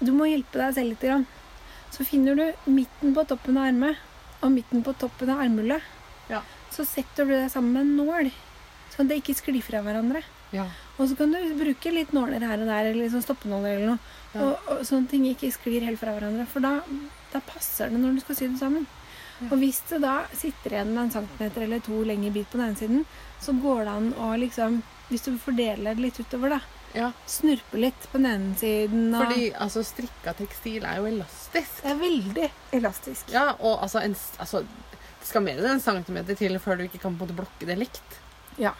Du 0.00 0.12
må 0.12 0.26
hjelpe 0.28 0.60
deg 0.60 0.74
selv 0.76 0.92
litt. 0.92 1.04
Grann. 1.04 1.26
Så 1.94 2.04
finner 2.04 2.36
du 2.36 2.70
midten 2.70 3.14
på 3.16 3.24
toppen 3.28 3.56
av 3.56 3.70
armet 3.70 4.02
og 4.44 4.52
midten 4.52 4.82
på 4.84 4.92
toppen 5.00 5.30
av 5.32 5.40
armhullet. 5.46 5.84
Ja. 6.28 6.42
Så 6.74 6.84
setter 6.84 7.24
du 7.24 7.32
det 7.32 7.46
sammen 7.52 7.72
med 7.72 7.86
en 7.86 7.94
nål, 7.96 8.32
sånn 8.92 9.06
at 9.06 9.14
det 9.14 9.20
ikke 9.22 9.38
sklir 9.38 9.64
fra 9.64 9.80
hverandre. 9.84 10.20
Ja. 10.52 10.66
Og 10.96 11.08
så 11.08 11.16
kan 11.16 11.32
du 11.32 11.38
bruke 11.58 11.92
litt 11.92 12.12
nåler 12.16 12.44
her 12.44 12.60
og 12.60 12.68
der, 12.68 12.90
eller 12.92 13.08
sånn 13.12 13.24
stoppenåler 13.24 13.78
eller 13.78 13.94
noe. 13.94 14.12
Ja. 14.34 14.44
Og, 14.44 14.68
og 14.74 14.84
sånne 14.88 15.10
ting 15.10 15.24
ikke 15.30 15.52
sklir 15.54 15.86
helt 15.86 16.00
fra 16.00 16.12
hverandre. 16.16 16.44
For 16.50 16.64
da, 16.64 16.78
da 17.32 17.40
passer 17.48 17.92
det 17.92 18.00
når 18.02 18.18
du 18.18 18.24
skal 18.26 18.38
sy 18.38 18.50
det 18.50 18.60
sammen. 18.60 18.86
Og 19.50 19.58
hvis 19.60 19.82
det 19.90 19.98
da 20.00 20.14
sitter 20.32 20.72
igjen 20.78 20.94
med 20.94 21.02
en 21.04 21.10
centimeter 21.18 21.62
eller 21.66 21.82
to 21.84 21.98
lengre 22.08 22.30
bit 22.32 22.48
på 22.50 22.56
den 22.58 22.70
ene 22.70 22.76
siden, 22.80 23.02
så 23.40 23.52
går 23.60 23.82
det 23.84 23.92
an 23.92 24.06
å 24.16 24.30
liksom 24.40 24.78
Hvis 25.10 25.22
du 25.26 25.36
fordeler 25.38 25.94
det 25.94 26.02
litt 26.02 26.16
utover, 26.18 26.56
da. 26.56 26.60
ja. 26.96 27.12
Snurpe 27.30 27.78
litt 27.78 28.08
på 28.10 28.18
den 28.18 28.26
ene 28.26 28.56
siden. 28.58 29.04
Og 29.14 29.20
Fordi 29.26 29.52
altså, 29.54 29.84
strikka 29.86 30.32
tekstil 30.34 30.82
er 30.88 30.96
jo 30.98 31.06
elastisk. 31.12 31.76
det 31.84 31.92
er 31.92 32.00
veldig 32.00 32.48
elastisk. 32.80 33.30
Ja, 33.30 33.52
og 33.60 33.82
altså, 33.84 34.00
en, 34.02 34.16
altså 34.42 34.62
Det 34.64 35.28
skal 35.28 35.42
mer 35.46 35.60
enn 35.62 35.76
en 35.76 35.80
centimeter 35.84 36.34
til 36.34 36.58
før 36.58 36.76
du 36.80 36.84
ikke 36.88 36.98
kan 37.04 37.14
på 37.14 37.22
en 37.22 37.28
måte 37.28 37.36
blokke 37.38 37.66
det 37.68 37.76
likt. 37.78 38.18
Ja. 38.58 38.72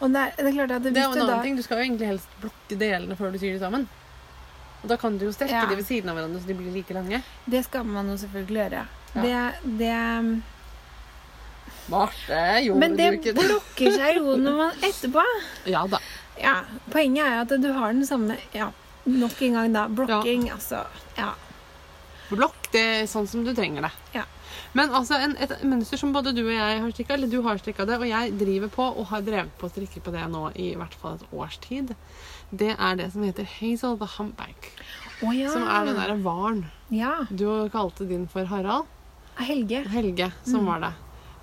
Og 0.00 0.10
det 0.12 0.20
er, 0.24 0.34
det 0.40 0.48
er 0.50 0.56
klart 0.58 0.74
at 0.80 0.82
Det 0.88 0.96
er 0.96 1.04
jo 1.06 1.12
en 1.12 1.14
du 1.14 1.22
annen 1.22 1.36
da 1.36 1.42
ting. 1.44 1.56
Du 1.56 1.62
skal 1.62 1.78
jo 1.78 1.84
egentlig 1.86 2.10
helst 2.10 2.34
blokke 2.42 2.76
delene 2.80 3.16
før 3.16 3.30
du 3.32 3.38
syr 3.38 3.52
de 3.54 3.62
sammen. 3.62 3.86
Og 4.82 4.88
da 4.90 4.96
kan 5.00 5.14
du 5.18 5.24
jo 5.28 5.32
strekke 5.32 5.54
Ja. 5.62 5.66
de 5.70 5.76
ved 5.78 5.86
siden 5.86 6.10
av 6.10 6.16
hverandre 6.18 6.40
så 6.42 6.46
de 6.50 6.54
blir 6.58 6.72
like 6.74 6.94
lange. 6.94 7.22
Det 7.46 7.62
skal 7.64 7.84
man 7.86 8.08
jo 8.10 8.16
selvfølgelig 8.24 8.60
gjøre. 8.64 8.82
Ja. 9.16 9.22
Det, 9.22 9.72
det 9.80 10.42
Marte, 11.86 12.38
gjorde 12.66 12.80
Men 12.82 12.96
det 12.98 13.06
du 13.10 13.16
ikke 13.20 13.32
det? 13.36 13.46
blokker 13.46 13.92
seg 13.94 14.18
jo 14.18 14.36
når 14.40 14.56
man 14.58 14.80
etterpå. 14.88 15.22
Ja 15.70 15.84
da. 15.90 16.00
Ja, 16.40 16.56
Poenget 16.92 17.24
er 17.24 17.42
at 17.44 17.52
du 17.62 17.68
har 17.72 17.94
den 17.94 18.04
samme 18.06 18.36
Ja, 18.52 18.70
nok 19.08 19.38
en 19.46 19.54
gang, 19.56 19.72
da. 19.76 19.86
Blokking, 19.88 20.48
altså. 20.52 20.82
Ja. 21.16 21.30
Blokk 22.28 22.66
det 22.74 22.82
er 22.82 23.06
sånn 23.08 23.28
som 23.30 23.44
du 23.46 23.52
trenger 23.54 23.86
det. 23.86 23.92
Ja. 24.18 24.24
Men 24.76 24.90
altså, 24.92 25.16
en, 25.22 25.36
et 25.40 25.52
mønster 25.64 25.96
som 26.00 26.10
både 26.12 26.32
du 26.36 26.42
og 26.42 26.52
jeg 26.52 26.80
har 26.82 26.90
strikka, 26.92 27.14
eller 27.14 27.30
du 27.30 27.38
har 27.46 27.60
strikka 27.62 27.86
det, 27.88 27.96
og 28.02 28.08
jeg 28.10 28.34
driver 28.36 28.72
på 28.74 28.86
og 28.98 29.06
har 29.12 29.22
drevet 29.24 29.54
på 29.60 29.68
å 29.68 29.72
strikke 29.72 30.02
på 30.04 30.12
det 30.12 30.24
nå 30.32 30.42
i 30.58 30.72
hvert 30.76 30.96
fall 31.00 31.16
et 31.16 31.30
års 31.32 31.56
tid, 31.62 31.94
det 32.50 32.74
er 32.74 32.98
det 32.98 33.08
som 33.14 33.24
heter 33.24 33.46
Hazel 33.56 33.96
the 34.02 34.08
Humpback. 34.18 34.72
Oh, 35.22 35.30
ja. 35.32 35.48
Som 35.54 35.64
er 35.70 35.86
den 35.88 35.96
derre 35.96 36.18
hvalen. 36.20 36.66
Ja. 36.92 37.14
Du 37.30 37.46
kalte 37.72 38.04
din 38.10 38.26
for 38.28 38.44
Harald. 38.50 38.90
Helge. 39.36 39.82
Helge, 39.92 40.30
som 40.44 40.66
var 40.66 40.80
det. 40.84 40.92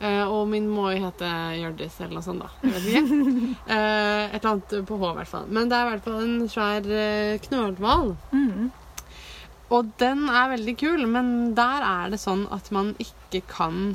Uh, 0.04 0.26
og 0.28 0.48
min 0.52 0.66
må 0.68 0.90
jo 0.92 1.04
hete 1.06 1.28
Hjørdis 1.62 2.00
eller 2.02 2.18
noe 2.18 2.26
sånt, 2.26 2.44
da. 2.44 2.50
Jeg 2.64 2.74
vet 2.76 2.88
ikke. 2.92 3.20
Eh, 3.74 4.36
et 4.36 4.42
eller 4.42 4.50
annet 4.50 4.74
på 4.90 4.98
H, 5.00 5.10
i 5.10 5.18
hvert 5.20 5.30
fall. 5.30 5.46
Men 5.54 5.70
det 5.72 5.78
er 5.78 5.86
i 5.86 5.92
hvert 5.94 6.08
fall 6.08 6.24
en 6.24 6.50
svær 6.52 6.88
uh, 6.90 7.38
knølhval. 7.46 8.10
Mm. 8.34 8.72
Og 9.74 9.92
den 10.02 10.26
er 10.28 10.52
veldig 10.52 10.74
kul, 10.78 11.06
men 11.10 11.30
der 11.58 11.86
er 11.88 12.12
det 12.12 12.20
sånn 12.22 12.44
at 12.54 12.68
man 12.76 12.92
ikke 13.02 13.44
kan 13.50 13.94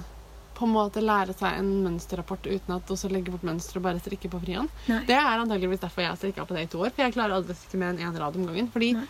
på 0.58 0.66
en 0.66 0.74
måte 0.74 1.02
lære 1.04 1.36
seg 1.38 1.60
en 1.60 1.68
mønsterrapport 1.84 2.48
uten 2.48 2.74
at 2.74 2.90
også 2.90 3.10
legge 3.12 3.30
bort 3.30 3.44
mønster 3.46 3.78
og 3.78 3.84
bare 3.84 4.00
strikke 4.02 4.30
på 4.32 4.40
frihånd. 4.42 4.72
Nei. 4.90 5.02
Det 5.06 5.14
er 5.14 5.42
antageligvis 5.44 5.84
derfor 5.84 6.02
jeg 6.02 6.10
har 6.10 6.18
strikka 6.18 6.46
på 6.48 6.56
det 6.56 6.64
i 6.66 6.70
to 6.72 6.80
år. 6.82 6.94
For 6.94 7.04
jeg 7.04 7.14
klarer 7.14 7.36
aldri 7.36 7.54
å 7.54 7.58
strikke 7.60 7.82
mer 7.82 7.92
enn 7.92 8.02
én 8.08 8.18
rad 8.18 8.38
om 8.38 8.48
gangen. 8.48 8.70
Fordi 8.74 8.94
Nei. 8.96 9.04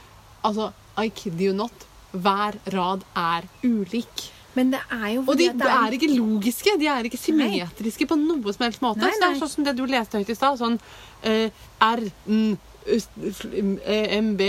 altså, 0.44 0.72
I 1.00 1.08
kid 1.08 1.40
you 1.40 1.54
not, 1.56 1.86
hver 2.12 2.58
rad 2.74 3.06
er 3.16 3.48
ulik. 3.64 4.26
Men 4.58 4.72
det 4.74 4.80
er 4.90 5.08
jo 5.14 5.20
Og 5.22 5.36
de 5.38 5.46
er 5.48 5.94
ikke 5.94 6.10
logiske. 6.16 6.72
De 6.80 6.88
er 6.90 7.06
ikke 7.06 7.20
symmetriske 7.20 8.08
på 8.10 8.16
noe 8.18 8.54
som 8.54 8.64
helst 8.66 8.82
måte. 8.82 9.04
Nei, 9.04 9.12
Så 9.14 9.20
det 9.22 9.28
er 9.28 9.42
sånn 9.42 9.52
som 9.52 9.66
det 9.68 9.76
du 9.78 9.84
leste 9.86 10.18
høyt 10.18 10.32
i 10.32 10.38
stad. 10.38 10.58
Sånn 10.58 10.78
eh, 11.22 11.54
R, 11.84 12.02
N, 12.26 12.56
eh, 12.88 14.16
MB 14.18 14.42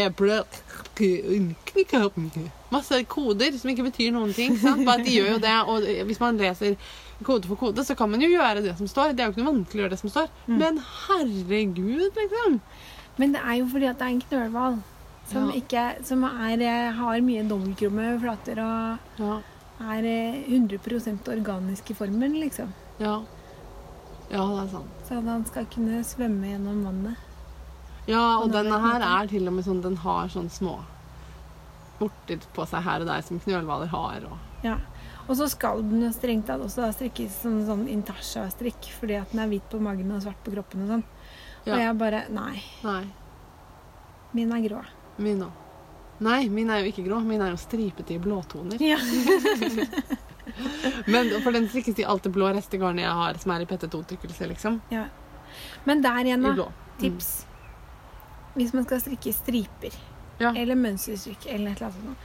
Masse 2.69 3.03
koder 3.09 3.57
som 3.57 3.71
ikke 3.73 3.85
betyr 3.89 4.13
noen 4.15 4.33
ting. 4.33 4.57
Sant? 4.61 4.81
Bare 4.87 5.03
at 5.03 5.05
de 5.05 5.13
gjør 5.19 5.35
jo 5.35 5.43
det. 5.45 5.55
Og 5.73 5.85
hvis 6.09 6.21
man 6.23 6.41
leser 6.41 6.77
kode 7.25 7.49
for 7.51 7.59
kode, 7.59 7.85
så 7.85 7.95
kan 7.99 8.09
man 8.09 8.23
jo 8.23 8.31
gjøre 8.31 8.63
det 8.65 8.77
som 8.79 8.89
står. 8.89 9.13
Det 9.13 9.23
er 9.23 9.29
jo 9.29 9.35
ikke 9.35 9.43
noe 9.43 9.51
vanskelig 9.53 9.81
å 9.81 9.83
gjøre 9.85 9.93
det 9.93 10.01
som 10.01 10.13
står. 10.13 10.31
Mm. 10.47 10.57
Men 10.63 10.81
herregud, 10.87 12.07
liksom. 12.17 12.57
Men 13.19 13.35
det 13.35 13.41
er 13.43 13.59
jo 13.59 13.69
fordi 13.73 13.89
at 13.91 13.99
det 13.99 14.07
er 14.07 14.15
en 14.15 14.25
knølhval. 14.25 14.81
Som, 15.29 15.49
Ja. 15.51 15.61
ikke, 15.61 16.05
som 16.07 16.23
er, 16.25 16.57
eh, 16.57 16.91
har 16.97 17.21
mye 17.21 17.43
dobbeltkrumme 17.45 18.19
flater 18.21 18.57
og 18.65 18.97
Ja. 19.21 19.41
Er 19.79 20.05
eh, 20.05 20.43
100 20.51 21.31
organisk 21.31 21.91
i 21.91 21.97
formen, 21.97 22.35
liksom. 22.39 22.73
Ja. 22.99 23.21
ja, 24.29 24.43
det 24.43 24.61
er 24.63 24.71
sant. 24.73 25.01
Så 25.07 25.21
han 25.25 25.45
skal 25.47 25.67
kunne 25.71 26.03
svømme 26.03 26.51
gjennom 26.51 26.83
vannet. 26.87 27.25
Ja, 28.09 28.39
og 28.41 28.51
denne 28.51 28.79
her 28.81 29.03
er 29.05 29.29
til 29.29 29.45
og 29.47 29.53
med 29.53 29.65
sånn 29.67 29.83
Den 29.83 29.99
har 30.01 30.31
sånn 30.33 30.47
små 30.49 30.79
vorter 31.99 32.39
på 32.55 32.63
seg 32.65 32.81
her 32.85 33.03
og 33.03 33.09
der 33.09 33.21
som 33.27 33.41
knølhvaler 33.43 33.91
har. 33.91 34.25
Og. 34.29 34.37
Ja. 34.63 34.77
Og 35.27 35.35
så 35.37 35.45
skal 35.51 35.83
den 35.85 36.01
jo 36.07 36.09
strengt 36.15 36.47
tatt 36.49 36.63
også 36.63 36.85
da 36.85 36.91
strikkes 36.95 37.41
som 37.43 37.59
sånn 37.67 37.85
intasha-strikk, 37.91 38.87
fordi 38.97 39.19
at 39.19 39.33
den 39.33 39.43
er 39.43 39.51
hvit 39.51 39.67
på 39.69 39.81
magen 39.83 40.09
og 40.15 40.23
svart 40.23 40.39
på 40.45 40.55
kroppen 40.55 40.87
og 40.87 40.93
sånn. 40.95 41.03
Ja. 41.67 41.75
Og 41.75 41.81
jeg 41.83 41.97
bare 41.99 42.21
Nei, 42.33 42.61
Nei, 42.87 43.03
min 44.33 44.53
er 44.55 44.63
grå. 44.63 44.79
min 45.19 45.43
òg. 45.45 45.65
Nei, 46.19 46.49
min 46.51 46.69
er 46.69 46.79
jo 46.83 46.87
ikke 46.91 47.03
grå. 47.05 47.19
Min 47.23 47.41
er 47.41 47.49
jo 47.53 47.57
stripete 47.61 48.13
i 48.15 48.19
blåtoner. 48.19 48.77
Ja. 48.83 48.97
Men 51.13 51.29
For 51.43 51.51
den 51.55 51.69
strikkes 51.71 51.99
i 52.01 52.05
alt 52.09 52.23
det 52.25 52.31
blå 52.35 52.45
restegarnet 52.55 53.03
jeg 53.05 53.13
har, 53.21 53.33
som 53.39 53.51
er 53.55 53.59
i 53.63 53.65
PT2-tykkelse, 53.69 54.43
liksom. 54.51 54.73
ja. 54.93 55.03
Men 55.87 56.01
der 56.03 56.19
igjen, 56.27 56.43
da. 56.43 56.49
Tips. 56.99 57.01
Tips. 57.01 57.45
Hvis 58.57 58.73
man 58.75 58.83
skal 58.85 58.99
strikke 59.01 59.33
striper, 59.33 59.93
Ja. 60.39 60.51
eller 60.55 60.75
mønsterstrikk, 60.75 61.45
eller 61.47 61.71
et 61.71 61.77
eller 61.81 61.89
annet 61.89 62.03
sånt. 62.03 62.17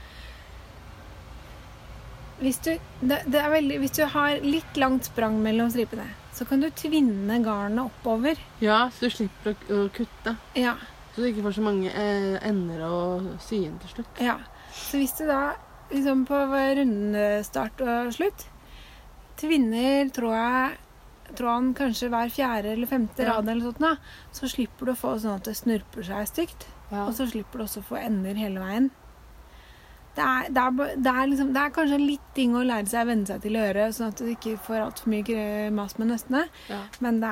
Hvis 2.41 2.59
du, 2.67 2.73
det, 3.01 3.21
det 3.31 3.43
veldig, 3.51 3.79
hvis 3.81 3.93
du 3.97 4.05
har 4.11 4.31
litt 4.43 4.77
langt 4.77 5.05
sprang 5.07 5.39
mellom 5.43 5.71
stripene, 5.71 6.07
så 6.35 6.45
kan 6.49 6.61
du 6.61 6.67
tvinne 6.75 7.39
garnet 7.45 7.85
oppover. 7.87 8.35
Ja, 8.61 8.91
så 8.91 9.01
du 9.07 9.11
slipper 9.15 9.55
å, 9.55 9.57
å 9.85 9.89
kutte. 9.95 10.35
Ja, 10.59 10.75
Så 11.15 11.23
du 11.23 11.29
ikke 11.31 11.45
får 11.47 11.55
så 11.55 11.63
mange 11.63 11.91
eh, 11.95 12.39
ender 12.49 12.81
å 12.89 13.39
sy 13.41 13.61
inn 13.69 13.79
til 13.79 13.89
slutt. 13.97 14.21
ja. 14.21 14.39
Så 14.75 14.99
hvis 14.99 15.13
du 15.19 15.27
da 15.29 15.53
liksom 15.93 16.25
på 16.27 16.35
rundestart 16.51 17.81
og 17.87 18.09
slutt 18.17 18.47
tvinner 19.39 20.09
tråd- 20.15 20.75
tråden 21.39 21.73
kanskje 21.79 22.09
hver 22.11 22.31
fjerde 22.35 22.73
eller 22.75 22.87
femte 22.91 23.23
Ja. 23.23 23.37
rad, 23.37 23.49
eller 23.49 23.63
sånt, 23.71 23.79
da, 23.79 23.97
så 24.33 24.49
slipper 24.51 24.87
du 24.87 24.93
å 24.93 24.97
få 24.99 25.15
sånn 25.21 25.37
at 25.37 25.45
det 25.45 25.55
snurper 25.57 26.03
seg 26.05 26.27
stygt. 26.29 26.67
Ja. 26.91 27.07
Og 27.07 27.15
så 27.15 27.27
slipper 27.31 27.59
du 27.59 27.65
også 27.65 27.81
å 27.83 27.89
få 27.89 27.97
ender 28.03 28.35
hele 28.35 28.61
veien. 28.61 28.91
Det 30.15 30.23
er, 30.23 30.49
det, 30.55 30.63
er, 30.63 30.91
det, 31.03 31.11
er 31.11 31.27
liksom, 31.27 31.49
det 31.55 31.63
er 31.65 31.71
kanskje 31.75 31.97
en 31.99 32.07
litt 32.07 32.27
ting 32.37 32.53
å 32.55 32.61
lære 32.63 32.87
seg 32.87 33.03
å 33.03 33.09
venne 33.09 33.27
seg 33.27 33.41
til 33.43 33.57
å 33.59 33.63
gjøre, 33.65 33.87
sånn 33.97 34.13
at 34.13 34.21
du 34.23 34.29
ikke 34.31 34.53
får 34.63 34.83
altfor 34.85 35.11
mye 35.11 35.71
mas 35.75 35.97
med 35.99 36.13
nøstene. 36.13 36.45
Ja. 36.71 36.83
Men 37.03 37.19
det, 37.25 37.31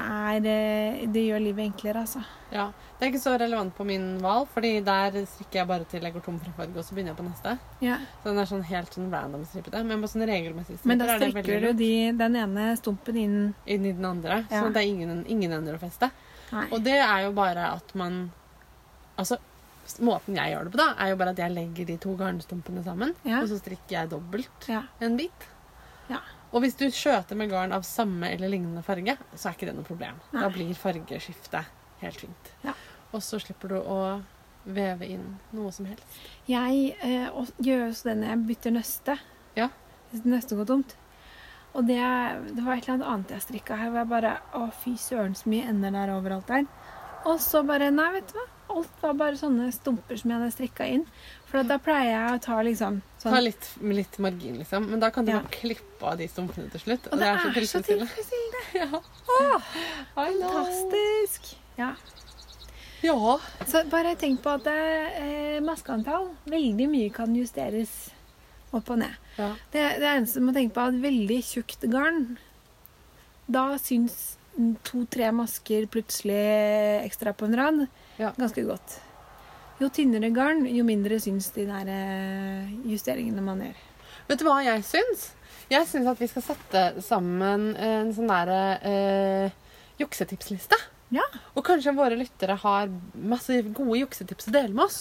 eh, 0.51 1.05
det 1.14 1.23
gjør 1.29 1.45
livet 1.45 1.68
enklere, 1.71 2.03
altså. 2.07 2.25
ja. 2.51 2.73
Det 2.99 3.09
er 3.09 3.14
ikke 3.16 3.23
så 3.25 3.33
relevant 3.35 3.73
på 3.75 3.83
min 3.87 4.05
hval, 4.23 4.45
fordi 4.55 4.77
der 4.87 5.16
strikker 5.27 5.59
jeg 5.59 5.66
bare 5.66 5.87
til 5.90 6.05
jeg 6.07 6.14
går 6.14 6.23
tom 6.23 6.37
for 6.38 6.55
farge, 6.59 6.77
og 6.79 6.85
så 6.87 6.95
begynner 6.95 7.11
jeg 7.11 7.18
på 7.18 7.25
neste. 7.27 7.55
Ja. 7.83 7.97
Så 8.23 8.29
den 8.29 8.38
er 8.38 8.51
sånn 8.51 8.62
helt 8.68 8.95
sånn 8.95 9.09
random 9.11 9.42
strippete. 9.51 9.81
Men 9.88 10.05
på 10.05 10.11
sånn 10.12 10.23
regelmessig 10.31 10.77
striper 10.77 10.90
Men 10.92 11.01
da 11.03 11.09
er 11.11 11.25
strikker 11.25 11.64
du 11.66 11.73
de, 11.81 11.88
den 12.21 12.37
ene 12.45 12.68
stumpen 12.79 13.18
inn 13.18 13.40
inn 13.66 13.88
i 13.90 13.95
den 13.97 14.07
andre, 14.07 14.45
Ja. 14.47 14.61
så 14.62 14.71
det 14.71 14.85
er 14.85 14.90
ingen, 14.92 15.25
ingen 15.27 15.57
ender 15.59 15.75
å 15.79 15.83
feste. 15.83 16.12
Nei. 16.53 16.68
Og 16.71 16.83
det 16.87 16.99
er 17.01 17.25
jo 17.27 17.35
bare 17.38 17.73
at 17.79 17.95
man 17.99 18.23
Altså, 19.18 19.37
måten 20.01 20.37
jeg 20.39 20.53
gjør 20.55 20.64
det 20.68 20.72
på, 20.74 20.80
da, 20.80 20.89
er 20.99 21.11
jo 21.12 21.16
bare 21.20 21.30
at 21.35 21.43
jeg 21.43 21.55
legger 21.55 21.87
de 21.87 21.97
to 21.99 22.14
garnstumpene 22.16 22.85
sammen, 22.85 23.14
Ja. 23.24 23.41
og 23.43 23.49
så 23.51 23.59
strikker 23.61 23.91
jeg 23.97 24.11
dobbelt 24.11 24.68
Ja. 24.68 24.83
en 25.01 25.16
bit. 25.16 25.49
Ja. 26.09 26.20
Og 26.53 26.61
hvis 26.62 26.76
du 26.76 26.85
skjøter 26.91 27.37
med 27.37 27.51
garn 27.51 27.72
av 27.72 27.83
samme 27.83 28.28
eller 28.30 28.49
lignende 28.49 28.83
farge, 28.85 29.16
så 29.35 29.49
er 29.49 29.55
ikke 29.57 29.66
det 29.70 29.74
noe 29.76 29.85
problem. 29.89 30.20
Da 30.33 30.49
blir 30.53 30.74
fargeskiftet 30.74 31.64
helt 32.03 32.20
fint. 32.20 32.51
Ja. 32.62 32.74
Og 33.12 33.20
så 33.24 33.41
slipper 33.41 33.68
du 33.68 33.78
å 33.80 34.22
veve 34.64 35.09
inn 35.09 35.39
noe 35.53 35.72
som 35.72 35.87
helst. 35.87 36.05
Jeg 36.47 36.97
eh, 37.03 37.28
gjør 37.59 37.89
også 37.89 38.05
det 38.11 38.16
når 38.20 38.28
jeg 38.28 38.47
bytter 38.47 38.70
nøste. 38.76 39.18
Ja. 39.57 39.68
Hvis 40.12 40.24
nøstet 40.28 40.59
går 40.59 40.66
tomt. 40.66 40.97
Og 41.74 41.87
det, 41.89 41.97
det 42.53 42.62
var 42.66 42.76
et 42.76 42.85
eller 42.85 42.99
annet 42.99 43.09
annet 43.09 43.30
jeg 43.30 43.43
strikka 43.47 43.76
her, 43.80 43.89
hvor 43.91 44.03
jeg 44.03 44.09
bare 44.12 44.33
Å, 44.59 44.66
fy 44.83 44.93
søren, 45.01 45.35
så 45.35 45.49
mye 45.49 45.68
ender 45.70 45.91
der 45.95 46.12
overalt 46.12 46.47
der. 46.53 46.66
Og 47.24 47.41
så 47.41 47.62
bare 47.66 47.89
Nei, 47.95 48.11
vet 48.12 48.28
du 48.28 48.37
hva. 48.37 48.45
Alt 48.77 49.03
var 49.03 49.14
bare 49.20 49.37
sånne 49.39 49.68
stumper 49.75 50.16
som 50.20 50.31
jeg 50.33 50.39
hadde 50.41 50.53
strikka 50.55 50.87
inn. 50.89 51.05
For 51.51 51.62
da 51.68 51.77
pleier 51.83 52.11
jeg 52.14 52.37
å 52.39 52.43
ta 52.43 52.59
liksom 52.64 53.01
Ta 53.23 53.29
sånn 53.31 53.45
litt, 53.45 53.66
med 53.81 53.97
litt 54.01 54.18
margin, 54.25 54.57
liksom. 54.59 54.87
Men 54.91 55.01
da 55.01 55.11
kan 55.11 55.25
du 55.25 55.33
Ja. 55.33 55.41
bare 55.41 55.53
klippe 55.53 56.03
av 56.09 56.16
de 56.18 56.27
stumpene 56.29 56.70
til 56.73 56.81
slutt. 56.81 57.09
Og 57.12 57.18
det 57.20 57.27
er 57.29 57.37
så 57.39 57.53
tilfredsstillende. 57.53 58.09
tilfredsstillende. 58.09 58.49
Ja. 58.73 59.01
Åh, 59.29 59.62
fantastisk. 60.14 61.57
Ja. 61.77 61.95
Ja. 63.03 63.39
Så 63.66 63.83
bare 63.91 64.14
tenk 64.16 64.43
på 64.45 64.53
at 64.55 64.66
eh, 64.70 65.59
maskeantall 65.64 66.29
Veldig 66.47 66.87
mye 66.89 67.11
kan 67.12 67.35
justeres 67.37 68.11
opp 68.73 68.89
og 68.95 68.99
ned. 69.03 69.16
ja. 69.37 69.51
Det, 69.73 69.83
det 70.01 70.09
eneste 70.12 70.41
du 70.41 70.47
må 70.47 70.55
tenke 70.55 70.73
på, 70.77 70.81
er 70.81 70.95
at 70.95 71.03
veldig 71.03 71.41
tjukt 71.45 71.85
garn 71.93 72.39
Da 73.51 73.66
syns 73.83 74.37
to-tre 74.85 75.31
masker 75.35 75.87
plutselig 75.91 76.39
ekstra 77.07 77.33
på 77.37 77.49
en 77.49 77.57
rad 77.59 77.83
Ja. 78.19 78.33
ganske 78.37 78.65
godt. 78.67 78.99
Jo 79.81 79.89
tynnere 79.91 80.31
garn, 80.35 80.67
jo 80.69 80.85
mindre 80.87 81.19
syns 81.23 81.51
de 81.57 81.65
der 81.67 81.89
eh, 81.91 82.73
justeringene 82.93 83.43
man 83.45 83.65
gjør. 83.65 83.79
Vet 84.29 84.43
du 84.43 84.47
hva 84.47 84.61
jeg 84.63 84.85
syns? 84.87 85.31
Jeg 85.73 85.89
syns 85.89 86.11
at 86.11 86.21
vi 86.21 86.29
skal 86.31 86.45
sette 86.45 86.83
sammen 87.03 87.73
en 87.75 88.13
sånn 88.15 88.31
derre 88.31 88.63
eh, 88.87 89.61
juksetipsliste. 90.03 90.79
Ja. 91.13 91.25
Og 91.59 91.65
kanskje 91.67 91.93
våre 91.93 92.17
lyttere 92.17 92.55
har 92.63 92.89
masse 93.21 93.59
gode 93.77 93.99
juksetips 94.01 94.49
å 94.49 94.55
dele 94.55 94.73
med 94.73 94.87
oss. 94.87 95.01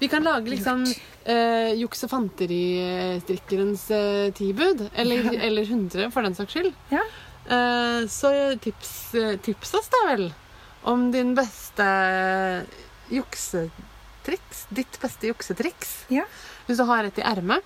Vi 0.00 0.08
kan 0.10 0.24
lage 0.26 0.50
liksom 0.50 0.82
eh, 0.88 1.70
juks 1.78 2.02
og 2.06 2.10
fanteristrikkerens 2.16 3.84
eh, 3.94 4.30
tibud. 4.34 4.88
Eller, 4.98 5.28
eller 5.38 5.62
100, 5.68 6.10
for 6.14 6.26
den 6.26 6.34
saks 6.38 6.56
skyld. 6.56 6.72
Ja. 6.90 7.04
Eh, 7.46 8.00
så 8.10 8.32
tips, 8.62 8.92
eh, 9.18 9.36
tips 9.42 9.74
oss 9.78 9.90
da 9.92 10.02
vel 10.10 10.28
om 10.88 11.10
din 11.12 11.34
beste 11.38 11.86
juksetriks. 13.12 14.66
Ditt 14.68 14.98
beste 15.02 15.30
juksetriks. 15.30 15.94
Ja. 16.12 16.26
Hvis 16.66 16.80
du 16.80 16.86
har 16.88 17.06
et 17.06 17.20
i 17.20 17.26
ermet. 17.26 17.62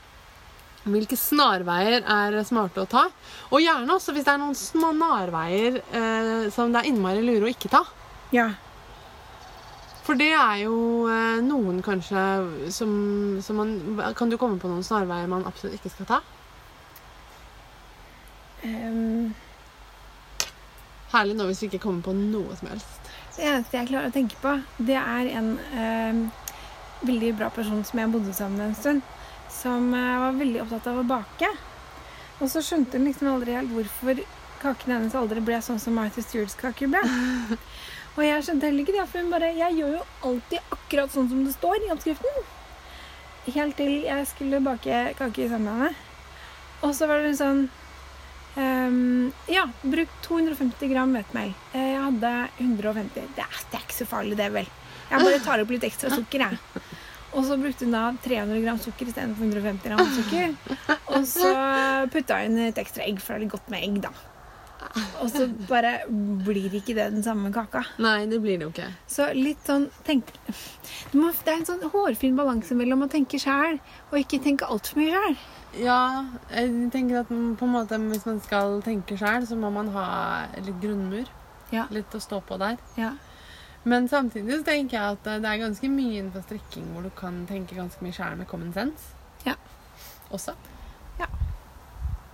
Hvilke 0.86 1.16
snarveier 1.18 2.04
er 2.06 2.36
smarte 2.46 2.84
å 2.84 2.90
ta? 2.90 3.08
Og 3.50 3.58
gjerne 3.58 3.96
også 3.96 4.14
hvis 4.14 4.26
det 4.26 4.36
er 4.36 4.38
noen 4.38 4.54
snarveier 4.54 5.80
eh, 5.82 6.46
som 6.54 6.70
det 6.70 6.84
er 6.84 6.92
innmari 6.92 7.24
lure 7.26 7.48
å 7.48 7.50
ikke 7.50 7.72
ta. 7.72 7.82
ja. 8.34 8.52
For 10.06 10.14
det 10.14 10.28
er 10.38 10.60
jo 10.62 10.76
eh, 11.10 11.40
noen 11.42 11.80
kanskje 11.82 12.20
som, 12.70 12.90
som 13.42 13.58
man 13.58 13.72
Kan 14.14 14.30
du 14.30 14.36
komme 14.38 14.60
på 14.62 14.70
noen 14.70 14.86
snarveier 14.86 15.26
man 15.30 15.46
absolutt 15.48 15.80
ikke 15.80 15.90
skal 15.90 16.10
ta? 16.12 16.20
Um. 18.62 19.34
Herlig 21.10 21.36
nå 21.38 21.48
hvis 21.48 21.64
vi 21.64 21.70
ikke 21.72 21.82
kommer 21.88 22.06
på 22.06 22.14
noe 22.14 22.54
som 22.58 22.70
helst. 22.70 23.05
Det 23.36 23.44
eneste 23.44 23.76
jeg 23.76 23.90
klarer 23.90 24.10
å 24.10 24.14
tenke 24.14 24.38
på, 24.40 24.52
det 24.78 24.96
er 24.96 25.30
en 25.38 25.50
eh, 25.76 26.20
veldig 27.06 27.32
bra 27.38 27.50
person 27.52 27.82
som 27.84 28.00
jeg 28.00 28.12
bodde 28.12 28.34
sammen 28.36 28.60
med 28.60 28.70
en 28.70 28.78
stund, 28.78 29.02
som 29.52 29.92
eh, 29.94 30.14
var 30.22 30.38
veldig 30.38 30.62
opptatt 30.64 30.88
av 30.92 31.02
å 31.02 31.06
bake. 31.08 31.50
Og 32.40 32.50
så 32.52 32.62
skjønte 32.64 32.98
hun 32.98 33.08
liksom 33.08 33.30
aldri 33.32 33.56
helt 33.56 33.72
hvorfor 33.72 34.24
kakene 34.60 34.98
hennes 34.98 35.16
aldri 35.16 35.42
ble 35.44 35.60
sånn 35.64 35.80
som 35.80 35.96
Martha 35.96 36.24
Stewarts 36.24 36.56
kaker 36.60 36.90
ble. 36.92 37.02
Og 38.16 38.22
jeg 38.24 38.44
skjønte 38.46 38.70
heller 38.70 38.84
ikke 38.84 38.96
det, 38.96 39.08
for 39.12 39.20
hun 39.20 39.32
bare 39.32 39.52
Jeg 39.52 39.76
gjør 39.76 39.98
jo 39.98 40.04
alltid 40.30 40.70
akkurat 40.72 41.12
sånn 41.12 41.28
som 41.28 41.42
det 41.44 41.52
står 41.52 41.84
i 41.84 41.90
oppskriften. 41.92 42.44
Helt 43.52 43.76
til 43.78 44.06
jeg 44.06 44.28
skulle 44.32 44.62
bake 44.64 45.02
kake 45.18 45.48
sammen 45.50 45.68
med 45.68 45.82
henne. 45.84 46.06
Og 46.84 46.94
så 46.96 47.08
var 47.08 47.20
det 47.24 47.36
sånn 47.38 47.66
ehm, 48.56 49.32
Ja, 49.48 49.64
bruk 49.82 50.08
250 50.26 50.88
gram 50.92 51.12
hvetemel. 51.16 51.54
Eh, 51.72 51.92
Jeg 51.92 52.02
hadde 52.02 52.32
150. 52.58 53.26
Det 53.36 53.44
er, 53.44 53.56
det 53.70 53.78
er 53.80 53.84
ikke 53.86 53.98
så 54.00 54.06
farlig, 54.06 54.36
det, 54.36 54.50
vel. 54.52 54.68
Jeg 55.10 55.22
bare 55.22 55.38
tar 55.44 55.62
opp 55.62 55.70
litt 55.70 55.84
ekstra 55.86 56.10
sukker, 56.10 56.42
jeg. 56.48 56.58
Og 57.36 57.44
så 57.44 57.56
brukte 57.60 57.84
hun 57.84 57.92
da 57.92 58.04
300 58.24 58.62
gram 58.64 58.78
sukker 58.80 59.06
istedenfor 59.10 59.44
150 59.44 59.90
gram 59.90 60.14
sukker. 60.16 60.54
Og 61.14 61.26
så 61.28 61.50
putta 62.12 62.40
hun 62.42 62.56
et 62.64 62.78
ekstra 62.80 63.04
egg, 63.04 63.20
for 63.20 63.34
det 63.34 63.38
er 63.38 63.44
litt 63.44 63.52
godt 63.52 63.68
med 63.70 63.84
egg, 63.84 64.00
da. 64.06 64.14
Og 65.20 65.28
så 65.32 65.46
bare 65.68 65.90
blir 66.08 66.72
ikke 66.78 66.94
det 66.96 67.10
den 67.12 67.22
samme 67.24 67.50
kaka. 67.52 67.82
Nei, 68.00 68.24
det 68.30 68.38
blir 68.40 68.56
det 68.60 68.66
jo 68.68 68.70
ikke. 68.72 68.88
Så 69.10 69.26
litt 69.36 69.60
sånn 69.66 69.88
tenk, 70.06 70.30
Det 71.12 71.50
er 71.52 71.58
en 71.58 71.66
sånn 71.68 71.82
hårfin 71.92 72.36
balanse 72.38 72.76
mellom 72.78 73.04
å 73.04 73.10
tenke 73.10 73.38
sjæl 73.42 73.78
og 74.12 74.18
ikke 74.20 74.40
tenke 74.44 74.68
altfor 74.68 75.00
mye 75.02 75.12
sjæl. 75.12 75.36
Ja, 75.76 76.24
jeg 76.50 76.90
tenker 76.92 77.20
at 77.20 77.30
man 77.30 77.54
på 77.60 77.66
en 77.66 77.72
måte 77.74 77.98
hvis 78.08 78.24
man 78.26 78.38
skal 78.40 78.78
tenke 78.84 79.16
sjøl, 79.20 79.44
så 79.48 79.56
må 79.60 79.68
man 79.74 79.88
ha 79.94 80.06
litt 80.56 80.78
grunnmur. 80.82 81.26
Ja. 81.74 81.84
Litt 81.92 82.14
å 82.14 82.20
stå 82.22 82.38
på 82.46 82.56
der. 82.62 82.76
Ja. 82.96 83.12
Men 83.86 84.08
samtidig 84.10 84.56
så 84.60 84.64
tenker 84.66 84.96
jeg 84.98 85.16
at 85.18 85.26
det 85.42 85.46
er 85.50 85.60
ganske 85.62 85.88
mye 85.92 86.16
innenfor 86.20 86.42
strikking 86.46 86.88
hvor 86.94 87.04
du 87.06 87.10
kan 87.14 87.42
tenke 87.46 87.76
ganske 87.78 88.02
mye 88.02 88.14
sjæl 88.16 88.36
med 88.40 88.48
common 88.50 88.72
sense. 88.74 89.12
Ja. 89.46 89.54
Også. 90.34 90.54
Ja. 91.20 91.28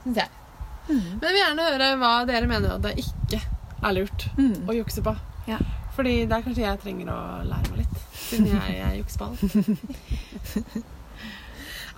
Syns 0.05 0.23
jeg. 0.23 0.31
Men 0.89 1.21
jeg 1.23 1.29
vil 1.33 1.41
gjerne 1.43 1.67
høre 1.69 1.91
hva 2.01 2.13
dere 2.27 2.49
mener 2.51 2.73
at 2.79 2.83
det 2.87 2.95
ikke 3.05 3.43
er 3.83 3.93
lurt 3.99 4.29
Mm. 4.39 4.65
å 4.69 4.75
jukse 4.79 5.03
på. 5.05 5.13
Ja. 5.51 5.59
Fordi 5.97 6.15
der 6.31 6.43
kanskje 6.43 6.65
jeg 6.65 6.81
trenger 6.81 7.11
å 7.13 7.21
lære 7.45 7.69
meg 7.75 7.83
litt, 7.83 7.99
siden 8.17 8.47
jeg 8.55 8.79
er 8.81 8.97
jukseball. 9.03 9.37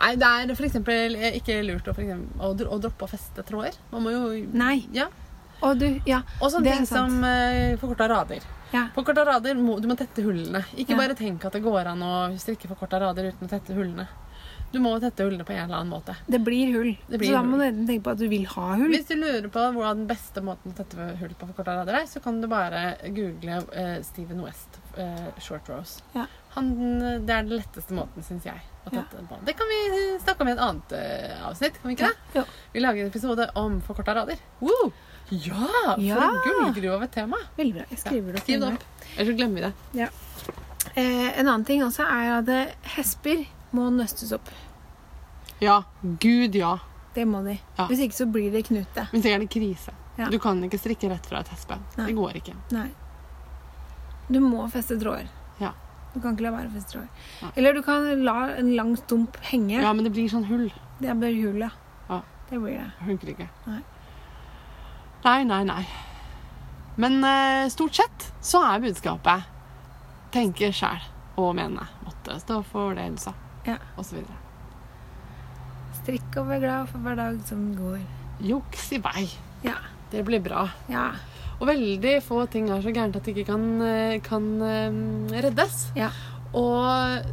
Nei, 0.00 0.14
det 0.20 0.30
er 0.30 0.54
for 0.58 0.66
eksempel 0.66 1.14
ikke 1.38 1.60
lurt 1.66 1.86
å, 1.88 1.94
for 1.94 2.02
eksempel, 2.04 2.40
å, 2.40 2.50
å 2.74 2.80
droppe 2.82 3.06
å 3.06 3.10
feste 3.10 3.44
tråder. 3.46 3.76
Man 3.92 4.02
må 4.06 4.14
jo 4.14 4.24
Nei. 4.52 4.84
Ja. 4.96 5.08
Og 5.64 5.78
du, 5.80 5.86
ja. 6.04 6.22
Og 6.42 6.50
sånne 6.52 6.66
Det 6.66 6.72
er 6.74 6.82
ting 6.82 6.88
som 6.90 7.22
uh, 7.24 7.76
forkorta 7.80 8.08
rader. 8.10 8.42
ja. 8.74 8.88
Forkorta 8.96 9.24
rader, 9.24 9.54
må, 9.56 9.78
du 9.80 9.86
må 9.88 9.94
tette 9.96 10.24
hullene. 10.26 10.64
Ikke 10.76 10.92
Ja. 10.96 10.98
bare 10.98 11.14
tenk 11.16 11.44
at 11.46 11.54
det 11.56 11.62
går 11.64 11.86
an 11.94 12.02
å 12.04 12.12
strikke 12.42 12.68
forkorta 12.68 13.00
rader 13.00 13.30
uten 13.30 13.46
å 13.46 13.50
tette 13.50 13.72
hullene. 13.76 14.08
Du 14.74 14.80
må 14.82 14.90
tette 14.98 15.22
hullene 15.22 15.44
på 15.46 15.54
en 15.54 15.60
eller 15.68 15.78
annen 15.78 15.92
måte. 15.94 16.16
Det 16.26 16.40
blir 16.42 16.72
hull. 16.74 16.90
Det 17.06 17.20
blir 17.22 17.30
så 17.30 17.36
da 17.38 17.42
må 17.46 17.60
du 17.62 17.86
tenke 17.86 18.02
på 18.02 18.10
at 18.10 18.18
du 18.18 18.26
vil 18.28 18.44
ha 18.50 18.72
hull. 18.74 18.90
Hvis 18.90 19.06
du 19.06 19.14
lurer 19.14 19.46
på 19.54 19.62
hvordan 19.76 20.02
den 20.02 20.08
beste 20.10 20.42
måten 20.42 20.74
å 20.74 20.76
tette 20.80 21.06
hull 21.20 21.36
på 21.38 21.46
forkorta 21.52 21.76
rader 21.78 22.00
er, 22.00 22.08
så 22.10 22.20
kan 22.24 22.40
du 22.42 22.48
bare 22.50 22.96
google 23.14 23.60
uh, 23.70 24.00
Steven 24.02 24.42
West 24.42 24.80
uh, 24.98 25.30
short 25.38 25.70
rose. 25.70 26.02
Ja. 26.18 26.26
Han, 26.58 26.74
det 26.98 27.30
er 27.30 27.46
den 27.46 27.54
letteste 27.54 27.94
måten, 27.94 28.26
syns 28.26 28.50
jeg. 28.50 28.58
Ja. 28.92 29.02
Det 29.44 29.52
kan 29.56 29.66
vi 29.70 30.18
snakke 30.22 30.44
om 30.44 30.48
i 30.48 30.52
et 30.52 30.60
annet 30.60 30.92
uh, 30.92 31.48
avsnitt. 31.48 31.80
kan 31.80 31.88
vi 31.88 31.96
ikke 31.96 32.10
det? 32.10 32.38
Ja. 32.38 32.44
Vi 32.72 32.80
lager 32.80 33.04
en 33.04 33.10
episode 33.10 33.46
om 33.54 33.80
forkorta 33.82 34.14
rader. 34.14 34.38
Woo! 34.60 34.92
Ja! 35.30 35.94
For 35.94 36.02
Ja! 36.04 36.28
en 36.28 36.40
gullgruve 36.44 36.94
av 36.98 37.02
et 37.06 37.12
tema. 37.12 37.40
Veldig 37.56 37.74
bra. 37.78 37.84
Jeg 37.90 37.98
skriver 38.02 38.32
det 38.32 38.40
opp. 38.40 38.44
Skriv 38.44 38.60
det 38.60 38.72
opp. 38.72 38.84
Ellers 39.16 39.36
glemmer 39.38 39.54
vi 39.54 40.00
det. 40.00 40.10
Eh, 40.94 41.38
en 41.40 41.48
annen 41.48 41.64
ting 41.64 41.82
også 41.84 42.04
er 42.04 42.32
at 42.38 42.48
eh, 42.52 42.74
hesper 42.96 43.46
må 43.74 43.88
nøstes 43.90 44.34
opp. 44.36 44.50
Ja. 45.64 45.82
Gud, 46.02 46.54
ja. 46.54 46.76
Det 47.14 47.24
må 47.30 47.40
de. 47.46 47.56
Hvis 47.88 48.02
ikke 48.04 48.18
så 48.20 48.26
blir 48.26 48.52
det 48.52 48.66
knute. 48.68 49.06
Hvis 49.12 49.24
ikke 49.24 49.34
er 49.38 49.46
det 49.46 49.50
krise. 49.54 49.94
Du 50.30 50.38
kan 50.38 50.60
ikke 50.66 50.78
strikke 50.78 51.08
rett 51.10 51.26
fra 51.26 51.40
et 51.42 51.50
hespe. 51.54 51.78
Det 51.96 52.12
går 52.14 52.36
ikke. 52.42 52.54
Nei. 52.74 52.90
Du 54.28 54.38
må 54.40 54.68
feste 54.72 54.96
tråder. 55.00 55.26
Ja. 55.60 55.72
Du 56.14 56.20
kan 56.22 56.36
ikke 56.36 56.46
la 56.46 56.52
være 56.54 56.70
å 56.70 56.74
feste. 56.76 57.02
Nei. 57.42 57.50
Eller 57.58 57.74
du 57.74 57.82
kan 57.82 58.06
la 58.22 58.36
en 58.54 58.70
lang 58.78 58.94
stump 58.98 59.36
henge. 59.50 59.80
Ja, 59.82 59.92
men 59.92 60.06
det 60.06 60.14
blir 60.14 60.30
sånn 60.30 60.46
hull. 60.46 60.68
Det 61.00 61.16
blir 61.18 61.34
hull, 61.42 61.58
ja. 61.66 61.72
Ja. 62.08 62.20
Det 62.50 62.60
blir 62.62 62.78
det. 62.78 62.86
Det 63.00 63.08
funker 63.08 63.32
ikke. 63.34 63.48
Nei. 63.66 63.80
Nei, 65.24 65.40
nei, 65.48 65.62
nei. 65.66 65.82
Men 67.00 67.18
uh, 67.24 67.66
stort 67.74 67.98
sett 67.98 68.28
så 68.44 68.60
er 68.68 68.84
budskapet 68.84 69.50
tenke 70.34 70.70
sjæl 70.74 71.02
og 71.40 71.54
mene. 71.58 71.86
Måtte 72.06 72.38
stå 72.42 72.60
for 72.66 72.94
det 72.98 73.08
du 73.14 73.20
sa. 73.22 73.34
Ja. 73.66 73.78
Og 73.96 74.06
så 74.06 74.18
videre. 74.18 74.38
Strikk 76.02 76.38
og 76.42 76.50
vær 76.50 76.62
glad 76.62 76.90
for 76.90 77.02
hver 77.06 77.18
dag 77.18 77.40
som 77.48 77.66
går. 77.78 77.98
Juks 78.44 78.90
i 78.94 79.00
vei. 79.02 79.26
Ja. 79.64 79.78
Det 80.12 80.22
blir 80.26 80.42
bra. 80.42 80.68
Ja. 80.90 81.08
Og 81.60 81.68
veldig 81.70 82.14
få 82.24 82.44
ting 82.50 82.68
er 82.70 82.82
så 82.82 82.92
gærent 82.94 83.16
at 83.16 83.26
det 83.26 83.34
ikke 83.34 83.52
kan, 83.52 83.66
eh, 83.82 84.20
kan 84.24 84.46
eh, 84.62 85.42
reddes. 85.44 85.90
Ja. 85.98 86.10
Og 86.54 87.24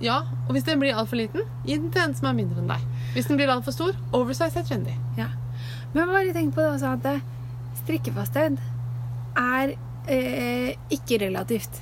ja, 0.00 0.20
og 0.46 0.54
hvis 0.54 0.66
den 0.66 0.78
blir 0.78 0.94
altfor 0.94 1.18
liten, 1.18 1.42
gi 1.66 1.76
den 1.76 1.90
til 1.90 2.04
en 2.04 2.14
som 2.14 2.28
er 2.30 2.36
mindre 2.38 2.62
enn 2.62 2.70
deg. 2.70 2.84
Hvis 3.16 3.26
den 3.26 3.38
blir 3.40 3.50
altfor 3.50 3.74
stor, 3.74 3.96
oversize 4.14 4.58
er 4.58 4.66
trendy. 4.66 4.94
ja. 5.18 5.28
Men 5.94 6.10
bare 6.12 6.34
tenk 6.36 6.52
på 6.54 6.60
det 6.60 6.70
også 6.76 6.92
at 6.98 7.06
eh, 7.08 7.22
strikkefasthet 7.80 8.58
er 9.40 9.72
eh, 10.06 10.74
ikke 10.92 11.18
relativt. 11.24 11.80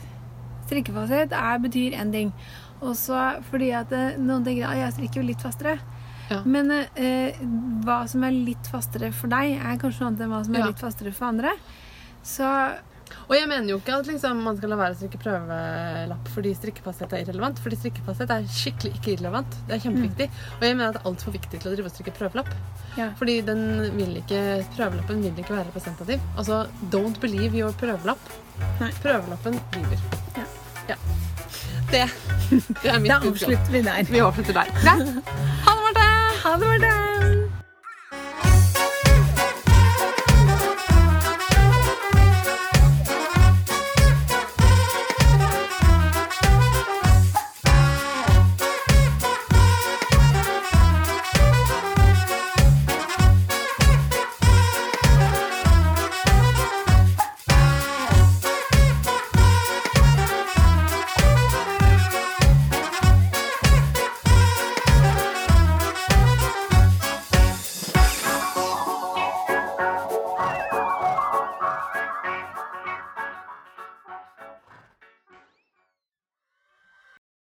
Strikkefasthet 0.69 1.35
er, 1.35 1.59
betyr 1.63 1.99
én 1.99 2.13
ting. 2.15 2.33
Også 2.81 3.19
fordi 3.51 3.71
at 3.75 3.93
noen 4.19 4.45
tenker 4.45 4.69
at 4.69 4.79
jeg 4.79 4.95
strikker 4.97 5.21
jo 5.21 5.27
litt 5.27 5.43
fastere. 5.43 5.79
Ja. 6.31 6.41
Men 6.45 6.71
eh, 6.73 7.39
hva 7.87 8.01
som 8.11 8.25
er 8.27 8.35
litt 8.35 8.67
fastere 8.73 9.13
for 9.15 9.31
deg, 9.31 9.57
er 9.61 9.79
kanskje 9.79 10.03
noe 10.03 10.11
annet 10.13 10.27
enn 10.27 10.33
hva 10.35 10.45
som 10.45 10.55
er 10.59 10.65
Ja. 10.65 10.67
litt 10.73 10.83
fastere 10.83 11.13
for 11.15 11.29
andre. 11.31 11.53
Så 12.27 12.45
Og 13.29 13.37
jeg 13.37 13.47
mener 13.47 13.69
jo 13.71 13.77
ikke 13.79 13.95
at 14.01 14.07
liksom, 14.11 14.41
man 14.43 14.57
skal 14.59 14.69
la 14.73 14.77
være 14.81 14.95
å 14.95 14.97
strikke 14.99 15.19
prøvelapp 15.23 16.27
fordi 16.35 16.51
strikkefasthet 16.59 17.13
er 17.15 17.21
irrelevant. 17.23 17.61
Fordi 17.63 17.77
strikkefasthet 17.79 18.33
er 18.35 18.49
skikkelig 18.51 18.97
ikke 18.99 19.13
irrelevant. 19.15 19.55
Det 19.69 19.77
er 19.77 19.83
kjempeviktig. 19.85 20.27
Og 20.59 20.65
jeg 20.67 20.75
mener 20.77 20.89
at 20.91 20.99
det 20.99 21.03
er 21.05 21.09
altfor 21.13 21.33
viktig 21.37 21.61
til 21.63 21.71
å 21.71 21.75
drive 21.77 21.87
og 21.87 21.95
strikke 21.95 22.15
prøvelapp. 22.19 22.51
ja. 22.99 23.09
Fordi 23.21 23.37
den 23.47 23.63
vil 23.97 24.17
ikke, 24.25 24.43
prøvelappen 24.75 25.23
vil 25.23 25.39
ikke 25.45 25.55
være 25.55 25.69
representativ. 25.71 26.21
Altså, 26.37 26.67
don't 26.91 27.21
believe 27.23 27.55
your 27.55 27.71
prøvelapp. 27.79 28.19
Nei. 28.83 28.91
Prøvelappen 29.03 29.61
lyver. 29.79 30.03
Ja. 30.37 30.47
Ja. 30.89 30.97
Det, 31.91 32.05
det 32.83 32.91
er 32.91 32.99
mitt 32.99 33.11
Da 33.15 33.21
avslutter 33.23 33.71
vi 33.71 33.83
der. 33.87 34.03
Vi 34.11 34.19
avslutter 34.19 34.53
der. 34.65 34.75
Ha! 34.83 35.76
Ha 36.47 36.53
det, 36.53 36.59
Marte! 36.59 37.36